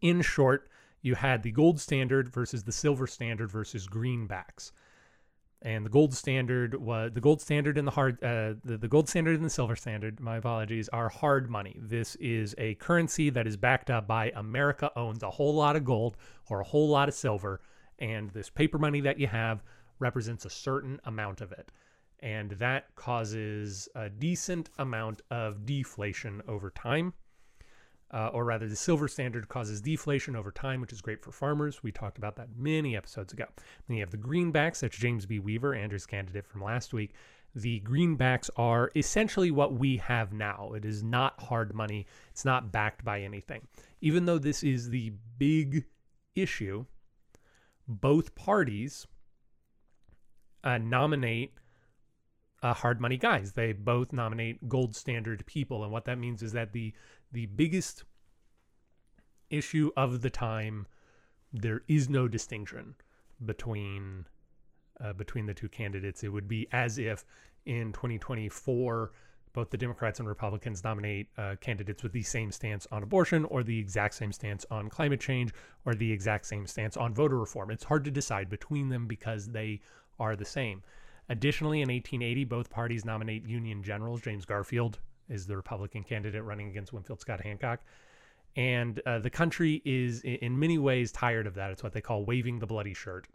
in 0.00 0.20
short, 0.20 0.68
you 1.00 1.14
had 1.14 1.44
the 1.44 1.52
gold 1.52 1.80
standard 1.80 2.28
versus 2.28 2.64
the 2.64 2.72
silver 2.72 3.06
standard 3.06 3.50
versus 3.52 3.86
greenbacks 3.86 4.72
and 5.62 5.84
the 5.84 5.90
gold 5.90 6.14
standard 6.14 6.74
was 6.74 7.12
the 7.12 7.20
gold 7.20 7.40
standard 7.40 7.76
and 7.76 7.86
the 7.86 7.92
hard 7.92 8.22
uh, 8.22 8.54
the, 8.64 8.78
the 8.78 8.88
gold 8.88 9.08
standard 9.08 9.36
and 9.36 9.44
the 9.44 9.50
silver 9.50 9.76
standard 9.76 10.18
my 10.20 10.36
apologies 10.36 10.88
are 10.88 11.08
hard 11.08 11.50
money. 11.50 11.76
This 11.78 12.16
is 12.16 12.54
a 12.58 12.74
currency 12.76 13.30
that 13.30 13.46
is 13.46 13.56
backed 13.56 13.90
up 13.90 14.06
by 14.06 14.32
america 14.34 14.90
owns 14.96 15.22
a 15.22 15.30
whole 15.30 15.54
lot 15.54 15.76
of 15.76 15.84
gold 15.84 16.16
or 16.48 16.60
a 16.60 16.64
whole 16.64 16.88
lot 16.88 17.08
of 17.08 17.14
silver. 17.14 17.60
And 17.98 18.30
this 18.30 18.48
paper 18.48 18.78
money 18.78 19.00
that 19.02 19.18
you 19.18 19.26
have 19.26 19.62
represents 19.98 20.46
a 20.46 20.50
certain 20.50 20.98
amount 21.04 21.42
of 21.42 21.52
it. 21.52 21.70
And 22.20 22.52
that 22.52 22.94
causes 22.94 23.88
a 23.94 24.08
decent 24.08 24.70
amount 24.78 25.20
of 25.30 25.66
deflation 25.66 26.42
over 26.48 26.70
time 26.70 27.12
uh, 28.12 28.28
or 28.32 28.44
rather, 28.44 28.68
the 28.68 28.76
silver 28.76 29.06
standard 29.06 29.48
causes 29.48 29.80
deflation 29.80 30.34
over 30.34 30.50
time, 30.50 30.80
which 30.80 30.92
is 30.92 31.00
great 31.00 31.22
for 31.22 31.30
farmers. 31.30 31.82
We 31.82 31.92
talked 31.92 32.18
about 32.18 32.36
that 32.36 32.48
many 32.56 32.96
episodes 32.96 33.32
ago. 33.32 33.46
Then 33.86 33.96
you 33.96 34.02
have 34.02 34.10
the 34.10 34.16
greenbacks. 34.16 34.80
That's 34.80 34.96
James 34.96 35.26
B. 35.26 35.38
Weaver, 35.38 35.74
Andrew's 35.74 36.06
candidate 36.06 36.46
from 36.46 36.62
last 36.62 36.92
week. 36.92 37.14
The 37.54 37.80
greenbacks 37.80 38.48
are 38.56 38.90
essentially 38.94 39.50
what 39.50 39.74
we 39.74 39.96
have 39.98 40.32
now. 40.32 40.72
It 40.74 40.84
is 40.84 41.02
not 41.02 41.40
hard 41.40 41.74
money, 41.74 42.06
it's 42.30 42.44
not 42.44 42.70
backed 42.70 43.04
by 43.04 43.22
anything. 43.22 43.66
Even 44.00 44.24
though 44.24 44.38
this 44.38 44.62
is 44.62 44.90
the 44.90 45.12
big 45.38 45.84
issue, 46.36 46.86
both 47.88 48.34
parties 48.34 49.06
uh, 50.62 50.78
nominate 50.78 51.54
uh, 52.62 52.74
hard 52.74 53.00
money 53.00 53.16
guys. 53.16 53.52
They 53.52 53.72
both 53.72 54.12
nominate 54.12 54.68
gold 54.68 54.94
standard 54.94 55.44
people, 55.46 55.82
and 55.82 55.92
what 55.92 56.04
that 56.04 56.18
means 56.18 56.42
is 56.42 56.52
that 56.52 56.72
the 56.72 56.92
the 57.32 57.46
biggest 57.46 58.04
issue 59.50 59.90
of 59.96 60.22
the 60.22 60.30
time, 60.30 60.86
there 61.52 61.82
is 61.88 62.08
no 62.08 62.28
distinction 62.28 62.94
between 63.44 64.26
uh, 65.02 65.12
between 65.14 65.46
the 65.46 65.54
two 65.54 65.68
candidates. 65.68 66.22
It 66.22 66.28
would 66.28 66.46
be 66.46 66.68
as 66.72 66.98
if 66.98 67.24
in 67.64 67.92
2024 67.92 69.12
both 69.52 69.70
the 69.70 69.76
Democrats 69.76 70.20
and 70.20 70.28
Republicans 70.28 70.84
nominate 70.84 71.28
uh, 71.36 71.56
candidates 71.60 72.02
with 72.02 72.12
the 72.12 72.22
same 72.22 72.52
stance 72.52 72.86
on 72.92 73.02
abortion 73.02 73.44
or 73.46 73.62
the 73.64 73.78
exact 73.78 74.14
same 74.14 74.30
stance 74.30 74.64
on 74.70 74.88
climate 74.88 75.20
change 75.20 75.52
or 75.84 75.94
the 75.94 76.12
exact 76.12 76.46
same 76.46 76.66
stance 76.66 76.96
on 76.96 77.12
voter 77.12 77.38
reform. 77.38 77.70
It's 77.70 77.84
hard 77.84 78.04
to 78.04 78.10
decide 78.10 78.48
between 78.48 78.90
them 78.90 79.06
because 79.06 79.48
they 79.48 79.80
are 80.20 80.36
the 80.36 80.44
same. 80.44 80.82
Additionally, 81.28 81.80
in 81.80 81.88
1880, 81.88 82.44
both 82.44 82.70
parties 82.70 83.04
nominate 83.04 83.44
Union 83.44 83.82
generals. 83.82 84.20
James 84.20 84.44
Garfield 84.44 84.98
is 85.30 85.46
the 85.46 85.56
Republican 85.56 86.02
candidate 86.02 86.44
running 86.44 86.68
against 86.68 86.92
Winfield 86.92 87.20
Scott 87.20 87.40
Hancock. 87.40 87.80
And 88.56 89.00
uh, 89.06 89.20
the 89.20 89.30
country 89.30 89.80
is, 89.84 90.22
in 90.22 90.58
many 90.58 90.78
ways, 90.78 91.12
tired 91.12 91.46
of 91.46 91.54
that. 91.54 91.70
It's 91.70 91.82
what 91.82 91.92
they 91.92 92.00
call 92.00 92.24
waving 92.24 92.58
the 92.58 92.66
bloody 92.66 92.94
shirt. 92.94 93.26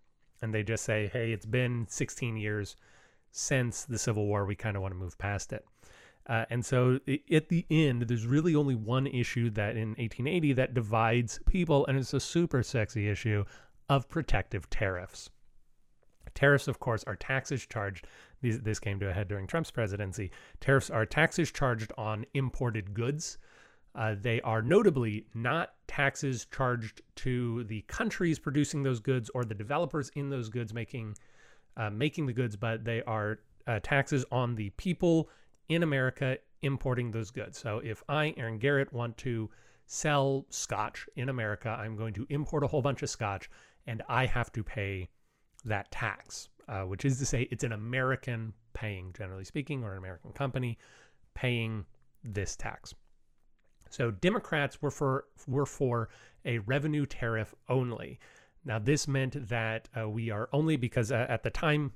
And 0.42 0.54
they 0.54 0.64
just 0.64 0.84
say, 0.84 1.10
hey, 1.12 1.32
it's 1.32 1.46
been 1.46 1.86
16 1.90 2.36
years 2.38 2.76
since 3.32 3.86
the 3.86 3.98
Civil 3.98 4.26
War. 4.28 4.46
We 4.46 4.56
kind 4.56 4.76
of 4.76 4.82
want 4.82 4.94
to 4.94 5.00
move 5.00 5.18
past 5.18 5.54
it. 5.54 5.66
Uh, 6.28 6.46
and 6.50 6.66
so 6.66 7.00
at 7.32 7.50
the 7.50 7.66
end, 7.70 8.04
there's 8.04 8.26
really 8.26 8.56
only 8.56 8.76
one 8.76 9.06
issue 9.08 9.50
that 9.52 9.78
in 9.78 9.90
1880 9.90 10.54
that 10.54 10.74
divides 10.74 11.40
people, 11.46 11.86
and 11.86 11.98
it's 11.98 12.14
a 12.14 12.20
super 12.20 12.64
sexy 12.64 13.08
issue 13.08 13.46
of 13.90 14.10
protective 14.10 14.70
tariffs. 14.70 15.30
Tariffs, 16.34 16.68
of 16.68 16.80
course, 16.80 17.04
are 17.06 17.16
taxes 17.16 17.66
charged. 17.66 18.08
These, 18.42 18.62
this 18.62 18.80
came 18.80 19.00
to 19.00 19.10
a 19.10 19.14
head 19.14 19.28
during 19.28 19.48
Trump's 19.48 19.72
presidency. 19.72 20.32
Tariffs 20.60 20.90
are 20.90 21.06
taxes 21.06 21.52
charged 21.52 21.92
on 21.98 22.26
imported 22.34 22.94
goods. 22.94 23.38
Uh, 23.96 24.16
they 24.20 24.42
are 24.42 24.62
notably 24.62 25.26
not 25.34 25.74
taxes 25.88 26.46
charged 26.52 27.02
to 27.16 27.64
the 27.66 27.82
countries 27.84 28.38
producing 28.38 28.84
those 28.84 29.00
goods 29.00 29.30
or 29.34 29.46
the 29.46 29.56
developers 29.56 30.12
in 30.16 30.30
those 30.30 30.50
goods 30.50 30.74
making 30.74 31.16
uh, 31.78 31.90
making 31.90 32.26
the 32.26 32.34
goods, 32.34 32.56
but 32.56 32.84
they 32.86 33.02
are 33.04 33.40
uh, 33.68 33.80
taxes 33.84 34.26
on 34.32 34.56
the 34.56 34.70
people 34.72 35.30
in 35.70 35.84
America 35.84 36.38
importing 36.62 37.12
those 37.12 37.32
goods. 37.32 37.58
So 37.58 37.82
if 37.84 38.04
I, 38.08 38.34
Aaron 38.38 38.60
Garrett, 38.60 38.94
want 38.94 39.18
to 39.18 39.50
sell 39.86 40.46
scotch 40.50 41.08
in 41.16 41.30
America, 41.30 41.70
I'm 41.70 41.96
going 41.96 42.14
to 42.14 42.26
import 42.30 42.64
a 42.64 42.68
whole 42.68 42.82
bunch 42.82 43.04
of 43.04 43.10
scotch, 43.10 43.50
and 43.88 44.02
I 44.08 44.26
have 44.26 44.52
to 44.54 44.64
pay 44.64 45.10
that 45.66 45.92
tax, 45.92 46.50
uh, 46.68 46.82
which 46.82 47.06
is 47.06 47.20
to 47.20 47.26
say, 47.26 47.48
it's 47.52 47.64
an 47.64 47.72
American 47.72 48.54
paying, 48.74 49.14
generally 49.16 49.46
speaking, 49.46 49.84
or 49.84 49.92
an 49.92 49.98
American 49.98 50.32
company 50.32 50.78
paying 51.34 51.86
this 52.24 52.56
tax. 52.56 52.94
So 53.90 54.12
Democrats 54.12 54.82
were 54.82 54.92
for 54.92 55.26
were 55.48 55.66
for 55.66 56.10
a 56.44 56.60
revenue 56.60 57.06
tariff 57.06 57.54
only. 57.70 58.20
Now 58.66 58.80
this 58.80 59.08
meant 59.08 59.48
that 59.48 59.88
uh, 59.98 60.10
we 60.10 60.32
are 60.32 60.50
only 60.52 60.76
because 60.76 61.12
uh, 61.12 61.28
at 61.30 61.44
the 61.44 61.52
time 61.52 61.94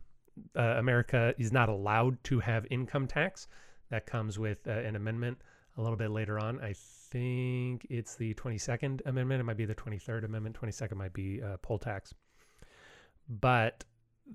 uh, 0.56 0.76
America 0.78 1.34
is 1.38 1.52
not 1.52 1.68
allowed 1.68 2.24
to 2.26 2.40
have 2.40 2.66
income 2.70 3.08
tax. 3.08 3.48
That 3.90 4.06
comes 4.06 4.38
with 4.38 4.68
uh, 4.68 4.72
an 4.72 4.96
amendment 4.96 5.40
a 5.78 5.82
little 5.82 5.98
bit 5.98 6.12
later 6.12 6.40
on. 6.40 6.60
I 6.62 6.74
think 6.76 7.88
it's 7.90 8.16
the 8.16 8.36
22nd 8.36 9.02
amendment. 9.08 9.42
It 9.42 9.46
might 9.46 9.58
be 9.58 9.66
the 9.66 9.76
23rd 9.76 10.26
amendment. 10.26 10.56
22nd 10.62 10.96
might 10.96 11.14
be 11.14 11.42
uh, 11.42 11.58
poll 11.58 11.80
tax 11.80 12.14
but 13.30 13.86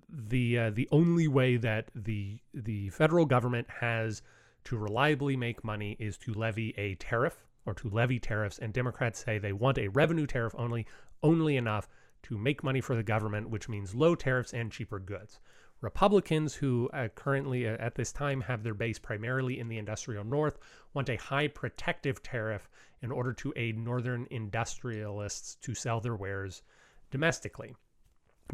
the 0.08 0.58
uh, 0.58 0.70
the 0.70 0.88
only 0.90 1.28
way 1.28 1.56
that 1.56 1.90
the 1.94 2.38
the 2.52 2.88
federal 2.90 3.26
government 3.26 3.68
has 3.80 4.22
to 4.64 4.76
reliably 4.76 5.36
make 5.36 5.62
money 5.62 5.96
is 5.98 6.16
to 6.18 6.32
levy 6.32 6.74
a 6.76 6.94
tariff 6.96 7.44
or 7.66 7.74
to 7.74 7.88
levy 7.88 8.18
tariffs 8.18 8.58
and 8.58 8.72
democrats 8.72 9.22
say 9.24 9.38
they 9.38 9.52
want 9.52 9.78
a 9.78 9.88
revenue 9.88 10.26
tariff 10.26 10.54
only 10.58 10.86
only 11.22 11.56
enough 11.56 11.88
to 12.24 12.38
make 12.38 12.64
money 12.64 12.80
for 12.80 12.96
the 12.96 13.02
government 13.02 13.50
which 13.50 13.68
means 13.68 13.94
low 13.94 14.14
tariffs 14.14 14.54
and 14.54 14.72
cheaper 14.72 14.98
goods. 14.98 15.40
Republicans 15.82 16.54
who 16.54 16.88
uh, 16.94 17.08
currently 17.14 17.68
uh, 17.68 17.76
at 17.78 17.94
this 17.94 18.12
time 18.12 18.40
have 18.40 18.62
their 18.62 18.72
base 18.72 18.98
primarily 18.98 19.60
in 19.60 19.68
the 19.68 19.76
industrial 19.76 20.24
north 20.24 20.58
want 20.94 21.10
a 21.10 21.16
high 21.16 21.46
protective 21.46 22.22
tariff 22.22 22.70
in 23.02 23.12
order 23.12 23.34
to 23.34 23.52
aid 23.56 23.76
northern 23.76 24.26
industrialists 24.30 25.56
to 25.56 25.74
sell 25.74 26.00
their 26.00 26.16
wares 26.16 26.62
domestically 27.10 27.74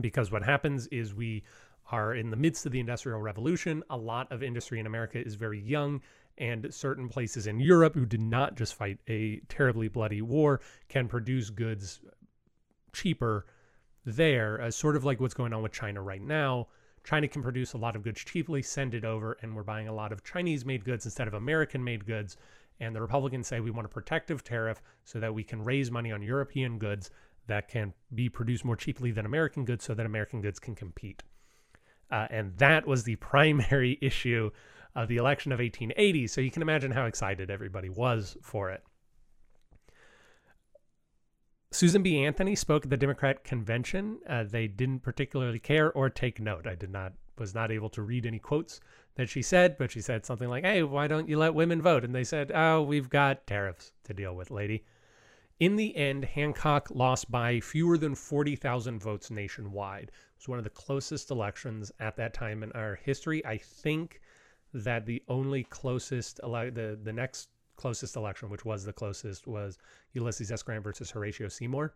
because 0.00 0.30
what 0.30 0.42
happens 0.42 0.86
is 0.88 1.14
we 1.14 1.42
are 1.90 2.14
in 2.14 2.30
the 2.30 2.36
midst 2.36 2.66
of 2.66 2.72
the 2.72 2.80
industrial 2.80 3.20
revolution. 3.20 3.82
A 3.90 3.96
lot 3.96 4.30
of 4.30 4.42
industry 4.42 4.78
in 4.78 4.86
america 4.86 5.20
is 5.24 5.34
very 5.34 5.60
young 5.60 6.00
and 6.38 6.72
certain 6.72 7.08
places 7.08 7.46
in 7.46 7.60
europe 7.60 7.94
who 7.94 8.06
did 8.06 8.20
not 8.20 8.56
just 8.56 8.74
fight 8.74 8.98
a 9.08 9.40
terribly 9.48 9.88
bloody 9.88 10.22
war 10.22 10.60
can 10.88 11.06
produce 11.06 11.50
goods 11.50 12.00
cheaper 12.92 13.46
there 14.04 14.60
uh, 14.62 14.70
sort 14.70 14.96
of 14.96 15.04
like 15.04 15.20
what's 15.20 15.34
going 15.34 15.52
on 15.52 15.62
with 15.62 15.72
china 15.72 16.00
right 16.00 16.22
now. 16.22 16.66
China 17.02 17.26
can 17.26 17.42
produce 17.42 17.72
a 17.72 17.78
lot 17.78 17.96
of 17.96 18.02
goods 18.02 18.22
cheaply 18.24 18.62
send 18.62 18.94
it 18.94 19.04
over 19.04 19.36
and 19.42 19.54
we're 19.54 19.62
buying 19.62 19.88
a 19.88 19.94
lot 19.94 20.12
of 20.12 20.24
chinese 20.24 20.64
made 20.64 20.84
goods 20.84 21.04
instead 21.04 21.28
of 21.28 21.34
american 21.34 21.82
made 21.82 22.06
goods. 22.06 22.36
And 22.78 22.96
the 22.96 23.02
republicans 23.02 23.46
say 23.46 23.60
we 23.60 23.70
want 23.70 23.86
a 23.86 23.90
protective 23.90 24.42
tariff 24.42 24.80
so 25.04 25.20
that 25.20 25.34
we 25.34 25.44
can 25.44 25.62
raise 25.62 25.90
money 25.90 26.12
on 26.12 26.22
european 26.22 26.78
goods 26.78 27.10
that 27.50 27.68
can 27.68 27.92
be 28.14 28.28
produced 28.28 28.64
more 28.64 28.76
cheaply 28.76 29.10
than 29.10 29.26
American 29.26 29.64
goods 29.64 29.84
so 29.84 29.94
that 29.94 30.06
American 30.06 30.40
goods 30.40 30.58
can 30.58 30.74
compete. 30.74 31.22
Uh, 32.10 32.26
and 32.30 32.56
that 32.58 32.86
was 32.86 33.04
the 33.04 33.16
primary 33.16 33.98
issue 34.00 34.50
of 34.94 35.08
the 35.08 35.16
election 35.16 35.52
of 35.52 35.58
1880. 35.58 36.26
So 36.26 36.40
you 36.40 36.50
can 36.50 36.62
imagine 36.62 36.90
how 36.90 37.06
excited 37.06 37.50
everybody 37.50 37.88
was 37.88 38.36
for 38.42 38.70
it. 38.70 38.82
Susan 41.72 42.02
B. 42.02 42.24
Anthony 42.24 42.56
spoke 42.56 42.84
at 42.84 42.90
the 42.90 42.96
Democrat 42.96 43.44
convention. 43.44 44.18
Uh, 44.28 44.42
they 44.42 44.66
didn't 44.66 45.00
particularly 45.00 45.60
care 45.60 45.92
or 45.92 46.10
take 46.10 46.40
note. 46.40 46.66
I 46.66 46.74
did 46.74 46.90
not 46.90 47.12
was 47.38 47.54
not 47.54 47.70
able 47.70 47.88
to 47.88 48.02
read 48.02 48.26
any 48.26 48.38
quotes 48.38 48.80
that 49.14 49.28
she 49.30 49.40
said, 49.40 49.78
but 49.78 49.90
she 49.90 50.00
said 50.00 50.26
something 50.26 50.48
like, 50.48 50.64
"Hey, 50.64 50.82
why 50.82 51.06
don't 51.06 51.28
you 51.28 51.38
let 51.38 51.54
women 51.54 51.80
vote?" 51.80 52.04
And 52.04 52.14
they 52.14 52.24
said, 52.24 52.52
"Oh, 52.52 52.82
we've 52.82 53.08
got 53.08 53.46
tariffs 53.46 53.92
to 54.04 54.12
deal 54.12 54.34
with, 54.34 54.50
lady." 54.50 54.84
In 55.60 55.76
the 55.76 55.94
end, 55.94 56.24
Hancock 56.24 56.88
lost 56.90 57.30
by 57.30 57.60
fewer 57.60 57.98
than 57.98 58.14
40,000 58.14 58.98
votes 58.98 59.30
nationwide. 59.30 60.04
It 60.04 60.38
was 60.38 60.48
one 60.48 60.56
of 60.56 60.64
the 60.64 60.70
closest 60.70 61.30
elections 61.30 61.92
at 62.00 62.16
that 62.16 62.32
time 62.32 62.62
in 62.62 62.72
our 62.72 62.94
history. 62.94 63.44
I 63.44 63.58
think 63.58 64.22
that 64.72 65.04
the 65.04 65.22
only 65.28 65.64
closest, 65.64 66.38
the, 66.38 66.98
the 67.02 67.12
next 67.12 67.50
closest 67.76 68.16
election, 68.16 68.48
which 68.48 68.64
was 68.64 68.84
the 68.84 68.92
closest, 68.94 69.46
was 69.46 69.76
Ulysses 70.14 70.50
S. 70.50 70.62
Grant 70.62 70.82
versus 70.82 71.10
Horatio 71.10 71.48
Seymour, 71.48 71.92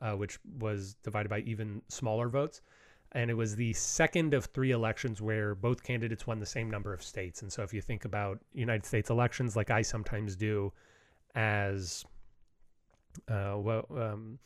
uh, 0.00 0.12
which 0.12 0.38
was 0.60 0.94
divided 1.02 1.28
by 1.28 1.40
even 1.40 1.82
smaller 1.88 2.28
votes. 2.28 2.62
And 3.10 3.32
it 3.32 3.34
was 3.34 3.56
the 3.56 3.72
second 3.72 4.32
of 4.32 4.44
three 4.44 4.70
elections 4.70 5.20
where 5.20 5.56
both 5.56 5.82
candidates 5.82 6.24
won 6.24 6.38
the 6.38 6.46
same 6.46 6.70
number 6.70 6.92
of 6.92 7.02
states. 7.02 7.42
And 7.42 7.52
so 7.52 7.64
if 7.64 7.74
you 7.74 7.80
think 7.80 8.04
about 8.04 8.38
United 8.52 8.86
States 8.86 9.10
elections, 9.10 9.56
like 9.56 9.70
I 9.70 9.82
sometimes 9.82 10.36
do, 10.36 10.72
as 11.34 12.04
uh, 13.28 13.54
well, 13.56 13.86
um, 13.96 14.38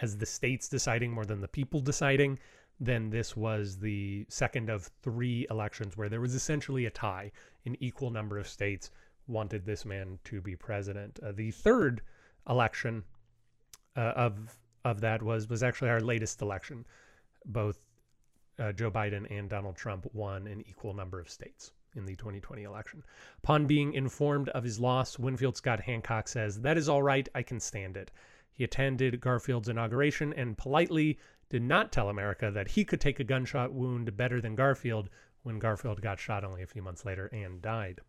as 0.00 0.16
the 0.16 0.26
states 0.26 0.68
deciding 0.68 1.12
more 1.12 1.24
than 1.24 1.40
the 1.40 1.48
people 1.48 1.80
deciding, 1.80 2.38
then 2.80 3.10
this 3.10 3.36
was 3.36 3.78
the 3.78 4.26
second 4.28 4.68
of 4.68 4.90
three 5.02 5.46
elections 5.50 5.96
where 5.96 6.08
there 6.08 6.20
was 6.20 6.34
essentially 6.34 6.86
a 6.86 6.90
tie. 6.90 7.30
An 7.64 7.76
equal 7.80 8.10
number 8.10 8.38
of 8.38 8.48
states 8.48 8.90
wanted 9.26 9.64
this 9.64 9.84
man 9.84 10.18
to 10.24 10.40
be 10.40 10.56
president. 10.56 11.18
Uh, 11.22 11.32
the 11.32 11.50
third 11.50 12.02
election 12.48 13.04
uh, 13.96 14.12
of 14.16 14.56
of 14.84 15.00
that 15.00 15.22
was 15.22 15.48
was 15.48 15.62
actually 15.62 15.90
our 15.90 16.00
latest 16.00 16.42
election. 16.42 16.84
Both 17.46 17.78
uh, 18.58 18.72
Joe 18.72 18.90
Biden 18.90 19.26
and 19.30 19.48
Donald 19.48 19.76
Trump 19.76 20.06
won 20.12 20.46
an 20.46 20.62
equal 20.68 20.94
number 20.94 21.20
of 21.20 21.30
states 21.30 21.72
in 21.94 22.04
the 22.04 22.16
2020 22.16 22.62
election. 22.62 23.02
Upon 23.42 23.66
being 23.66 23.94
informed 23.94 24.48
of 24.50 24.64
his 24.64 24.80
loss, 24.80 25.18
Winfield 25.18 25.56
Scott 25.56 25.80
Hancock 25.80 26.28
says, 26.28 26.60
That 26.60 26.76
is 26.76 26.88
all 26.88 27.02
right. 27.02 27.28
I 27.34 27.42
can 27.42 27.60
stand 27.60 27.96
it. 27.96 28.10
He 28.52 28.64
attended 28.64 29.20
Garfield's 29.20 29.68
inauguration 29.68 30.32
and 30.32 30.56
politely 30.56 31.18
did 31.50 31.62
not 31.62 31.92
tell 31.92 32.08
America 32.08 32.50
that 32.50 32.68
he 32.68 32.84
could 32.84 33.00
take 33.00 33.20
a 33.20 33.24
gunshot 33.24 33.72
wound 33.72 34.16
better 34.16 34.40
than 34.40 34.54
Garfield 34.54 35.10
when 35.42 35.58
Garfield 35.58 36.00
got 36.00 36.18
shot 36.18 36.44
only 36.44 36.62
a 36.62 36.66
few 36.66 36.82
months 36.82 37.04
later 37.04 37.26
and 37.26 37.60
died. 37.60 38.00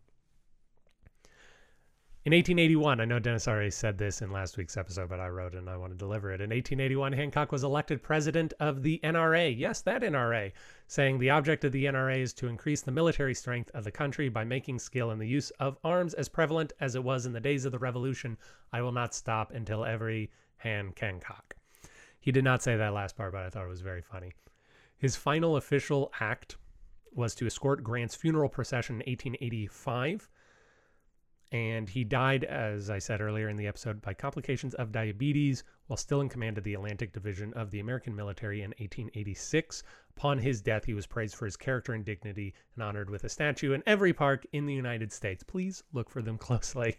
In 2.26 2.32
1881, 2.32 3.00
I 3.00 3.06
know 3.06 3.20
Dennis 3.20 3.48
already 3.48 3.70
said 3.70 4.00
this 4.00 4.24
in 4.24 4.32
last 4.32 4.58
week's 4.58 4.78
episode, 4.78 5.10
but 5.10 5.20
I 5.20 5.28
wrote 5.28 5.54
it 5.54 5.60
and 5.60 5.70
I 5.70 5.78
want 5.78 5.94
to 5.94 5.98
deliver 5.98 6.32
it. 6.32 6.42
In 6.42 6.50
1881, 6.50 7.14
Hancock 7.14 7.52
was 7.52 7.64
elected 7.64 8.02
president 8.02 8.52
of 8.60 8.82
the 8.82 9.00
NRA. 9.04 9.56
Yes, 9.56 9.82
that 9.82 10.02
NRA, 10.02 10.52
saying 10.88 11.20
the 11.20 11.30
object 11.30 11.64
of 11.66 11.72
the 11.72 11.86
NRA 11.86 12.18
is 12.18 12.34
to 12.34 12.48
increase 12.48 12.82
the 12.82 12.92
military 12.92 13.36
strength 13.36 13.70
of 13.76 13.84
the 13.84 13.92
country 13.92 14.28
by 14.28 14.44
making 14.44 14.80
skill 14.80 15.12
in 15.12 15.20
the 15.20 15.28
use 15.28 15.52
of 15.60 15.78
arms 15.84 16.16
as 16.16 16.28
prevalent 16.28 16.74
as 16.80 16.96
it 16.96 17.04
was 17.04 17.28
in 17.28 17.34
the 17.34 17.40
days 17.40 17.64
of 17.64 17.72
the 17.72 17.78
Revolution. 17.78 18.40
I 18.74 18.82
will 18.82 18.92
not 18.92 19.14
stop 19.14 19.52
until 19.52 19.86
every 19.86 20.32
hand 20.58 20.96
can 20.96 21.20
cock. 21.20 21.56
He 22.20 22.32
did 22.32 22.44
not 22.44 22.64
say 22.64 22.76
that 22.76 22.96
last 22.96 23.16
part, 23.16 23.34
but 23.34 23.44
I 23.44 23.52
thought 23.52 23.66
it 23.66 23.70
was 23.70 23.82
very 23.82 24.02
funny. 24.02 24.34
His 24.98 25.16
final 25.16 25.58
official 25.58 26.12
act 26.20 26.58
was 27.14 27.36
to 27.36 27.46
escort 27.46 27.84
Grant's 27.84 28.16
funeral 28.16 28.50
procession 28.50 28.96
in 28.96 29.12
1885 29.12 30.28
and 31.52 31.88
he 31.88 32.04
died, 32.04 32.44
as 32.44 32.90
I 32.90 33.00
said 33.00 33.22
earlier 33.22 33.50
in 33.50 33.56
the 33.56 33.68
episode, 33.68 34.02
by 34.02 34.14
complications 34.14 34.74
of 34.76 34.92
diabetes 34.92 35.64
while 35.88 35.98
still 35.98 36.22
in 36.22 36.30
command 36.30 36.58
of 36.58 36.64
the 36.64 36.74
Atlantic 36.74 37.14
Division 37.14 37.54
of 37.54 37.72
the 37.72 37.80
American 37.80 38.16
military 38.16 38.62
in 38.62 38.72
1886. 38.72 39.84
Upon 40.18 40.40
his 40.40 40.62
death, 40.62 40.86
he 40.86 40.94
was 40.94 41.06
praised 41.06 41.36
for 41.36 41.46
his 41.46 41.58
character 41.58 41.94
and 41.94 42.04
dignity 42.04 42.54
and 42.76 42.84
honored 42.84 43.10
with 43.10 43.24
a 43.24 43.30
statue 43.30 43.74
in 43.74 43.84
every 43.86 44.14
park 44.14 44.46
in 44.54 44.66
the 44.66 44.74
United 44.74 45.12
States. 45.12 45.44
Please 45.44 45.84
look 45.94 46.10
for 46.10 46.22
them 46.22 46.38
closely. 46.40 46.98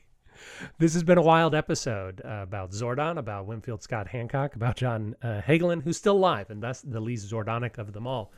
This 0.78 0.92
has 0.92 1.02
been 1.02 1.18
a 1.18 1.22
wild 1.22 1.54
episode 1.54 2.20
uh, 2.24 2.40
about 2.42 2.70
Zordon, 2.70 3.18
about 3.18 3.46
Winfield 3.46 3.82
Scott 3.82 4.06
Hancock, 4.06 4.54
about 4.54 4.76
John 4.76 5.16
uh, 5.22 5.40
Hagelin, 5.40 5.82
who's 5.82 5.96
still 5.96 6.16
alive 6.16 6.50
and 6.50 6.62
thus 6.62 6.82
the 6.82 7.00
least 7.00 7.30
Zordonic 7.30 7.78
of 7.78 7.92
them 7.92 8.06
all. 8.06 8.32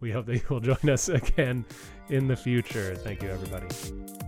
We 0.00 0.12
hope 0.12 0.26
that 0.26 0.36
you 0.36 0.46
will 0.48 0.60
join 0.74 0.90
us 0.90 1.08
again 1.08 1.64
in 2.08 2.28
the 2.28 2.36
future. 2.36 2.94
Thank 2.94 3.22
you, 3.22 3.30
everybody. 3.30 4.27